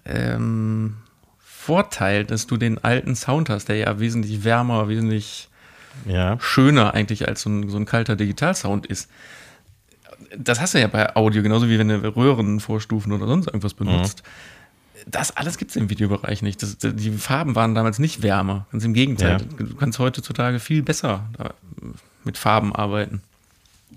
ähm, 0.06 0.96
Vorteil, 1.40 2.24
dass 2.24 2.48
du 2.48 2.56
den 2.56 2.82
alten 2.82 3.18
Sound 3.18 3.50
hast, 3.50 3.68
der 3.68 3.76
ja 3.76 4.00
wesentlich 4.00 4.46
wärmer, 4.46 4.88
wesentlich 4.88 5.50
Ja. 6.06 6.38
schöner 6.40 6.94
eigentlich 6.94 7.28
als 7.28 7.42
so 7.42 7.50
ein, 7.50 7.68
so 7.70 7.76
ein 7.78 7.86
kalter 7.86 8.16
Digitalsound 8.16 8.86
ist. 8.86 9.10
Das 10.38 10.62
hast 10.62 10.74
du 10.74 10.80
ja 10.80 10.88
bei 10.88 11.18
Audio, 11.18 11.44
genauso 11.44 11.68
wie 11.68 11.78
wenn 11.78 11.90
du 11.90 12.16
Röhrenvorstufen 12.16 13.12
oder 13.12 13.28
sonst 13.28 13.48
irgendwas 13.48 13.74
benutzt. 13.74 14.24
Das 15.10 15.36
alles 15.38 15.58
gibt 15.58 15.72
es 15.72 15.78
im 15.78 15.90
Videobereich 15.90 16.42
nicht. 16.42 16.62
Das, 16.62 16.78
die 16.80 17.12
Farben 17.12 17.56
waren 17.56 17.74
damals 17.74 17.98
nicht 17.98 18.24
wärmer. 18.24 18.68
Ganz 18.72 18.84
im 18.84 18.94
Gegenteil. 18.94 19.38
Ja. 19.40 19.66
Du 19.66 19.76
kannst 19.76 20.00
heutzutage 20.00 20.60
viel 20.60 20.84
besser 20.84 21.30
mit 22.26 22.38
Farben 22.38 22.76
arbeiten. 22.76 23.22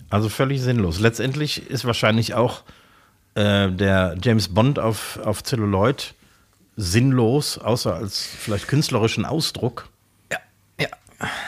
Also 0.09 0.29
völlig 0.29 0.63
sinnlos. 0.63 1.01
Letztendlich 1.01 1.69
ist 1.69 1.85
wahrscheinlich 1.85 2.35
auch 2.35 2.63
äh, 3.35 3.71
der 3.73 4.17
James 4.23 4.49
Bond 4.49 4.79
auf, 4.79 5.19
auf 5.25 5.43
Celluloid 5.43 6.15
sinnlos, 6.77 7.59
außer 7.59 7.95
als 7.95 8.25
vielleicht 8.25 8.69
künstlerischen 8.69 9.25
Ausdruck. 9.25 9.89
Ja, 10.31 10.39
ja. 10.81 10.89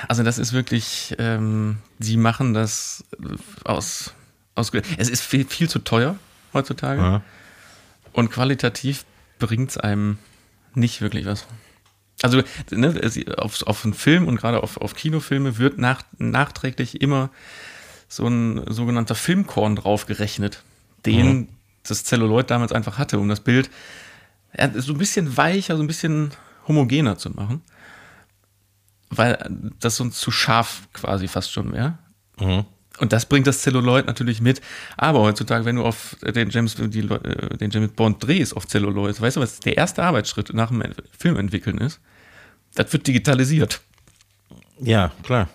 Also 0.08 0.24
das 0.24 0.38
ist 0.38 0.52
wirklich, 0.52 1.14
ähm, 1.18 1.78
sie 2.00 2.16
machen 2.16 2.52
das 2.52 3.04
aus, 3.64 4.12
aus 4.56 4.72
es 4.96 5.08
ist 5.08 5.22
viel, 5.22 5.46
viel 5.46 5.68
zu 5.68 5.78
teuer 5.78 6.16
heutzutage 6.52 7.00
Ja. 7.00 7.22
und 8.12 8.30
qualitativ 8.30 9.04
bringt 9.46 9.70
es 9.70 9.78
einem 9.78 10.18
nicht 10.74 11.00
wirklich 11.00 11.26
was. 11.26 11.46
Also 12.22 12.42
ne, 12.70 13.10
auf, 13.36 13.62
auf 13.62 13.84
einen 13.84 13.94
Film 13.94 14.28
und 14.28 14.36
gerade 14.36 14.62
auf, 14.62 14.76
auf 14.76 14.94
Kinofilme 14.94 15.58
wird 15.58 15.78
nach, 15.78 16.02
nachträglich 16.18 17.00
immer 17.00 17.30
so 18.08 18.26
ein 18.26 18.62
sogenannter 18.70 19.14
Filmkorn 19.14 19.76
draufgerechnet, 19.76 20.62
den 21.04 21.48
das 21.82 22.04
Celluloid 22.04 22.50
damals 22.50 22.72
einfach 22.72 22.98
hatte, 22.98 23.18
um 23.18 23.28
das 23.28 23.40
Bild 23.40 23.70
so 24.76 24.92
ein 24.92 24.98
bisschen 24.98 25.36
weicher, 25.36 25.76
so 25.76 25.82
ein 25.82 25.86
bisschen 25.86 26.32
homogener 26.68 27.18
zu 27.18 27.30
machen. 27.30 27.62
Weil 29.10 29.38
das 29.80 29.96
sonst 29.96 30.20
zu 30.20 30.30
scharf 30.30 30.82
quasi 30.92 31.26
fast 31.26 31.52
schon 31.52 31.72
wäre. 31.72 31.98
Mhm. 32.38 32.64
Und 33.02 33.12
das 33.12 33.26
bringt 33.26 33.48
das 33.48 33.62
Celluloid 33.62 34.06
natürlich 34.06 34.40
mit. 34.40 34.60
Aber 34.96 35.18
heutzutage, 35.22 35.64
wenn 35.64 35.74
du 35.74 35.82
auf 35.84 36.16
den 36.22 36.50
James, 36.50 36.76
die, 36.76 37.00
äh, 37.00 37.56
den 37.56 37.72
James 37.72 37.90
Bond 37.90 38.22
drehst 38.24 38.56
auf 38.56 38.68
Celluloid, 38.68 39.20
weißt 39.20 39.38
du, 39.38 39.40
was 39.40 39.58
der 39.58 39.76
erste 39.76 40.04
Arbeitsschritt 40.04 40.54
nach 40.54 40.68
dem 40.68 40.84
Film 41.18 41.36
entwickeln 41.36 41.78
ist? 41.78 41.98
Das 42.76 42.92
wird 42.92 43.08
digitalisiert. 43.08 43.80
Ja, 44.80 45.10
klar. 45.24 45.48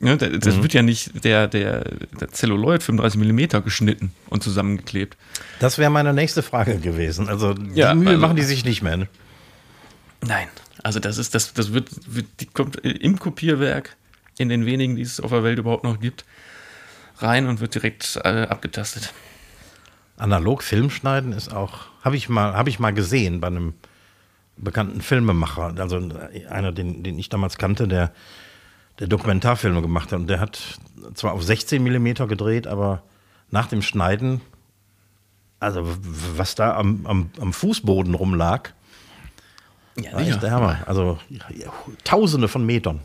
Ja, 0.00 0.16
das 0.16 0.30
das 0.40 0.62
wird 0.62 0.72
ja 0.72 0.80
nicht 0.80 1.22
der, 1.26 1.46
der, 1.46 1.84
der 2.18 2.28
Celluloid 2.32 2.82
35 2.82 3.20
mm 3.20 3.62
geschnitten 3.62 4.12
und 4.30 4.42
zusammengeklebt. 4.42 5.18
Das 5.60 5.76
wäre 5.76 5.90
meine 5.90 6.14
nächste 6.14 6.42
Frage 6.42 6.78
gewesen. 6.78 7.28
Also 7.28 7.52
die 7.52 7.78
Ja, 7.78 7.94
Mühe 7.94 8.08
also- 8.08 8.20
machen 8.22 8.36
die 8.36 8.42
sich 8.44 8.64
nicht 8.64 8.80
mehr. 8.82 8.96
Ne? 8.96 9.08
Nein. 10.26 10.48
Also 10.82 11.00
das 11.00 11.18
ist, 11.18 11.34
das, 11.34 11.52
das 11.52 11.74
wird, 11.74 11.90
wird 12.06 12.26
die 12.40 12.46
kommt 12.46 12.76
im 12.76 13.18
Kopierwerk 13.18 13.94
in 14.38 14.48
den 14.48 14.64
wenigen, 14.64 14.96
die 14.96 15.02
es 15.02 15.20
auf 15.20 15.30
der 15.32 15.44
Welt 15.44 15.58
überhaupt 15.58 15.84
noch 15.84 16.00
gibt, 16.00 16.24
rein 17.16 17.46
und 17.46 17.60
wird 17.60 17.74
direkt 17.74 18.20
äh, 18.24 18.46
abgetastet. 18.48 19.12
Analog 20.16 20.62
Filmschneiden 20.62 21.32
ist 21.32 21.52
auch, 21.52 21.86
habe 22.02 22.16
ich 22.16 22.28
mal, 22.28 22.54
habe 22.54 22.68
ich 22.68 22.78
mal 22.78 22.92
gesehen 22.92 23.40
bei 23.40 23.48
einem 23.48 23.74
bekannten 24.56 25.00
Filmemacher, 25.00 25.74
also 25.78 26.08
einer, 26.48 26.72
den, 26.72 27.02
den 27.02 27.18
ich 27.18 27.28
damals 27.28 27.58
kannte, 27.58 27.88
der, 27.88 28.12
der 29.00 29.08
Dokumentarfilme 29.08 29.82
gemacht 29.82 30.12
hat. 30.12 30.20
Und 30.20 30.28
der 30.28 30.40
hat 30.40 30.78
zwar 31.14 31.32
auf 31.32 31.42
16 31.42 31.82
Millimeter 31.82 32.26
gedreht, 32.28 32.66
aber 32.66 33.02
nach 33.50 33.66
dem 33.66 33.82
Schneiden, 33.82 34.40
also 35.58 35.82
was 35.84 36.54
da 36.54 36.76
am, 36.76 37.06
am, 37.06 37.30
am 37.40 37.52
Fußboden 37.52 38.14
rumlag, 38.14 38.70
Ja, 39.96 40.12
war 40.12 40.20
echt 40.20 40.42
der 40.42 40.50
Hammer. 40.52 40.78
Also 40.86 41.18
ja, 41.28 41.72
Tausende 42.04 42.48
von 42.48 42.64
Metern. 42.64 43.00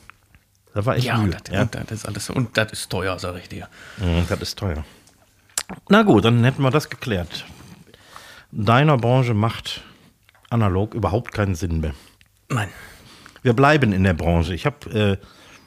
Das 0.79 0.85
war 0.85 0.95
echt 0.95 1.07
Ja, 1.07 1.17
und 1.19 1.33
das, 1.33 1.49
und 1.51 1.75
das 1.75 1.91
ist 1.91 2.05
alles. 2.05 2.29
Und 2.29 2.57
das 2.57 2.71
ist 2.71 2.89
teuer, 2.89 3.19
sag 3.19 3.35
ich 3.35 3.49
dir. 3.49 3.67
Mhm, 3.97 4.23
Das 4.29 4.39
ist 4.39 4.57
teuer. 4.57 4.85
Na 5.89 6.03
gut, 6.03 6.23
dann 6.23 6.41
hätten 6.45 6.61
wir 6.61 6.71
das 6.71 6.89
geklärt. 6.89 7.43
Deiner 8.53 8.95
Branche 8.95 9.33
macht 9.33 9.81
analog 10.49 10.93
überhaupt 10.93 11.33
keinen 11.33 11.53
Sinn 11.55 11.81
mehr. 11.81 11.95
Nein. 12.47 12.69
Wir 13.43 13.51
bleiben 13.51 13.91
in 13.91 14.05
der 14.05 14.13
Branche. 14.13 14.53
Ich 14.53 14.65
habe 14.65 15.19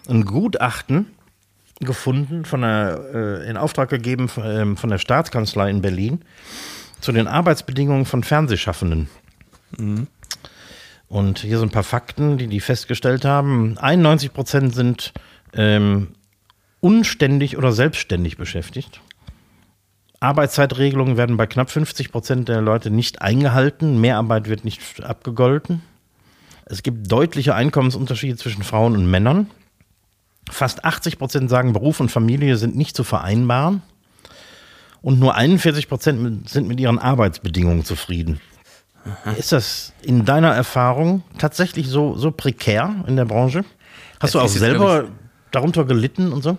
äh, 0.08 0.10
ein 0.10 0.24
Gutachten 0.24 1.08
gefunden, 1.80 2.46
von 2.46 2.62
der, 2.62 3.04
äh, 3.12 3.50
in 3.50 3.58
Auftrag 3.58 3.90
gegeben 3.90 4.30
von, 4.30 4.44
ähm, 4.46 4.76
von 4.78 4.88
der 4.88 4.96
Staatskanzlei 4.96 5.68
in 5.68 5.82
Berlin 5.82 6.24
zu 7.02 7.12
den 7.12 7.28
Arbeitsbedingungen 7.28 8.06
von 8.06 8.24
Fernsehschaffenden. 8.24 9.10
Und 11.12 11.40
hier 11.40 11.58
so 11.58 11.64
ein 11.64 11.70
paar 11.70 11.82
Fakten, 11.82 12.38
die 12.38 12.46
die 12.46 12.60
festgestellt 12.60 13.26
haben. 13.26 13.76
91 13.76 14.32
Prozent 14.32 14.74
sind 14.74 15.12
ähm, 15.52 16.14
unständig 16.80 17.58
oder 17.58 17.70
selbstständig 17.70 18.38
beschäftigt. 18.38 19.02
Arbeitszeitregelungen 20.20 21.18
werden 21.18 21.36
bei 21.36 21.46
knapp 21.46 21.70
50 21.70 22.12
Prozent 22.12 22.48
der 22.48 22.62
Leute 22.62 22.90
nicht 22.90 23.20
eingehalten. 23.20 24.00
Mehrarbeit 24.00 24.48
wird 24.48 24.64
nicht 24.64 25.04
abgegolten. 25.04 25.82
Es 26.64 26.82
gibt 26.82 27.12
deutliche 27.12 27.54
Einkommensunterschiede 27.54 28.38
zwischen 28.38 28.62
Frauen 28.62 28.94
und 28.94 29.04
Männern. 29.04 29.50
Fast 30.50 30.82
80 30.86 31.18
Prozent 31.18 31.50
sagen, 31.50 31.74
Beruf 31.74 32.00
und 32.00 32.10
Familie 32.10 32.56
sind 32.56 32.74
nicht 32.74 32.96
zu 32.96 33.04
vereinbaren. 33.04 33.82
Und 35.02 35.20
nur 35.20 35.34
41 35.34 35.90
Prozent 35.90 36.48
sind 36.48 36.68
mit 36.68 36.80
ihren 36.80 36.98
Arbeitsbedingungen 36.98 37.84
zufrieden. 37.84 38.40
Ist 39.36 39.52
das 39.52 39.92
in 40.02 40.24
deiner 40.24 40.52
Erfahrung 40.54 41.22
tatsächlich 41.38 41.88
so, 41.88 42.16
so 42.16 42.30
prekär 42.30 43.04
in 43.06 43.16
der 43.16 43.24
Branche? 43.24 43.64
Hast 44.20 44.34
du 44.34 44.38
Das 44.38 44.42
auch 44.42 44.46
ist 44.46 44.54
jetzt, 44.54 44.60
selber 44.60 45.08
darunter 45.50 45.84
gelitten 45.84 46.32
und 46.32 46.42
so? 46.42 46.56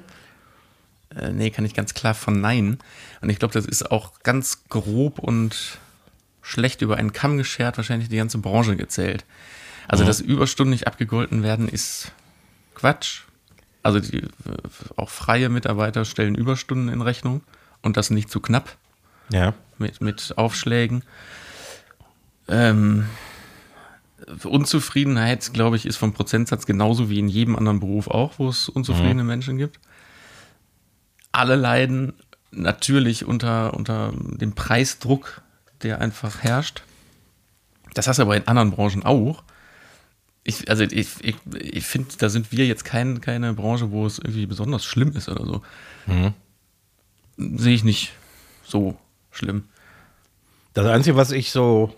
Äh, 1.15 1.31
nee, 1.31 1.49
kann 1.51 1.63
ich 1.65 1.73
ganz 1.73 1.93
klar 1.93 2.13
von 2.13 2.41
Nein. 2.41 2.79
Und 3.21 3.29
ich 3.29 3.39
glaube, 3.39 3.53
das 3.53 3.65
ist 3.65 3.91
auch 3.91 4.19
ganz 4.23 4.65
grob 4.69 5.19
und 5.19 5.77
schlecht 6.41 6.81
über 6.81 6.97
einen 6.97 7.13
Kamm 7.13 7.37
geschert, 7.37 7.77
wahrscheinlich 7.77 8.09
die 8.09 8.17
ganze 8.17 8.37
Branche 8.39 8.75
gezählt. 8.75 9.23
Also, 9.87 10.03
dass 10.03 10.19
Überstunden 10.21 10.71
nicht 10.71 10.87
abgegolten 10.87 11.43
werden, 11.43 11.67
ist 11.67 12.11
Quatsch. 12.75 13.21
Also, 13.83 13.99
die, 13.99 14.23
auch 14.95 15.09
freie 15.09 15.49
Mitarbeiter 15.49 16.05
stellen 16.05 16.35
Überstunden 16.35 16.89
in 16.89 17.01
Rechnung 17.01 17.41
und 17.81 17.95
das 17.97 18.09
nicht 18.09 18.29
zu 18.29 18.39
knapp 18.39 18.75
Ja. 19.29 19.53
mit, 19.77 20.01
mit 20.01 20.33
Aufschlägen. 20.37 21.03
Ähm, 22.47 23.05
Unzufriedenheit, 24.43 25.53
glaube 25.53 25.75
ich, 25.75 25.85
ist 25.85 25.97
vom 25.97 26.13
Prozentsatz 26.13 26.65
genauso 26.65 27.09
wie 27.09 27.19
in 27.19 27.27
jedem 27.27 27.55
anderen 27.55 27.79
Beruf 27.79 28.07
auch, 28.07 28.39
wo 28.39 28.49
es 28.49 28.69
unzufriedene 28.69 29.23
Menschen 29.23 29.57
gibt. 29.57 29.79
Alle 31.31 31.55
leiden 31.55 32.13
natürlich 32.51 33.25
unter, 33.25 33.73
unter 33.73 34.13
dem 34.15 34.53
Preisdruck, 34.53 35.41
der 35.81 35.99
einfach 35.99 36.43
herrscht. 36.43 36.83
Das 37.93 38.07
hast 38.07 38.17
du 38.17 38.23
aber 38.23 38.37
in 38.37 38.47
anderen 38.47 38.71
Branchen 38.71 39.03
auch. 39.03 39.43
Ich, 40.43 40.69
also 40.69 40.83
ich, 40.83 41.09
ich, 41.21 41.35
ich 41.59 41.85
finde, 41.85 42.09
da 42.17 42.29
sind 42.29 42.51
wir 42.51 42.65
jetzt 42.65 42.85
kein, 42.85 43.21
keine 43.21 43.53
Branche, 43.53 43.91
wo 43.91 44.05
es 44.05 44.19
irgendwie 44.19 44.45
besonders 44.45 44.85
schlimm 44.85 45.15
ist 45.15 45.29
oder 45.29 45.45
so. 45.45 45.61
Sehe 47.37 47.73
ich 47.73 47.83
nicht 47.83 48.13
so 48.63 48.97
schlimm. 49.31 49.63
Das 50.73 50.85
Einzige, 50.87 51.15
was 51.15 51.31
ich 51.31 51.51
so 51.51 51.95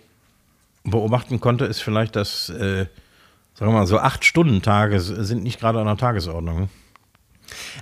beobachten 0.85 1.39
konnte, 1.39 1.65
ist 1.65 1.81
vielleicht, 1.81 2.15
dass, 2.15 2.49
äh, 2.49 2.85
sagen 3.53 3.71
wir 3.71 3.79
mal, 3.79 3.87
so 3.87 3.99
acht 3.99 4.25
Stunden 4.25 4.61
Tage 4.61 4.99
sind 4.99 5.43
nicht 5.43 5.59
gerade 5.59 5.79
an 5.79 5.85
der 5.85 5.97
Tagesordnung. 5.97 6.69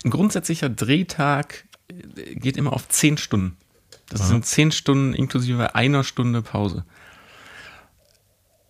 Ein 0.03 0.09
grundsätzlicher 0.09 0.69
Drehtag 0.69 1.65
äh, 1.89 2.35
geht 2.35 2.57
immer 2.57 2.73
auf 2.73 2.87
10 2.87 3.17
Stunden. 3.17 3.57
Das 4.09 4.27
sind 4.27 4.45
10 4.45 4.71
Stunden 4.71 5.13
inklusive 5.13 5.75
einer 5.75 6.03
Stunde 6.03 6.41
Pause. 6.41 6.85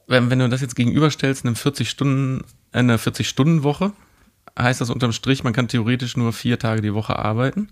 Wenn, 0.08 0.30
wenn 0.30 0.40
du 0.40 0.50
das 0.50 0.62
jetzt 0.62 0.76
gegenüberstellst, 0.76 1.46
einem 1.46 1.56
40 1.56 1.90
Stunden, 1.90 2.46
äh, 2.72 2.80
einer 2.80 3.00
40-Stunden-Woche, 3.00 3.94
heißt 4.58 4.82
das 4.82 4.90
unterm 4.90 5.12
Strich, 5.12 5.44
man 5.44 5.54
kann 5.54 5.68
theoretisch 5.68 6.18
nur 6.18 6.34
vier 6.34 6.60
Tage 6.60 6.82
die 6.82 6.94
Woche 6.94 7.18
arbeiten. 7.18 7.70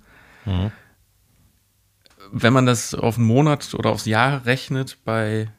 Wenn 2.31 2.53
man 2.53 2.65
das 2.65 2.93
auf 2.93 3.17
einen 3.17 3.27
Monat 3.27 3.73
oder 3.73 3.89
aufs 3.89 4.05
Jahr 4.05 4.45
rechnet 4.45 4.97
bei 5.05 5.49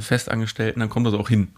Festangestellten, 0.00 0.80
dann 0.80 0.88
kommt 0.88 1.06
das 1.06 1.14
auch 1.14 1.28
hin. 1.28 1.48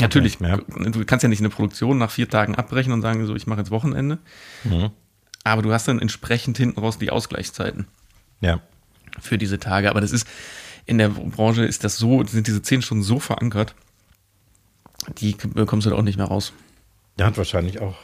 Natürlich, 0.00 0.40
ja. 0.40 0.56
du 0.56 1.04
kannst 1.04 1.22
ja 1.22 1.28
nicht 1.28 1.40
eine 1.40 1.50
Produktion 1.50 1.98
nach 1.98 2.10
vier 2.10 2.28
Tagen 2.28 2.54
abbrechen 2.54 2.92
und 2.92 3.02
sagen, 3.02 3.26
so, 3.26 3.34
ich 3.34 3.46
mache 3.46 3.60
jetzt 3.60 3.70
Wochenende. 3.70 4.18
Aber 5.44 5.62
du 5.62 5.72
hast 5.72 5.86
dann 5.88 5.98
entsprechend 6.00 6.56
hinten 6.56 6.80
raus 6.80 6.98
die 6.98 7.10
Ausgleichszeiten 7.10 7.86
Ja. 8.40 8.60
für 9.20 9.38
diese 9.38 9.58
Tage. 9.58 9.90
Aber 9.90 10.00
das 10.00 10.12
ist, 10.12 10.26
in 10.86 10.98
der 10.98 11.08
Branche 11.10 11.64
ist 11.64 11.84
das 11.84 11.96
so, 11.98 12.24
sind 12.24 12.46
diese 12.46 12.62
zehn 12.62 12.80
Stunden 12.80 13.04
so 13.04 13.18
verankert, 13.18 13.74
die 15.18 15.34
bekommst 15.34 15.86
du 15.86 15.90
da 15.90 15.96
auch 15.96 16.02
nicht 16.02 16.16
mehr 16.16 16.26
raus. 16.26 16.52
Der 17.18 17.26
hat 17.26 17.36
wahrscheinlich 17.36 17.80
auch 17.80 17.96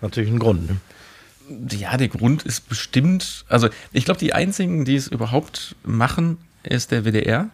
natürlich 0.00 0.28
einen 0.28 0.38
Grund. 0.40 0.68
Ne? 0.68 0.76
Ja, 1.78 1.96
der 1.96 2.08
Grund 2.08 2.42
ist 2.42 2.68
bestimmt, 2.68 3.44
also 3.48 3.68
ich 3.92 4.04
glaube, 4.04 4.20
die 4.20 4.32
einzigen, 4.34 4.84
die 4.84 4.96
es 4.96 5.06
überhaupt 5.08 5.76
machen, 5.84 6.38
ist 6.62 6.90
der 6.90 7.04
WDR. 7.04 7.50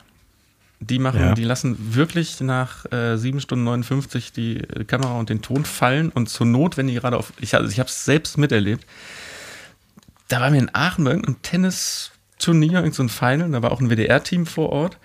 Die 0.83 0.99
machen, 0.99 1.21
Ja. 1.21 1.35
die 1.35 1.45
lassen 1.45 1.95
wirklich 1.95 2.41
nach 2.41 2.91
äh, 2.91 3.17
7 3.19 3.41
Stunden 3.41 3.65
59 3.65 4.33
die 4.33 4.63
Kamera 4.87 5.19
und 5.19 5.29
den 5.29 5.43
Ton 5.43 5.65
fallen 5.67 6.09
und 6.11 6.29
zur 6.31 6.47
Not, 6.47 6.79
wenn 6.79 6.87
die 6.87 6.95
gerade 6.95 7.19
auf, 7.19 7.33
ich, 7.39 7.55
also 7.55 7.71
ich 7.71 7.79
habe 7.79 7.89
es 7.89 8.05
selbst 8.07 8.39
miterlebt, 8.39 8.87
da 10.29 10.41
waren 10.41 10.55
wir 10.55 10.61
in 10.61 10.75
Aachen 10.75 11.05
bei 11.05 11.11
irgendeinem 11.11 11.43
Tennisturnier, 11.43 12.73
irgendein 12.83 12.93
so 12.93 13.09
Final, 13.09 13.51
da 13.51 13.63
war 13.63 13.73
auch 13.73 13.81
ein 13.81 13.91
WDR-Team 13.91 14.47
vor 14.47 14.71
Ort 14.71 14.97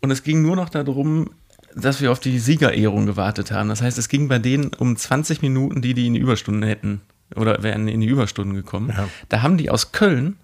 und 0.00 0.10
es 0.10 0.22
ging 0.22 0.40
nur 0.40 0.56
noch 0.56 0.70
darum, 0.70 1.30
dass 1.74 2.00
wir 2.00 2.10
auf 2.10 2.20
die 2.20 2.38
Siegerehrung 2.38 3.04
gewartet 3.04 3.50
haben. 3.50 3.68
Das 3.68 3.82
heißt, 3.82 3.98
es 3.98 4.08
ging 4.08 4.28
bei 4.28 4.38
denen 4.38 4.72
um 4.78 4.96
20 4.96 5.42
Minuten, 5.42 5.82
die 5.82 5.92
die 5.92 6.06
in 6.06 6.14
die 6.14 6.20
Überstunden 6.20 6.62
hätten 6.62 7.02
oder 7.34 7.62
wären 7.62 7.86
in 7.86 8.00
die 8.00 8.06
Überstunden 8.06 8.54
gekommen. 8.54 8.88
Ja. 8.96 9.08
Da 9.28 9.42
haben 9.42 9.58
die 9.58 9.68
aus 9.68 9.92
Köln 9.92 10.36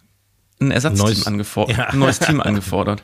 ein 0.61 0.71
Ersatzteam 0.73 1.07
Neues- 1.07 1.27
angefordert, 1.27 1.77
Ja. 1.79 1.85
ein 1.89 1.99
neues 1.99 2.19
Team 2.19 2.41
angefordert. 2.43 3.03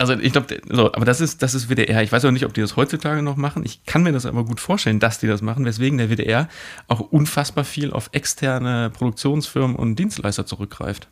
Also 0.00 0.14
ich 0.14 0.32
glaube, 0.32 0.62
so, 0.66 0.90
aber 0.94 1.04
das 1.04 1.20
ist, 1.20 1.42
das 1.42 1.52
ist 1.52 1.68
WDR. 1.68 2.02
Ich 2.02 2.10
weiß 2.10 2.24
auch 2.24 2.30
nicht, 2.30 2.46
ob 2.46 2.54
die 2.54 2.62
das 2.62 2.74
heutzutage 2.74 3.20
noch 3.20 3.36
machen. 3.36 3.66
Ich 3.66 3.84
kann 3.84 4.02
mir 4.02 4.12
das 4.12 4.24
aber 4.24 4.44
gut 4.46 4.58
vorstellen, 4.58 4.98
dass 4.98 5.18
die 5.18 5.26
das 5.26 5.42
machen, 5.42 5.66
weswegen 5.66 5.98
der 5.98 6.08
WDR 6.08 6.48
auch 6.88 7.00
unfassbar 7.00 7.64
viel 7.64 7.92
auf 7.92 8.08
externe 8.12 8.88
Produktionsfirmen 8.88 9.76
und 9.76 9.96
Dienstleister 9.96 10.46
zurückgreift. 10.46 11.08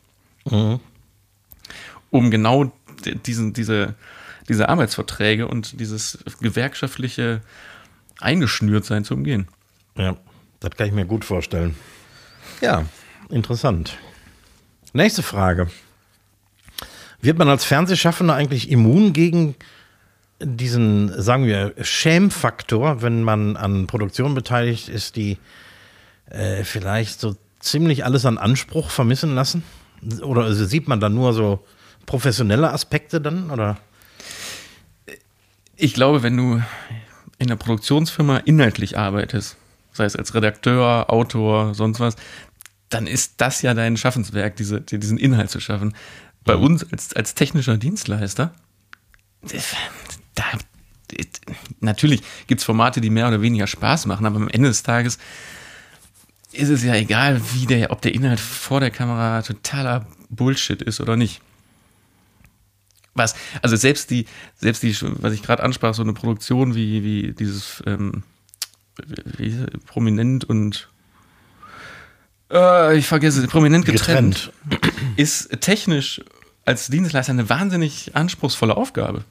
Um 2.09 2.31
genau 2.31 2.71
diesen, 3.27 3.53
diese, 3.53 3.93
diese 4.47 4.69
Arbeitsverträge 4.69 5.47
und 5.47 5.79
dieses 5.79 6.17
gewerkschaftliche 6.41 7.41
Eingeschnürtsein 8.19 9.03
zu 9.03 9.13
umgehen. 9.13 9.47
Ja, 9.97 10.17
das 10.61 10.71
kann 10.71 10.87
ich 10.87 10.93
mir 10.93 11.05
gut 11.05 11.25
vorstellen. 11.25 11.75
Ja, 12.59 12.85
interessant. 13.29 13.99
Nächste 14.93 15.21
Frage. 15.21 15.67
Wird 17.21 17.37
man 17.37 17.49
als 17.49 17.65
Fernsehschaffender 17.65 18.33
eigentlich 18.33 18.71
immun 18.71 19.13
gegen 19.13 19.55
diesen, 20.41 21.21
sagen 21.21 21.45
wir, 21.45 21.73
Schämfaktor, 21.81 23.01
wenn 23.01 23.23
man 23.23 23.57
an 23.57 23.87
Produktionen 23.87 24.35
beteiligt 24.35 24.87
ist, 24.87 25.15
die 25.15 25.37
äh, 26.29 26.63
vielleicht 26.63 27.19
so 27.19 27.35
ziemlich 27.59 28.05
alles 28.05 28.25
an 28.25 28.37
Anspruch 28.37 28.89
vermissen 28.89 29.35
lassen? 29.35 29.63
Oder 30.21 30.43
also 30.43 30.65
sieht 30.65 30.87
man 30.87 31.01
dann 31.01 31.13
nur 31.13 31.33
so 31.33 31.65
professionelle 32.05 32.71
Aspekte 32.71 33.19
dann? 33.19 33.51
Oder? 33.51 33.77
Ich 35.75 35.93
glaube, 35.93 36.23
wenn 36.23 36.37
du 36.37 36.61
in 37.37 37.47
einer 37.47 37.57
Produktionsfirma 37.57 38.37
inhaltlich 38.37 38.97
arbeitest, 38.97 39.57
sei 39.91 40.05
es 40.05 40.15
als 40.15 40.33
Redakteur, 40.33 41.09
Autor, 41.09 41.73
sonst 41.73 41.99
was, 41.99 42.15
dann 42.89 43.07
ist 43.07 43.35
das 43.37 43.61
ja 43.61 43.73
dein 43.73 43.97
Schaffenswerk, 43.97 44.55
diese, 44.55 44.81
diesen 44.81 45.17
Inhalt 45.17 45.49
zu 45.49 45.59
schaffen. 45.59 45.93
Bei 46.43 46.55
uns 46.55 46.89
als, 46.91 47.13
als 47.13 47.35
technischer 47.35 47.77
Dienstleister, 47.77 48.53
da, 50.35 50.43
natürlich 51.79 52.21
gibt 52.47 52.61
es 52.61 52.65
Formate, 52.65 53.01
die 53.01 53.09
mehr 53.09 53.27
oder 53.27 53.41
weniger 53.41 53.67
Spaß 53.67 54.05
machen, 54.05 54.25
aber 54.25 54.37
am 54.37 54.49
Ende 54.49 54.69
des 54.69 54.83
Tages 54.83 55.17
ist 56.51 56.69
es 56.69 56.83
ja 56.83 56.95
egal, 56.95 57.41
wie 57.53 57.65
der, 57.65 57.91
ob 57.91 58.01
der 58.01 58.13
Inhalt 58.13 58.39
vor 58.39 58.79
der 58.79 58.91
Kamera 58.91 59.41
totaler 59.41 60.07
Bullshit 60.29 60.81
ist 60.81 60.99
oder 60.99 61.15
nicht. 61.15 61.41
Was, 63.13 63.35
also 63.61 63.75
selbst 63.75 64.11
die, 64.11 64.25
selbst 64.55 64.81
die, 64.83 64.95
was 65.01 65.33
ich 65.33 65.43
gerade 65.43 65.63
ansprach, 65.63 65.93
so 65.93 66.01
eine 66.01 66.13
Produktion 66.13 66.75
wie, 66.75 67.03
wie 67.03 67.33
dieses 67.33 67.83
ähm, 67.85 68.23
wie, 69.37 69.65
prominent 69.85 70.45
und 70.45 70.89
äh, 72.51 72.97
ich 72.97 73.07
vergesse, 73.07 73.47
prominent 73.47 73.85
getrennt, 73.85 74.51
ist 75.15 75.49
technisch 75.61 76.21
als 76.65 76.87
Dienstleister 76.87 77.31
eine 77.31 77.49
wahnsinnig 77.49 78.15
anspruchsvolle 78.15 78.77
Aufgabe. 78.77 79.23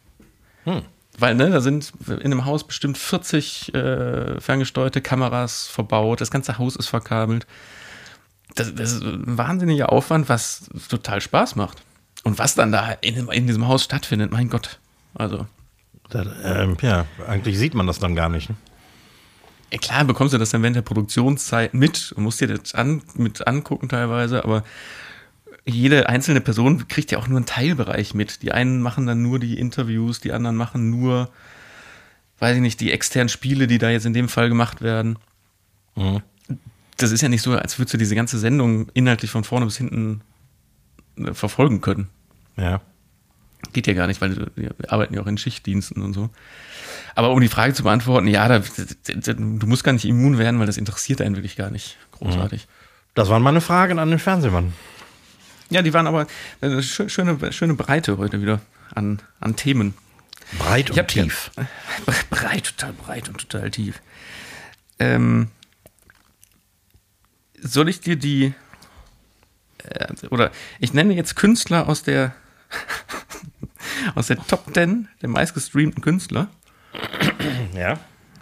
Weil, 1.19 1.35
ne, 1.35 1.51
da 1.51 1.61
sind 1.61 1.93
in 2.07 2.21
einem 2.21 2.45
Haus 2.45 2.65
bestimmt 2.67 2.97
40 2.99 3.75
äh, 3.75 4.41
ferngesteuerte 4.41 5.01
Kameras 5.01 5.67
verbaut, 5.67 6.21
das 6.21 6.31
ganze 6.31 6.59
Haus 6.59 6.77
ist 6.77 6.87
verkabelt. 6.89 7.47
Das, 8.55 8.75
das 8.75 8.93
ist 8.93 9.03
ein 9.03 9.37
wahnsinniger 9.39 9.93
Aufwand, 9.93 10.29
was 10.29 10.69
total 10.89 11.21
Spaß 11.21 11.57
macht. 11.57 11.83
Und 12.25 12.39
was 12.39 12.55
dann 12.55 12.73
da 12.73 12.93
in, 13.01 13.29
in 13.29 13.47
diesem 13.47 13.67
Haus 13.69 13.85
stattfindet, 13.85 14.33
mein 14.33 14.49
Gott. 14.49 14.79
Also, 15.15 15.47
Da, 16.11 16.25
ähm, 16.45 16.77
ja, 16.83 17.05
eigentlich 17.27 17.59
sieht 17.59 17.75
man 17.75 17.87
das 17.87 17.99
dann 17.99 18.15
gar 18.15 18.29
nicht. 18.29 18.49
Ne? 18.51 18.57
Ja, 19.71 19.79
klar 19.79 20.05
bekommst 20.05 20.35
du 20.35 20.39
das 20.39 20.51
dann 20.51 20.63
während 20.63 20.77
der 20.77 20.83
Produktionszeit 20.83 21.75
mit 21.75 22.13
und 22.13 22.23
musst 22.23 22.41
dir 22.41 22.49
das 22.49 22.75
an, 22.75 23.03
mit 23.15 23.47
angucken 23.47 23.89
teilweise, 23.89 24.45
aber 24.45 24.65
jede 25.67 26.09
einzelne 26.09 26.41
Person 26.41 26.89
kriegt 26.89 27.11
ja 27.11 27.19
auch 27.19 27.29
nur 27.29 27.37
einen 27.37 27.47
Teilbereich 27.47 28.15
mit. 28.15 28.43
Die 28.43 28.53
einen 28.53 28.81
machen 28.81 29.07
dann 29.07 29.23
nur 29.23 29.39
die 29.39 29.59
Interviews, 29.59 30.21
die 30.21 30.33
anderen 30.33 30.57
machen 30.57 30.91
nur, 30.91 31.31
weiß 32.39 32.57
ich 32.57 32.63
nicht, 32.63 32.81
die 32.81 32.91
externen 32.91 33.29
Spiele, 33.29 33.67
die 33.67 33.79
da 33.79 33.91
jetzt 33.91 34.07
in 34.07 34.15
dem 34.15 34.31
Fall 34.31 34.49
gemacht 34.49 34.81
werden. 34.81 35.19
Das 36.97 37.13
ist 37.13 37.21
ja 37.21 37.29
nicht 37.29 37.43
so, 37.43 37.53
als 37.53 37.79
würdest 37.79 37.95
du 37.95 37.99
diese 37.99 38.15
ganze 38.15 38.39
Sendung 38.39 38.89
inhaltlich 38.95 39.31
von 39.31 39.45
vorne 39.45 39.67
bis 39.67 39.77
hinten 39.77 40.23
äh, 41.17 41.35
verfolgen 41.35 41.83
können. 41.83 42.09
Ja. 42.57 42.81
Geht 43.73 43.87
ja 43.87 43.93
gar 43.93 44.07
nicht, 44.07 44.21
weil 44.21 44.51
wir 44.57 44.75
arbeiten 44.89 45.15
ja 45.15 45.21
auch 45.21 45.27
in 45.27 45.37
Schichtdiensten 45.37 46.03
und 46.03 46.15
so. 46.15 46.31
Aber 47.19 47.33
um 47.33 47.41
die 47.41 47.49
Frage 47.49 47.75
zu 47.75 47.83
beantworten, 47.83 48.29
ja, 48.29 48.47
da, 48.47 48.61
da, 48.61 49.33
du 49.33 49.67
musst 49.67 49.83
gar 49.83 49.93
nicht 49.93 50.05
immun 50.05 50.39
werden, 50.39 50.61
weil 50.61 50.67
das 50.69 50.77
interessiert 50.77 51.21
einen 51.21 51.35
wirklich 51.35 51.57
gar 51.57 51.69
nicht 51.69 51.97
großartig. 52.13 52.69
Das 53.15 53.29
waren 53.29 53.43
meine 53.43 53.61
Fragen 53.61 53.99
an 53.99 54.09
den 54.11 54.21
Fernsehmann. 54.21 54.73
Ja, 55.69 55.83
die 55.83 55.93
waren 55.93 56.07
aber 56.07 56.29
eine 56.61 56.79
schö- 56.81 57.09
schöne, 57.09 57.53
schöne 57.53 57.75
Breite 57.75 58.19
heute 58.19 58.41
wieder 58.41 58.61
an, 58.95 59.21
an 59.41 59.57
Themen. 59.57 59.95
Breit 60.61 60.93
und 60.93 61.09
tief. 61.09 61.51
Breit, 62.31 62.77
total 62.77 62.93
breit 62.93 63.29
und 63.29 63.39
total 63.39 63.69
tief. 63.73 64.01
Ähm, 65.01 65.49
soll 67.61 67.89
ich 67.89 67.99
dir 68.01 68.15
die 68.15 68.55
äh, 69.83 70.07
oder 70.31 70.53
ich 70.79 70.93
nenne 70.95 71.15
jetzt 71.15 71.35
Künstler 71.35 71.89
aus 71.89 72.05
der 72.05 72.33
aus 74.15 74.29
der 74.29 74.37
Top 74.47 74.73
10 74.73 75.09
der 75.21 75.29
meistgestreamten 75.31 76.01
Künstler. 76.01 76.47
Ja. 77.75 77.99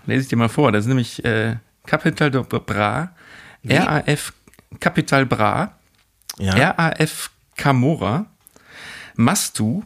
Lese 0.07 0.23
ich 0.23 0.29
dir 0.29 0.37
mal 0.37 0.49
vor. 0.49 0.73
Das 0.73 0.85
ist 0.85 0.89
nämlich 0.89 1.25
äh, 1.25 1.57
Capital 1.87 2.31
Bra, 2.31 3.11
RAF 3.65 4.33
Capital 4.81 5.27
Bra, 5.27 5.73
Ja. 6.39 6.71
RAF 6.71 7.31
Camora, 7.57 8.27
Mastu, 9.15 9.83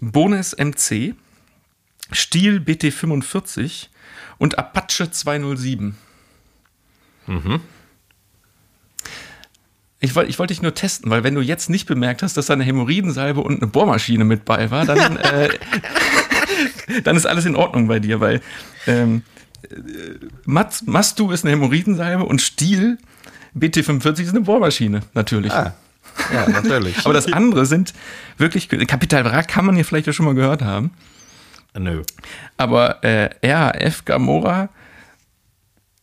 Bones 0.00 0.56
MC, 0.58 1.14
Stiel 2.12 2.58
BT45 2.58 3.88
und 4.38 4.58
Apache 4.58 5.10
207. 5.10 5.96
Ich 10.00 10.14
wollte 10.14 10.28
ich 10.28 10.38
wollte 10.38 10.52
dich 10.52 10.60
nur 10.60 10.74
testen, 10.74 11.10
weil 11.10 11.24
wenn 11.24 11.34
du 11.34 11.40
jetzt 11.40 11.70
nicht 11.70 11.86
bemerkt 11.86 12.22
hast, 12.22 12.36
dass 12.36 12.46
da 12.46 12.52
eine 12.52 12.64
Hämorrhoidensalbe 12.64 13.40
und 13.40 13.62
eine 13.62 13.70
Bohrmaschine 13.70 14.24
mit 14.24 14.44
bei 14.44 14.70
war, 14.70 14.84
dann, 14.84 15.16
äh, 15.18 15.48
dann 17.04 17.16
ist 17.16 17.26
alles 17.26 17.44
in 17.46 17.56
Ordnung 17.56 17.88
bei 17.88 17.98
dir, 17.98 18.20
weil 18.20 18.40
ähm, 18.86 19.22
äh, 19.62 19.76
Mat- 20.44 20.82
Mastu 20.86 21.30
ist 21.30 21.44
eine 21.44 21.52
Hämorrhoidensalbe 21.52 22.24
und 22.24 22.40
Stiel 22.40 22.98
BT45 23.58 24.20
ist 24.22 24.30
eine 24.30 24.40
Bohrmaschine, 24.40 25.00
natürlich. 25.14 25.52
Ah, 25.52 25.74
ja, 26.32 26.48
natürlich. 26.48 26.98
Aber 27.04 27.14
das 27.14 27.32
andere 27.32 27.66
sind 27.66 27.94
wirklich, 28.38 28.68
Kapital 28.68 29.22
Bra 29.24 29.42
kann 29.42 29.64
man 29.64 29.76
ja 29.76 29.84
vielleicht 29.84 30.06
ja 30.06 30.12
schon 30.12 30.26
mal 30.26 30.34
gehört 30.34 30.62
haben, 30.62 30.90
Nö. 31.76 32.02
aber 32.56 33.02
äh, 33.02 33.30
RAF 33.44 34.04
Gamora, 34.04 34.68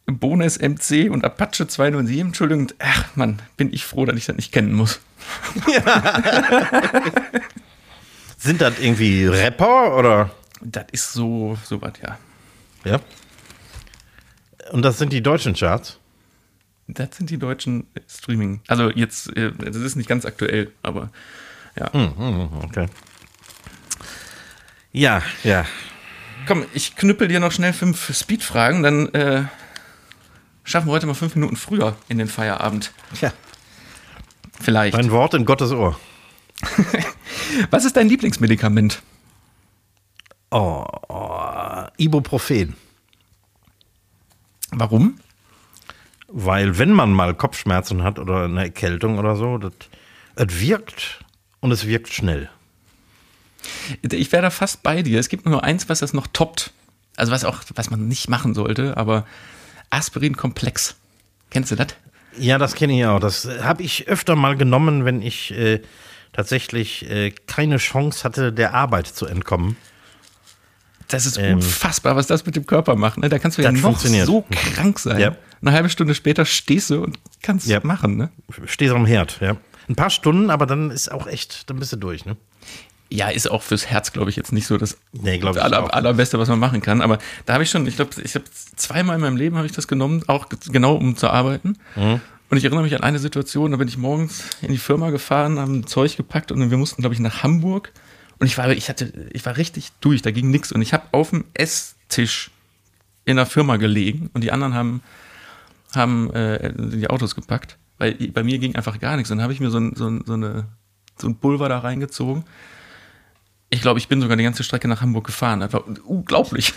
Bones 0.05 0.59
MC 0.59 1.09
und 1.09 1.23
Apache 1.23 1.65
207, 1.67 2.27
Entschuldigung, 2.27 2.67
ach 2.79 3.05
Mann, 3.15 3.39
bin 3.55 3.71
ich 3.73 3.86
froh, 3.86 4.05
dass 4.05 4.17
ich 4.17 4.25
das 4.25 4.36
nicht 4.36 4.51
kennen 4.51 4.73
muss. 4.73 4.99
Sind 8.38 8.59
das 8.61 8.79
irgendwie 8.79 9.27
Rapper 9.27 9.95
oder? 9.97 10.32
Das 10.64 10.86
ist 10.91 11.14
so, 11.14 11.57
so 11.64 11.82
was, 11.82 11.93
ja. 12.01 12.18
Ja. 12.84 12.99
Und 14.72 14.84
das 14.84 14.97
sind 14.97 15.12
die 15.14 15.22
deutschen 15.22 15.53
Charts. 15.53 15.97
Das 16.88 17.16
sind 17.16 17.30
die 17.30 17.38
deutschen 17.38 17.88
Streaming. 18.07 18.62
Also 18.68 18.89
jetzt, 18.91 19.36
äh, 19.38 19.51
das 19.51 19.76
ist 19.78 19.95
nicht 19.95 20.09
ganz 20.09 20.26
aktuell, 20.26 20.72
aber 20.84 21.09
ja. 21.80 21.89
Mhm, 21.93 22.49
Okay. 22.64 22.88
Ja, 24.93 25.22
ja. 25.43 25.66
Komm, 26.47 26.66
ich 26.74 26.95
knüppel 26.95 27.28
dir 27.28 27.39
noch 27.39 27.51
schnell 27.51 27.72
fünf 27.72 28.14
Speed-Fragen, 28.14 28.84
dann 28.84 29.07
äh, 29.14 29.43
schaffen 30.64 30.88
wir 30.88 30.91
heute 30.91 31.05
mal 31.07 31.14
fünf 31.14 31.36
Minuten 31.36 31.55
früher 31.55 31.95
in 32.09 32.18
den 32.18 32.28
Feierabend. 32.28 32.91
ja. 33.22 33.32
Vielleicht. 34.59 34.95
Mein 34.95 35.09
Wort 35.12 35.34
in 35.34 35.45
Gottes 35.45 35.72
Ohr. 35.72 35.99
Was 37.72 37.86
ist 37.86 37.95
dein 37.95 38.07
Lieblingsmedikament? 38.09 39.01
Oh, 40.51 40.85
oh, 41.07 41.85
Ibuprofen. 41.97 42.75
Warum? 44.71 45.19
Weil 46.27 46.77
wenn 46.77 46.91
man 46.91 47.11
mal 47.11 47.33
Kopfschmerzen 47.35 48.03
hat 48.03 48.19
oder 48.19 48.43
eine 48.45 48.63
Erkältung 48.63 49.17
oder 49.17 49.35
so, 49.35 49.57
das, 49.57 49.73
es 50.35 50.59
wirkt 50.59 51.23
und 51.61 51.71
es 51.71 51.87
wirkt 51.87 52.09
schnell. 52.09 52.49
Ich 54.01 54.31
wäre 54.31 54.43
da 54.43 54.49
fast 54.49 54.83
bei 54.83 55.01
dir. 55.01 55.19
Es 55.19 55.29
gibt 55.29 55.45
nur 55.45 55.63
eins, 55.63 55.87
was 55.87 55.99
das 55.99 56.13
noch 56.13 56.27
toppt. 56.27 56.71
Also 57.15 57.31
was 57.31 57.45
auch, 57.45 57.63
was 57.75 57.89
man 57.89 58.07
nicht 58.07 58.29
machen 58.29 58.53
sollte, 58.53 58.97
aber 58.97 59.25
Aspirin-Komplex. 59.89 60.95
Kennst 61.49 61.71
du 61.71 61.75
das? 61.75 61.87
Ja, 62.37 62.57
das 62.57 62.75
kenne 62.75 62.97
ich 62.97 63.05
auch. 63.05 63.19
Das 63.19 63.45
habe 63.61 63.83
ich 63.83 64.07
öfter 64.07 64.35
mal 64.35 64.55
genommen, 64.55 65.05
wenn 65.05 65.21
ich 65.21 65.51
äh, 65.51 65.81
tatsächlich 66.33 67.09
äh, 67.09 67.31
keine 67.47 67.77
Chance 67.77 68.23
hatte, 68.23 68.53
der 68.53 68.73
Arbeit 68.73 69.07
zu 69.07 69.25
entkommen. 69.25 69.77
Das 71.12 71.26
ist 71.26 71.38
ähm, 71.38 71.55
unfassbar, 71.55 72.16
was 72.16 72.28
das 72.28 72.45
mit 72.45 72.55
dem 72.55 72.66
Körper 72.66 72.95
macht. 72.95 73.18
Ne? 73.18 73.30
Da 73.30 73.38
kannst 73.38 73.57
du 73.57 73.62
ja 73.62 73.72
noch 73.72 73.99
so 73.99 74.45
krank 74.49 74.97
sein. 74.97 75.20
Ja. 75.20 75.36
Eine 75.62 75.74
halbe 75.74 75.89
Stunde 75.89 76.16
später 76.16 76.45
stehst 76.45 76.89
du 76.89 77.03
und 77.03 77.20
kannst 77.41 77.68
ja. 77.68 77.82
machen. 77.84 78.18
Ne? 78.18 78.30
Stehst 78.66 78.93
am 78.93 79.05
Herd, 79.05 79.39
ja. 79.41 79.57
Ein 79.89 79.95
paar 79.95 80.09
Stunden, 80.09 80.49
aber 80.49 80.66
dann 80.66 80.89
ist 80.89 81.12
auch 81.12 81.28
echt, 81.28 81.70
dann 81.70 81.78
bist 81.78 81.91
du 81.91 81.97
durch. 81.97 82.26
Ne? 82.26 82.38
Ja, 83.09 83.28
ist 83.28 83.51
auch 83.51 83.62
fürs 83.62 83.88
Herz, 83.88 84.14
glaube 84.14 84.30
ich, 84.30 84.38
jetzt 84.38 84.53
nicht 84.53 84.66
so 84.68 84.78
das 84.78 84.97
nee, 85.12 85.41
aller, 85.41 85.93
allerbeste, 85.93 86.39
was 86.39 86.47
man 86.47 86.59
machen 86.59 86.82
kann. 86.82 87.01
Aber 87.01 87.20
da 87.45 87.53
habe 87.53 87.64
ich 87.64 87.70
schon, 87.70 87.86
ich 87.86 87.97
glaube, 87.97 88.12
ich 88.24 88.36
habe 88.36 88.45
zweimal 88.78 89.18
in 89.18 89.22
meinem 89.22 89.36
Leben 89.36 89.57
habe 89.57 89.66
ich 89.66 89.74
das 89.74 89.89
genommen, 89.89 90.24
auch 90.28 90.47
genau 90.72 90.95
um 90.95 91.18
zu 91.18 91.30
arbeiten. 91.30 91.78
Mhm. 91.97 92.22
Und 92.49 92.57
ich 92.57 92.64
erinnere 92.64 92.84
mich 92.84 92.95
an 92.95 93.03
eine 93.03 93.20
Situation, 93.20 93.72
da 93.72 93.78
bin 93.78 93.88
ich 93.88 93.97
morgens 93.97 94.43
in 94.62 94.72
die 94.72 94.78
Firma 94.78 95.09
gefahren, 95.09 95.59
haben 95.59 95.88
Zeug 95.88 96.16
gepackt 96.16 96.51
und 96.51 96.70
wir 96.70 96.78
mussten, 96.78 97.01
glaube 97.01 97.14
ich, 97.14 97.20
nach 97.20 97.43
Hamburg. 97.43 97.91
Und 98.41 98.47
ich 98.47 98.57
war, 98.57 98.69
ich 98.71 98.89
hatte, 98.89 99.29
ich 99.31 99.45
war 99.45 99.55
richtig 99.55 99.93
durch, 100.01 100.21
da 100.21 100.31
ging 100.31 100.49
nichts. 100.49 100.73
Und 100.73 100.81
ich 100.81 100.91
habe 100.93 101.05
auf 101.13 101.29
dem 101.29 101.45
Esstisch 101.53 102.51
in 103.23 103.37
der 103.37 103.45
Firma 103.45 103.77
gelegen 103.77 104.29
und 104.33 104.43
die 104.43 104.51
anderen 104.51 104.73
haben, 104.73 105.01
haben 105.95 106.33
äh, 106.33 106.73
die 106.75 107.09
Autos 107.09 107.35
gepackt. 107.35 107.77
Weil 107.97 108.15
bei 108.15 108.43
mir 108.43 108.57
ging 108.57 108.75
einfach 108.75 108.99
gar 108.99 109.15
nichts. 109.15 109.31
Und 109.31 109.37
dann 109.37 109.43
habe 109.43 109.53
ich 109.53 109.61
mir 109.61 109.69
so, 109.69 109.77
ein, 109.77 109.95
so, 109.95 110.07
ein, 110.07 110.23
so, 110.25 110.33
eine, 110.33 110.65
so 111.17 111.27
ein 111.27 111.35
Pulver 111.37 111.69
da 111.69 111.79
reingezogen 111.79 112.43
ich 113.73 113.81
glaube, 113.81 113.99
ich 113.99 114.07
bin 114.09 114.21
sogar 114.21 114.37
die 114.37 114.43
ganze 114.43 114.63
Strecke 114.63 114.87
nach 114.87 115.01
Hamburg 115.01 115.25
gefahren. 115.25 115.61
Das 115.61 115.71
war 115.73 115.85
unglaublich. 116.05 116.73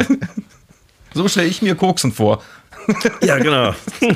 so 1.12 1.26
stelle 1.26 1.48
ich 1.48 1.60
mir 1.60 1.74
Koksen 1.74 2.12
vor. 2.12 2.42
ja, 3.20 3.36
genau. 3.38 3.74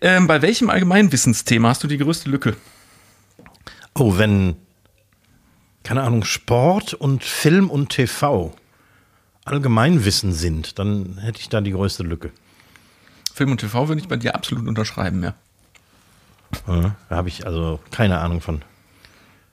ähm, 0.00 0.26
bei 0.26 0.40
welchem 0.40 0.70
Allgemeinwissensthema 0.70 1.68
hast 1.68 1.84
du 1.84 1.86
die 1.86 1.98
größte 1.98 2.30
Lücke? 2.30 2.56
Oh, 3.98 4.16
wenn, 4.16 4.56
keine 5.82 6.02
Ahnung, 6.02 6.24
Sport 6.24 6.94
und 6.94 7.24
Film 7.24 7.68
und 7.68 7.90
TV 7.90 8.54
Allgemeinwissen 9.44 10.32
sind, 10.32 10.78
dann 10.78 11.18
hätte 11.18 11.40
ich 11.40 11.48
da 11.48 11.60
die 11.60 11.72
größte 11.72 12.02
Lücke. 12.02 12.30
Film 13.34 13.50
und 13.52 13.58
TV 13.58 13.88
würde 13.88 14.00
ich 14.00 14.08
bei 14.08 14.16
dir 14.16 14.34
absolut 14.34 14.66
unterschreiben, 14.66 15.22
ja. 15.22 15.34
ja 16.66 16.96
da 17.08 17.16
habe 17.16 17.28
ich 17.28 17.46
also 17.46 17.80
keine 17.90 18.18
Ahnung 18.20 18.40
von. 18.40 18.62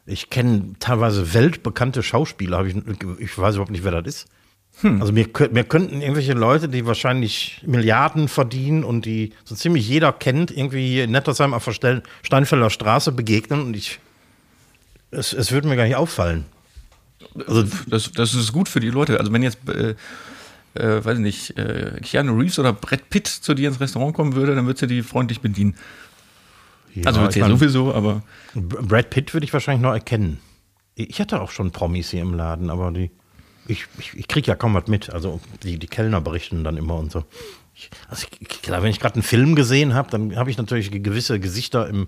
Ich 0.05 0.29
kenne 0.29 0.73
teilweise 0.79 1.33
weltbekannte 1.33 2.03
Schauspieler, 2.03 2.65
ich, 2.65 2.75
ich 3.19 3.37
weiß 3.37 3.55
überhaupt 3.55 3.71
nicht, 3.71 3.83
wer 3.83 4.01
das 4.01 4.05
ist. 4.05 4.27
Hm. 4.81 5.01
Also 5.01 5.13
mir, 5.13 5.27
mir 5.51 5.63
könnten 5.63 6.01
irgendwelche 6.01 6.33
Leute, 6.33 6.67
die 6.67 6.85
wahrscheinlich 6.85 7.61
Milliarden 7.65 8.27
verdienen 8.27 8.83
und 8.83 9.05
die 9.05 9.33
so 9.45 9.55
ziemlich 9.55 9.87
jeder 9.87 10.11
kennt, 10.11 10.51
irgendwie 10.51 10.87
hier 10.87 11.05
in 11.05 11.11
Nettersheim 11.11 11.53
auf 11.53 11.65
der 11.79 12.03
Steinfelder 12.23 12.69
Straße 12.69 13.11
begegnen 13.13 13.61
und 13.61 13.75
ich, 13.75 13.99
es, 15.11 15.33
es 15.33 15.51
würde 15.51 15.67
mir 15.67 15.75
gar 15.75 15.85
nicht 15.85 15.95
auffallen. 15.95 16.45
Also 17.47 17.63
das, 17.87 18.11
das 18.11 18.33
ist 18.33 18.51
gut 18.51 18.69
für 18.69 18.79
die 18.79 18.89
Leute. 18.89 19.19
Also 19.19 19.31
wenn 19.31 19.43
jetzt, 19.43 19.57
äh, 19.69 19.95
äh, 20.75 21.03
weiß 21.03 21.17
ich 21.17 21.23
nicht, 21.23 21.57
äh, 21.57 21.99
Keanu 22.01 22.37
Reeves 22.37 22.59
oder 22.59 22.73
Brad 22.73 23.09
Pitt 23.09 23.27
zu 23.27 23.53
dir 23.53 23.69
ins 23.69 23.79
Restaurant 23.79 24.15
kommen 24.15 24.35
würde, 24.35 24.55
dann 24.55 24.65
würdest 24.65 24.83
du 24.83 24.87
die 24.87 25.03
freundlich 25.03 25.41
bedienen. 25.41 25.75
Ja, 26.93 27.07
also 27.07 27.27
ja 27.27 27.47
sowieso, 27.47 27.93
aber. 27.93 28.23
Brad 28.53 29.09
Pitt 29.09 29.33
würde 29.33 29.45
ich 29.45 29.53
wahrscheinlich 29.53 29.81
noch 29.81 29.93
erkennen. 29.93 30.39
Ich 30.95 31.19
hatte 31.19 31.41
auch 31.41 31.51
schon 31.51 31.71
Promis 31.71 32.11
hier 32.11 32.21
im 32.21 32.33
Laden, 32.33 32.69
aber 32.69 32.91
die. 32.91 33.11
Ich, 33.67 33.87
ich, 33.97 34.13
ich 34.13 34.27
kriege 34.27 34.47
ja 34.47 34.55
kaum 34.55 34.75
was 34.75 34.87
mit. 34.87 35.09
Also 35.09 35.41
die, 35.63 35.79
die 35.79 35.87
Kellner 35.87 36.21
berichten 36.21 36.63
dann 36.63 36.77
immer 36.77 36.95
und 36.95 37.11
so. 37.11 37.25
Ich, 37.73 37.89
also 38.07 38.27
ich, 38.39 38.47
klar, 38.61 38.83
wenn 38.83 38.91
ich 38.91 38.99
gerade 38.99 39.15
einen 39.15 39.23
Film 39.23 39.55
gesehen 39.55 39.93
habe, 39.93 40.09
dann 40.09 40.35
habe 40.35 40.49
ich 40.51 40.57
natürlich 40.57 40.91
gewisse 40.91 41.39
Gesichter 41.39 41.89
im, 41.89 42.07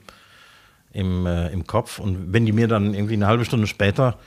im, 0.98 1.28
äh, 1.28 1.50
im 1.50 1.68
Kopf. 1.68 2.00
Und 2.00 2.34
wenn 2.34 2.46
die 2.46 2.52
mir 2.52 2.68
dann 2.68 2.94
irgendwie 2.96 3.14
eine 3.14 3.28
halbe 3.28 3.46
Stunde 3.46 3.68
später 3.68 4.18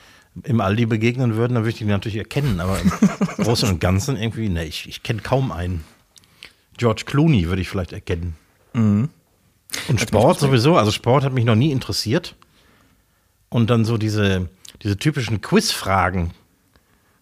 im 0.43 0.61
Aldi 0.61 0.85
begegnen 0.85 1.35
würden, 1.35 1.55
dann 1.55 1.63
würde 1.63 1.71
ich 1.71 1.77
die 1.77 1.85
natürlich 1.85 2.17
erkennen. 2.17 2.61
Aber 2.61 2.79
im 2.79 2.89
Großen 3.43 3.67
und 3.67 3.81
Ganzen 3.81 4.15
irgendwie, 4.15 4.47
ne, 4.47 4.63
ich, 4.63 4.87
ich 4.87 5.03
kenne 5.03 5.21
kaum 5.21 5.51
einen. 5.51 5.83
George 6.77 7.03
Clooney 7.05 7.49
würde 7.49 7.61
ich 7.61 7.67
vielleicht 7.69 7.91
erkennen. 7.91 8.35
Mhm. 8.73 9.09
Und 9.89 10.01
Sport 10.01 10.39
sowieso, 10.39 10.77
also 10.77 10.91
Sport 10.91 11.25
hat 11.25 11.33
mich 11.33 11.45
noch 11.45 11.55
nie 11.55 11.71
interessiert. 11.71 12.35
Und 13.49 13.69
dann 13.69 13.83
so 13.83 13.97
diese, 13.97 14.47
diese 14.81 14.95
typischen 14.95 15.41
Quizfragen, 15.41 16.31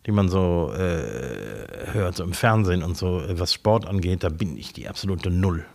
die 0.05 0.11
man 0.11 0.29
so 0.29 0.71
äh, 0.75 1.91
hört, 1.91 2.17
so 2.17 2.23
im 2.23 2.33
Fernsehen 2.33 2.83
und 2.83 2.95
so, 2.95 3.23
was 3.27 3.51
Sport 3.51 3.87
angeht, 3.87 4.23
da 4.23 4.29
bin 4.29 4.57
ich 4.57 4.73
die 4.73 4.87
absolute 4.87 5.31
Null. 5.31 5.65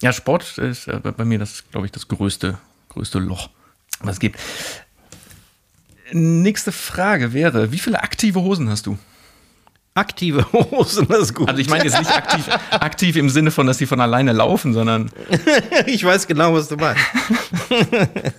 Ja, 0.00 0.14
Sport 0.14 0.56
ist 0.56 0.88
äh, 0.88 0.98
bei 0.98 1.24
mir 1.26 1.38
das, 1.38 1.64
glaube 1.70 1.86
ich, 1.86 1.92
das 1.92 2.08
größte, 2.08 2.58
größte 2.88 3.18
Loch, 3.18 3.50
was 4.00 4.14
es 4.14 4.20
gibt. 4.20 4.38
Nächste 6.12 6.72
Frage 6.72 7.32
wäre: 7.32 7.72
Wie 7.72 7.78
viele 7.78 8.02
aktive 8.02 8.40
Hosen 8.40 8.68
hast 8.70 8.86
du? 8.86 8.98
Aktive 9.94 10.46
Hosen, 10.52 11.08
das 11.08 11.20
ist 11.20 11.34
gut. 11.34 11.48
Also 11.48 11.60
ich 11.60 11.68
meine 11.68 11.84
jetzt 11.84 11.98
nicht 11.98 12.10
aktiv, 12.10 12.48
aktiv 12.70 13.16
im 13.16 13.30
Sinne 13.30 13.50
von, 13.50 13.66
dass 13.66 13.78
sie 13.78 13.86
von 13.86 14.00
alleine 14.00 14.32
laufen, 14.32 14.72
sondern. 14.72 15.10
ich 15.86 16.04
weiß 16.04 16.26
genau, 16.26 16.54
was 16.54 16.68
du 16.68 16.76
meinst. 16.76 17.02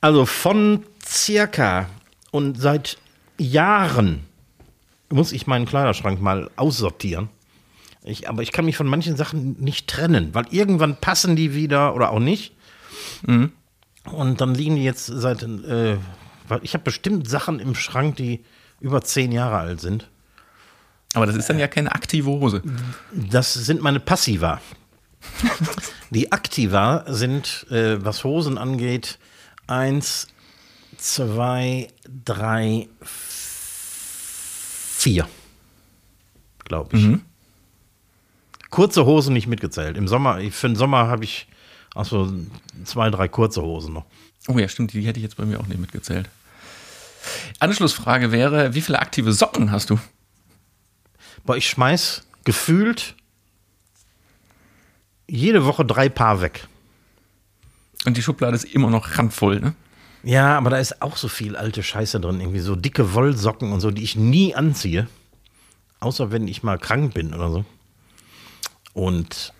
also 0.00 0.26
von 0.26 0.84
circa 1.04 1.88
und 2.30 2.60
seit 2.60 2.98
Jahren 3.38 4.24
muss 5.08 5.32
ich 5.32 5.46
meinen 5.46 5.66
Kleiderschrank 5.66 6.20
mal 6.20 6.50
aussortieren. 6.56 7.28
Ich, 8.04 8.28
aber 8.28 8.42
ich 8.42 8.52
kann 8.52 8.64
mich 8.64 8.76
von 8.76 8.86
manchen 8.86 9.16
Sachen 9.16 9.56
nicht 9.60 9.88
trennen, 9.88 10.34
weil 10.34 10.46
irgendwann 10.50 10.96
passen 10.96 11.36
die 11.36 11.54
wieder 11.54 11.94
oder 11.94 12.10
auch 12.10 12.18
nicht. 12.18 12.52
Mhm. 13.26 13.52
Und 14.04 14.40
dann 14.40 14.54
liegen 14.54 14.76
die 14.76 14.84
jetzt 14.84 15.06
seit. 15.06 15.42
Äh, 15.42 15.98
ich 16.62 16.74
habe 16.74 16.84
bestimmt 16.84 17.28
Sachen 17.28 17.60
im 17.60 17.74
Schrank, 17.74 18.16
die 18.16 18.44
über 18.80 19.02
zehn 19.02 19.32
Jahre 19.32 19.56
alt 19.56 19.80
sind. 19.80 20.08
Aber 21.14 21.26
das 21.26 21.36
ist 21.36 21.48
dann 21.48 21.58
ja 21.58 21.68
keine 21.68 21.92
aktive 21.92 22.30
Hose. 22.30 22.62
Das 23.12 23.52
sind 23.52 23.82
meine 23.82 24.00
Passiva. 24.00 24.60
Die 26.10 26.32
Aktiva 26.32 27.04
sind, 27.06 27.66
äh, 27.70 28.04
was 28.04 28.24
Hosen 28.24 28.58
angeht, 28.58 29.18
eins, 29.66 30.28
zwei, 30.96 31.88
drei, 32.24 32.88
vier. 33.02 35.28
Glaube 36.64 36.96
ich. 36.96 37.04
Mhm. 37.04 37.22
Kurze 38.70 39.04
Hosen 39.04 39.34
nicht 39.34 39.46
mitgezählt. 39.46 39.96
Im 39.96 40.08
Sommer, 40.08 40.40
für 40.50 40.68
den 40.68 40.76
Sommer 40.76 41.08
habe 41.08 41.24
ich 41.24 41.46
auch 41.94 42.04
so 42.04 42.32
zwei, 42.84 43.10
drei 43.10 43.28
kurze 43.28 43.62
Hosen 43.62 43.94
noch. 43.94 44.04
Oh 44.48 44.58
ja, 44.58 44.68
stimmt, 44.68 44.92
die 44.92 45.02
hätte 45.02 45.18
ich 45.18 45.24
jetzt 45.24 45.36
bei 45.36 45.44
mir 45.44 45.60
auch 45.60 45.66
nicht 45.66 45.80
mitgezählt. 45.80 46.28
Anschlussfrage 47.60 48.32
wäre, 48.32 48.74
wie 48.74 48.80
viele 48.80 48.98
aktive 48.98 49.32
Socken 49.32 49.70
hast 49.70 49.90
du? 49.90 49.98
Boah, 51.44 51.56
ich 51.56 51.68
schmeiß 51.68 52.26
gefühlt 52.44 53.14
jede 55.28 55.64
Woche 55.64 55.84
drei 55.84 56.08
Paar 56.08 56.40
weg. 56.40 56.66
Und 58.04 58.16
die 58.16 58.22
Schublade 58.22 58.56
ist 58.56 58.64
immer 58.64 58.90
noch 58.90 59.16
randvoll, 59.16 59.60
ne? 59.60 59.74
Ja, 60.24 60.56
aber 60.56 60.70
da 60.70 60.78
ist 60.78 61.02
auch 61.02 61.16
so 61.16 61.28
viel 61.28 61.56
alte 61.56 61.82
Scheiße 61.82 62.20
drin. 62.20 62.40
Irgendwie 62.40 62.60
so 62.60 62.76
dicke 62.76 63.14
Wollsocken 63.14 63.72
und 63.72 63.80
so, 63.80 63.90
die 63.90 64.04
ich 64.04 64.14
nie 64.14 64.54
anziehe. 64.54 65.08
Außer 66.00 66.30
wenn 66.30 66.46
ich 66.48 66.62
mal 66.62 66.78
krank 66.78 67.14
bin 67.14 67.34
oder 67.34 67.50
so. 67.50 67.64
Und 68.92 69.52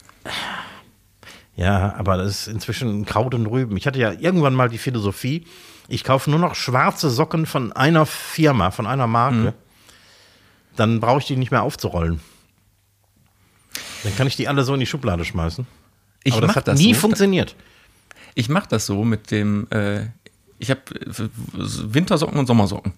ja, 1.56 1.94
aber 1.96 2.16
das 2.16 2.28
ist 2.28 2.46
inzwischen 2.48 3.04
Kraut 3.04 3.34
und 3.34 3.46
Rüben. 3.46 3.76
Ich 3.76 3.86
hatte 3.86 3.98
ja 3.98 4.12
irgendwann 4.12 4.54
mal 4.54 4.68
die 4.68 4.78
Philosophie, 4.78 5.46
ich 5.88 6.04
kaufe 6.04 6.30
nur 6.30 6.38
noch 6.38 6.54
schwarze 6.54 7.10
Socken 7.10 7.46
von 7.46 7.72
einer 7.72 8.06
Firma, 8.06 8.70
von 8.70 8.86
einer 8.86 9.06
Marke. 9.06 9.36
Mhm. 9.36 9.52
Dann 10.76 11.00
brauche 11.00 11.18
ich 11.18 11.26
die 11.26 11.36
nicht 11.36 11.50
mehr 11.50 11.62
aufzurollen. 11.62 12.20
Dann 14.02 14.16
kann 14.16 14.26
ich 14.26 14.36
die 14.36 14.48
alle 14.48 14.64
so 14.64 14.74
in 14.74 14.80
die 14.80 14.86
Schublade 14.86 15.24
schmeißen. 15.24 15.66
Ich 16.24 16.34
Aber 16.34 16.46
das 16.46 16.56
hat 16.56 16.68
das 16.68 16.78
nie 16.78 16.94
so. 16.94 17.00
funktioniert. 17.00 17.56
Ich 18.34 18.48
mache 18.48 18.68
das 18.68 18.86
so 18.86 19.04
mit 19.04 19.30
dem, 19.30 19.66
äh, 19.70 20.06
ich 20.58 20.70
habe 20.70 20.80
äh, 20.94 21.28
Wintersocken 21.52 22.38
und 22.38 22.46
Sommersocken. 22.46 22.94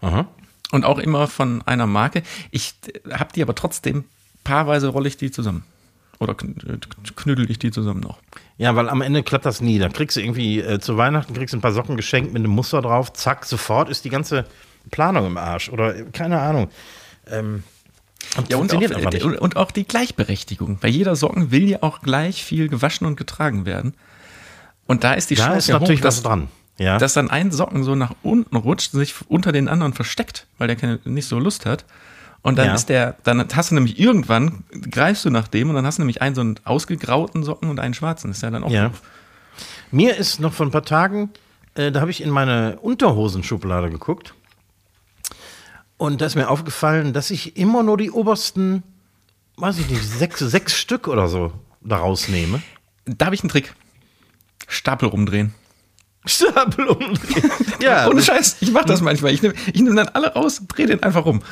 Aha. 0.00 0.28
Und 0.72 0.84
auch 0.84 0.98
immer 0.98 1.28
von 1.28 1.62
einer 1.62 1.86
Marke. 1.86 2.22
Ich 2.50 2.74
äh, 2.88 3.12
habe 3.12 3.32
die 3.34 3.42
aber 3.42 3.54
trotzdem, 3.54 4.04
paarweise 4.44 4.88
rolle 4.88 5.08
ich 5.08 5.16
die 5.16 5.30
zusammen. 5.30 5.64
Oder 6.18 6.34
knüdel 6.34 7.50
ich 7.50 7.58
die 7.58 7.70
zusammen 7.70 8.00
noch. 8.00 8.18
Ja, 8.56 8.74
weil 8.74 8.88
am 8.88 9.02
Ende 9.02 9.22
klappt 9.22 9.44
das 9.44 9.60
nie. 9.60 9.78
Da 9.78 9.88
kriegst 9.88 10.16
du 10.16 10.20
irgendwie 10.20 10.60
äh, 10.60 10.80
zu 10.80 10.96
Weihnachten 10.96 11.34
kriegst 11.34 11.54
ein 11.54 11.60
paar 11.60 11.72
Socken 11.72 11.96
geschenkt 11.96 12.32
mit 12.32 12.40
einem 12.40 12.52
Muster 12.52 12.80
drauf. 12.80 13.12
Zack, 13.12 13.44
sofort 13.44 13.90
ist 13.90 14.04
die 14.04 14.10
ganze 14.10 14.46
Planung 14.90 15.26
im 15.26 15.36
Arsch. 15.36 15.68
Oder 15.68 16.04
keine 16.12 16.40
Ahnung. 16.40 16.70
Ähm, 17.30 17.64
Und 18.36 18.48
Ja, 18.50 18.56
und 18.56 18.74
auch, 18.74 18.80
nicht. 18.80 19.24
und, 19.24 19.56
auch 19.56 19.70
die 19.70 19.84
Gleichberechtigung. 19.84 20.78
Bei 20.80 20.88
jeder 20.88 21.16
Socken 21.16 21.50
will 21.50 21.68
ja 21.68 21.78
auch 21.82 22.00
gleich 22.00 22.42
viel 22.44 22.68
gewaschen 22.68 23.06
und 23.06 23.16
getragen 23.16 23.66
werden. 23.66 23.94
Und 24.86 25.04
da 25.04 25.14
ist 25.14 25.30
die 25.30 25.34
Da 25.34 25.44
Chance 25.46 25.58
ist 25.58 25.68
ja 25.68 25.78
natürlich 25.78 26.00
hoch, 26.00 26.06
was 26.06 26.16
dass, 26.16 26.22
dran. 26.22 26.48
Ja. 26.78 26.98
dass 26.98 27.12
dann 27.14 27.30
ein 27.30 27.50
Socken 27.52 27.84
so 27.84 27.94
nach 27.94 28.14
unten 28.22 28.56
rutscht, 28.56 28.92
sich 28.92 29.14
unter 29.28 29.52
den 29.52 29.68
anderen 29.68 29.92
versteckt, 29.92 30.46
weil 30.58 30.68
der 30.68 30.76
keine, 30.76 30.98
nicht 31.04 31.26
so 31.26 31.38
Lust 31.38 31.66
hat. 31.66 31.84
Und 32.46 32.56
dann 32.58 32.66
Ja. 32.68 32.74
ist 32.74 32.88
der, 32.88 33.16
dann 33.24 33.44
hast 33.54 33.70
du 33.70 33.74
nämlich 33.74 33.98
irgendwann, 33.98 34.62
greifst 34.90 35.24
du 35.24 35.30
nach 35.30 35.48
dem 35.48 35.68
und 35.68 35.74
dann 35.74 35.84
hast 35.84 35.98
du 35.98 36.02
nämlich 36.02 36.22
einen 36.22 36.34
so 36.36 36.40
einen 36.42 36.60
ausgegrauten 36.64 37.42
Socken 37.42 37.70
und 37.70 37.80
einen 37.80 37.92
schwarzen. 37.94 38.28
Das 38.28 38.36
ist 38.38 38.42
ja 38.42 38.50
dann 38.50 38.62
auch 38.62 38.70
Ja. 38.70 38.88
doof. 38.90 39.02
Mir 39.90 40.16
ist 40.16 40.38
noch 40.38 40.52
vor 40.52 40.64
ein 40.66 40.70
paar 40.70 40.84
Tagen, 40.84 41.30
äh, 41.74 41.90
da 41.90 42.00
habe 42.00 42.10
ich 42.10 42.22
in 42.22 42.30
meine 42.30 42.78
Unterhosenschublade 42.80 43.90
geguckt. 43.90 44.34
Und 45.96 46.20
da 46.20 46.26
ist 46.26 46.34
mir 46.36 46.48
aufgefallen, 46.48 47.12
dass 47.12 47.30
ich 47.30 47.56
immer 47.56 47.82
nur 47.82 47.96
die 47.96 48.10
obersten, 48.10 48.82
weiß 49.56 49.78
ich 49.78 49.88
nicht, 49.88 50.04
sechs, 50.04 50.38
sechs 50.40 50.76
Stück 50.76 51.08
oder 51.08 51.28
so 51.28 51.52
daraus 51.80 52.28
nehme. 52.28 52.62
Da 53.06 53.26
habe 53.26 53.34
ich 53.34 53.42
einen 53.42 53.48
Trick. 53.50 53.74
Stapel 54.68 55.08
rumdrehen. 55.08 55.54
Stapel 56.26 56.86
umdrehen. 56.86 57.50
Ja, 57.80 58.08
Ohne 58.08 58.22
Scheiß, 58.22 58.56
ich 58.60 58.72
mache 58.72 58.86
das 58.86 59.00
manchmal. 59.00 59.32
Ich 59.32 59.42
nehme 59.42 59.54
ich 59.72 59.80
nehm 59.80 59.94
dann 59.96 60.08
alle 60.08 60.32
raus, 60.32 60.62
drehe 60.68 60.86
den 60.86 61.02
einfach 61.02 61.24
rum. 61.26 61.42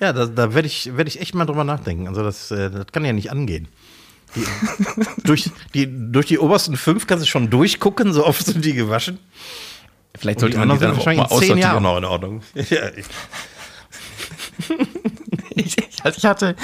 Ja 0.00 0.12
da, 0.12 0.26
da 0.26 0.54
werde 0.54 0.66
ich, 0.66 0.96
werd 0.96 1.08
ich 1.08 1.20
echt 1.20 1.34
mal 1.34 1.44
drüber 1.46 1.64
nachdenken. 1.64 2.08
Also 2.08 2.22
das, 2.22 2.50
äh, 2.50 2.70
das 2.70 2.86
kann 2.92 3.04
ja 3.04 3.12
nicht 3.12 3.30
angehen. 3.30 3.68
Die, 4.34 4.44
durch, 5.24 5.50
die, 5.74 5.88
durch 6.12 6.26
die 6.26 6.38
obersten 6.38 6.76
fünf 6.76 7.06
kannst 7.06 7.24
du 7.24 7.28
schon 7.28 7.50
durchgucken, 7.50 8.12
so 8.12 8.26
oft 8.26 8.44
sind 8.44 8.64
die 8.64 8.74
gewaschen. 8.74 9.18
Vielleicht 10.18 10.40
sollte 10.40 10.58
man 10.58 10.70
die 10.70 10.78
dann 10.78 10.96
auch 10.96 11.06
mal 11.06 11.20
aussortieren. 11.20 11.82
noch 11.82 11.98
in 11.98 12.04
Ordnung. 12.04 12.42
Ja, 12.54 12.88
ich, 12.96 13.04
Ich, 15.56 15.78
ich, 15.78 16.04
ich, 16.04 16.24
hatte, 16.24 16.54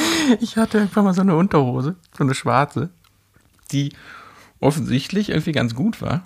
ich 0.41 0.57
hatte 0.57 0.79
irgendwann 0.79 1.05
mal 1.05 1.15
so 1.15 1.23
eine 1.23 1.35
Unterhose, 1.35 1.97
so 2.17 2.25
eine 2.25 2.35
schwarze, 2.35 2.91
die 3.73 3.95
offensichtlich 4.61 5.31
irgendwie 5.31 5.53
ganz 5.53 5.75
gut 5.75 6.03
war. 6.03 6.25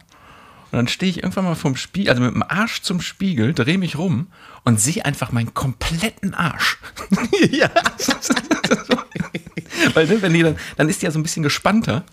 Und 0.72 0.78
dann 0.78 0.88
stehe 0.88 1.10
ich 1.10 1.22
irgendwann 1.22 1.44
mal 1.44 1.54
vom 1.54 1.76
Spiegel, 1.76 2.10
also 2.10 2.22
mit 2.22 2.34
dem 2.34 2.42
Arsch 2.42 2.82
zum 2.82 3.00
Spiegel, 3.00 3.54
drehe 3.54 3.78
mich 3.78 3.96
rum 3.98 4.26
und 4.66 4.78
sehe 4.80 5.04
einfach 5.04 5.30
meinen 5.30 5.54
kompletten 5.54 6.34
Arsch. 6.34 6.78
ja. 7.50 7.70
Weil 9.94 10.08
ne, 10.08 10.20
wenn 10.20 10.32
die 10.32 10.42
dann, 10.42 10.56
dann 10.76 10.88
ist 10.88 11.00
die 11.00 11.06
ja 11.06 11.12
so 11.12 11.20
ein 11.20 11.22
bisschen 11.22 11.44
gespannter, 11.44 12.04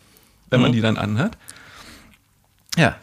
wenn 0.52 0.62
man 0.62 0.72
die 0.72 0.82
dann 0.82 0.98
anhat. 0.98 1.36
Ja, 2.78 2.96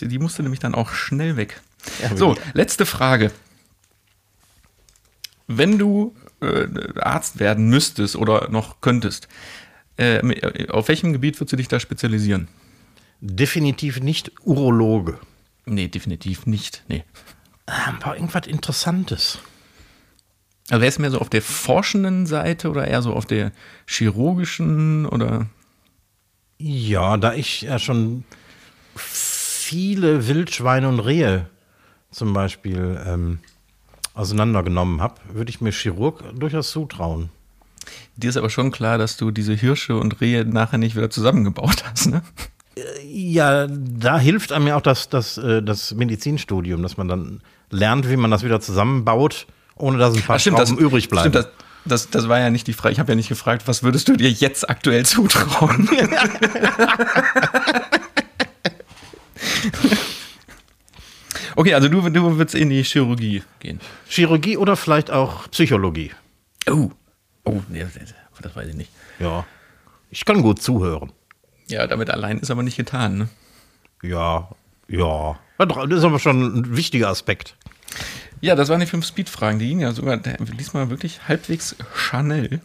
die 0.00 0.18
musste 0.18 0.42
nämlich 0.42 0.60
dann 0.60 0.74
auch 0.74 0.92
schnell 0.92 1.36
weg. 1.36 1.60
Ja, 2.02 2.16
so, 2.16 2.30
wirklich. 2.30 2.54
letzte 2.54 2.86
Frage. 2.86 3.30
Wenn 5.46 5.78
du 5.78 6.16
äh, 6.40 6.66
Arzt 6.98 7.40
werden 7.40 7.68
müsstest 7.68 8.16
oder 8.16 8.48
noch 8.48 8.80
könntest, 8.80 9.28
äh, 9.98 10.70
auf 10.70 10.88
welchem 10.88 11.12
Gebiet 11.12 11.38
würdest 11.38 11.52
du 11.52 11.56
dich 11.56 11.68
da 11.68 11.78
spezialisieren? 11.78 12.48
Definitiv 13.20 14.00
nicht 14.00 14.32
Urologe. 14.44 15.18
Nee, 15.66 15.88
definitiv 15.88 16.46
nicht. 16.46 16.84
Nee. 16.88 17.04
Aber 17.68 18.16
irgendwas 18.16 18.46
Interessantes. 18.46 19.38
Also 20.70 20.82
wärst 20.82 20.98
du 20.98 21.02
mehr 21.02 21.10
so 21.10 21.18
auf 21.18 21.30
der 21.30 21.42
forschenden 21.42 22.26
Seite 22.26 22.70
oder 22.70 22.86
eher 22.86 23.02
so 23.02 23.12
auf 23.14 23.26
der 23.26 23.52
chirurgischen 23.86 25.06
oder 25.06 25.46
Ja, 26.58 27.16
da 27.16 27.34
ich 27.34 27.62
ja 27.62 27.78
schon 27.78 28.24
viele 28.96 30.28
Wildschweine 30.28 30.88
und 30.88 31.00
Rehe 31.00 31.48
zum 32.10 32.32
Beispiel 32.32 33.00
ähm, 33.06 33.38
auseinandergenommen 34.14 35.00
habe, 35.00 35.20
würde 35.32 35.50
ich 35.50 35.60
mir 35.60 35.72
Chirurg 35.72 36.22
durchaus 36.38 36.70
zutrauen. 36.70 37.30
dir 38.16 38.30
ist 38.30 38.36
aber 38.36 38.50
schon 38.50 38.70
klar, 38.70 38.98
dass 38.98 39.16
du 39.16 39.30
diese 39.30 39.54
Hirsche 39.54 39.96
und 39.96 40.20
Rehe 40.20 40.44
nachher 40.44 40.78
nicht 40.78 40.96
wieder 40.96 41.10
zusammengebaut 41.10 41.84
hast, 41.84 42.06
ne? 42.06 42.22
Ja, 43.04 43.66
da 43.66 44.18
hilft 44.18 44.52
einem 44.52 44.68
ja 44.68 44.76
auch 44.76 44.82
das, 44.82 45.08
das, 45.08 45.36
äh, 45.38 45.62
das 45.62 45.94
Medizinstudium, 45.94 46.82
dass 46.82 46.96
man 46.96 47.08
dann 47.08 47.42
lernt, 47.70 48.08
wie 48.08 48.16
man 48.16 48.30
das 48.30 48.42
wieder 48.42 48.60
zusammenbaut, 48.60 49.46
ohne 49.76 49.98
dass 49.98 50.14
ein 50.14 50.22
paar 50.22 50.36
Ach, 50.36 50.40
stimmt, 50.40 50.58
das, 50.58 50.68
Schrauben 50.70 50.84
übrig 50.84 51.08
bleiben. 51.08 51.30
Stimmt, 51.30 51.46
das, 51.46 51.48
das, 51.84 52.10
das 52.10 52.28
war 52.28 52.38
ja 52.38 52.50
nicht 52.50 52.66
die 52.66 52.72
Frage. 52.72 52.92
Ich 52.92 52.98
habe 52.98 53.12
ja 53.12 53.16
nicht 53.16 53.28
gefragt, 53.28 53.66
was 53.66 53.82
würdest 53.82 54.08
du 54.08 54.16
dir 54.16 54.30
jetzt 54.30 54.68
aktuell 54.68 55.06
zutrauen? 55.06 55.88
okay, 61.56 61.74
also 61.74 61.88
du, 61.88 62.08
du 62.08 62.36
würdest 62.36 62.54
in 62.54 62.70
die 62.70 62.82
Chirurgie 62.82 63.42
gehen. 63.60 63.80
Chirurgie 64.08 64.56
oder 64.56 64.76
vielleicht 64.76 65.10
auch 65.10 65.50
Psychologie. 65.50 66.12
Oh. 66.70 66.90
Oh, 67.44 67.62
nee, 67.68 67.80
das, 67.80 67.92
das 68.42 68.54
weiß 68.54 68.68
ich 68.68 68.74
nicht. 68.74 68.90
Ja. 69.18 69.46
Ich 70.10 70.24
kann 70.24 70.42
gut 70.42 70.62
zuhören. 70.62 71.12
Ja, 71.66 71.86
damit 71.86 72.10
allein 72.10 72.38
ist 72.38 72.50
aber 72.50 72.62
nicht 72.62 72.76
getan, 72.76 73.18
ne? 73.18 73.28
Ja, 74.02 74.48
ja. 74.88 75.38
Das 75.58 75.98
ist 75.98 76.04
aber 76.04 76.18
schon 76.18 76.60
ein 76.60 76.76
wichtiger 76.76 77.08
Aspekt. 77.08 77.56
Ja, 78.40 78.54
das 78.54 78.68
waren 78.68 78.80
die 78.80 78.86
fünf 78.86 79.04
Speed-Fragen. 79.06 79.58
Die 79.58 79.68
gingen 79.68 79.80
ja 79.80 79.92
sogar 79.92 80.16
diesmal 80.16 80.90
wirklich 80.90 81.26
halbwegs 81.26 81.76
schnell. 81.94 82.60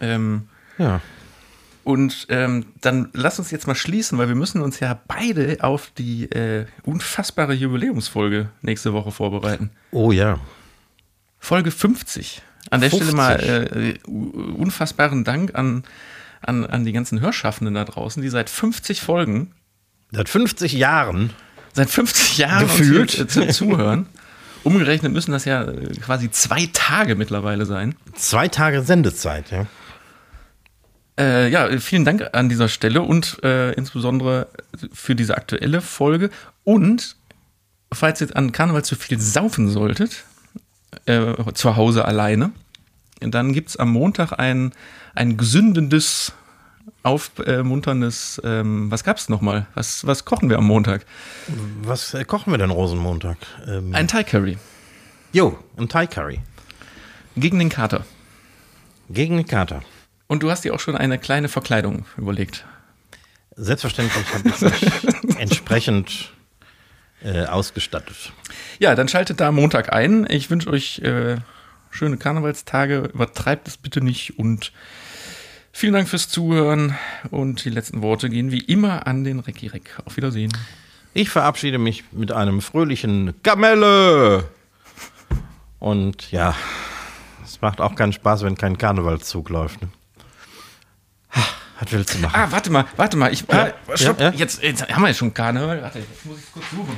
Ähm, 0.00 0.48
Ja. 0.78 1.00
Und 1.84 2.26
ähm, 2.28 2.66
dann 2.80 3.08
lass 3.12 3.38
uns 3.38 3.50
jetzt 3.50 3.66
mal 3.66 3.74
schließen, 3.74 4.16
weil 4.16 4.28
wir 4.28 4.36
müssen 4.36 4.62
uns 4.62 4.78
ja 4.78 5.00
beide 5.08 5.58
auf 5.62 5.90
die 5.98 6.30
äh, 6.30 6.66
unfassbare 6.84 7.54
Jubiläumsfolge 7.54 8.50
nächste 8.60 8.92
Woche 8.92 9.10
vorbereiten. 9.10 9.70
Oh 9.90 10.12
ja. 10.12 10.38
Folge 11.40 11.72
50. 11.72 12.40
An 12.70 12.80
der 12.80 12.90
50. 12.90 13.08
Stelle 13.08 13.16
mal 13.16 13.40
äh, 13.40 13.98
unfassbaren 14.06 15.24
Dank 15.24 15.56
an, 15.56 15.82
an, 16.40 16.64
an 16.64 16.84
die 16.84 16.92
ganzen 16.92 17.20
Hörschaffenden 17.20 17.74
da 17.74 17.84
draußen, 17.84 18.22
die 18.22 18.28
seit 18.28 18.48
50 18.48 19.00
Folgen, 19.00 19.52
Seit 20.12 20.28
50 20.28 20.74
Jahren. 20.74 21.30
seit 21.72 21.90
50 21.90 22.38
Jahren 22.38 22.66
Gefühlt. 22.66 23.30
zu, 23.30 23.46
zuhören. 23.48 24.06
Umgerechnet 24.62 25.12
müssen 25.12 25.32
das 25.32 25.44
ja 25.44 25.64
äh, 25.64 25.94
quasi 25.96 26.30
zwei 26.30 26.68
Tage 26.72 27.16
mittlerweile 27.16 27.66
sein. 27.66 27.96
Zwei 28.14 28.48
Tage 28.48 28.82
Sendezeit, 28.82 29.50
ja. 29.50 29.66
Äh, 31.18 31.50
ja, 31.50 31.68
vielen 31.78 32.04
Dank 32.04 32.30
an 32.32 32.48
dieser 32.48 32.68
Stelle 32.68 33.02
und 33.02 33.42
äh, 33.42 33.72
insbesondere 33.72 34.48
für 34.92 35.14
diese 35.14 35.36
aktuelle 35.36 35.80
Folge. 35.80 36.30
Und 36.64 37.16
falls 37.92 38.20
ihr 38.20 38.28
jetzt 38.28 38.36
an 38.36 38.52
Karneval 38.52 38.84
zu 38.84 38.96
viel 38.96 39.20
saufen 39.20 39.68
solltet, 39.68 40.24
äh, 41.06 41.34
zu 41.54 41.76
Hause 41.76 42.04
alleine, 42.04 42.52
dann 43.20 43.52
gibt 43.52 43.70
es 43.70 43.76
am 43.76 43.90
Montag 43.90 44.32
ein, 44.38 44.72
ein 45.14 45.36
gesündendes, 45.36 46.32
aufmunterndes, 47.02 48.40
ähm, 48.44 48.90
was 48.90 49.04
gab's 49.04 49.28
nochmal? 49.28 49.66
Was, 49.74 50.06
was 50.06 50.24
kochen 50.24 50.48
wir 50.50 50.58
am 50.58 50.66
Montag? 50.66 51.04
Was 51.82 52.14
äh, 52.14 52.24
kochen 52.24 52.52
wir 52.52 52.58
denn 52.58 52.70
Rosenmontag? 52.70 53.36
Ähm, 53.66 53.94
Ein 53.94 54.08
Thai 54.08 54.24
Curry 54.24 54.58
jo, 55.32 55.58
ein 55.76 55.88
Thai 55.88 56.06
Curry. 56.06 56.40
gegen 57.36 57.58
den 57.58 57.70
Kater. 57.70 58.04
Gegen 59.08 59.36
den 59.36 59.46
Kater. 59.46 59.82
Und 60.26 60.42
du 60.42 60.50
hast 60.50 60.64
dir 60.64 60.74
auch 60.74 60.80
schon 60.80 60.96
eine 60.96 61.18
kleine 61.18 61.48
Verkleidung 61.48 62.04
überlegt. 62.16 62.64
Selbstverständlich 63.56 64.24
habe 64.32 64.48
ich 64.48 64.60
mich 64.60 65.36
entsprechend 65.38 66.32
äh, 67.22 67.44
ausgestattet. 67.46 68.32
Ja, 68.78 68.94
dann 68.94 69.08
schaltet 69.08 69.40
da 69.40 69.52
Montag 69.52 69.92
ein. 69.92 70.26
Ich 70.30 70.48
wünsche 70.50 70.70
euch 70.70 71.00
äh, 71.00 71.36
schöne 71.90 72.16
Karnevalstage. 72.16 73.10
Übertreibt 73.12 73.68
es 73.68 73.76
bitte 73.76 74.00
nicht 74.00 74.38
und 74.38 74.72
vielen 75.72 75.92
Dank 75.94 76.08
fürs 76.08 76.28
Zuhören. 76.28 76.96
Und 77.30 77.64
die 77.64 77.70
letzten 77.70 78.02
Worte 78.02 78.28
gehen 78.30 78.50
wie 78.50 78.60
immer 78.60 79.06
an 79.06 79.24
den 79.24 79.40
Recki 79.40 79.66
Reck. 79.68 79.98
Auf 80.04 80.16
Wiedersehen. 80.16 80.52
Ich 81.14 81.28
verabschiede 81.30 81.78
mich 81.78 82.04
mit 82.12 82.32
einem 82.32 82.60
fröhlichen 82.62 83.34
Kamelle. 83.42 84.48
Und 85.78 86.30
ja, 86.30 86.54
es 87.44 87.60
macht 87.60 87.80
auch 87.80 87.94
keinen 87.94 88.12
Spaß, 88.12 88.44
wenn 88.44 88.56
kein 88.56 88.78
Karnevalszug 88.78 89.48
läuft. 89.50 89.82
Ne? 89.82 89.88
Was 91.80 91.90
willst 91.90 92.14
du 92.14 92.18
machen? 92.18 92.34
Ah, 92.40 92.46
warte 92.50 92.70
mal, 92.70 92.84
warte 92.96 93.16
mal. 93.16 93.32
Ich, 93.32 93.44
Ja, 93.50 93.72
ah, 93.88 93.96
stopp. 93.96 94.20
ja, 94.20 94.30
ja. 94.30 94.36
Jetzt, 94.36 94.62
jetzt 94.62 94.88
haben 94.88 95.02
wir 95.02 95.08
ja 95.08 95.14
schon 95.14 95.34
Karneval. 95.34 95.82
Warte, 95.82 95.98
jetzt 95.98 96.24
muss 96.24 96.38
ich 96.38 96.44
es 96.44 96.52
kurz 96.52 96.70
suchen. 96.70 96.96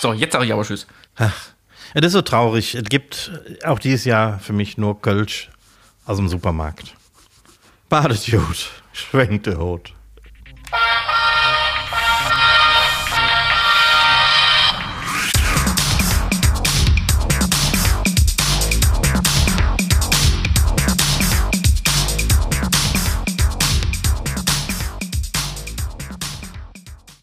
So, 0.00 0.12
jetzt 0.12 0.32
sage 0.32 0.44
ich 0.44 0.52
aber 0.52 0.62
Tschüss. 0.62 0.86
Ach, 1.16 1.34
es 2.04 2.08
ist 2.08 2.12
so 2.12 2.22
traurig. 2.22 2.74
Es 2.74 2.84
gibt 2.84 3.32
auch 3.64 3.78
dieses 3.78 4.04
Jahr 4.04 4.38
für 4.38 4.52
mich 4.52 4.76
nur 4.76 5.00
Kölsch 5.00 5.50
aus 6.04 6.18
dem 6.18 6.28
Supermarkt. 6.28 6.94
Badet 7.88 8.30
gut, 8.30 8.70
schwenkt 8.92 9.46
der 9.46 9.58
Hut. 9.58 9.95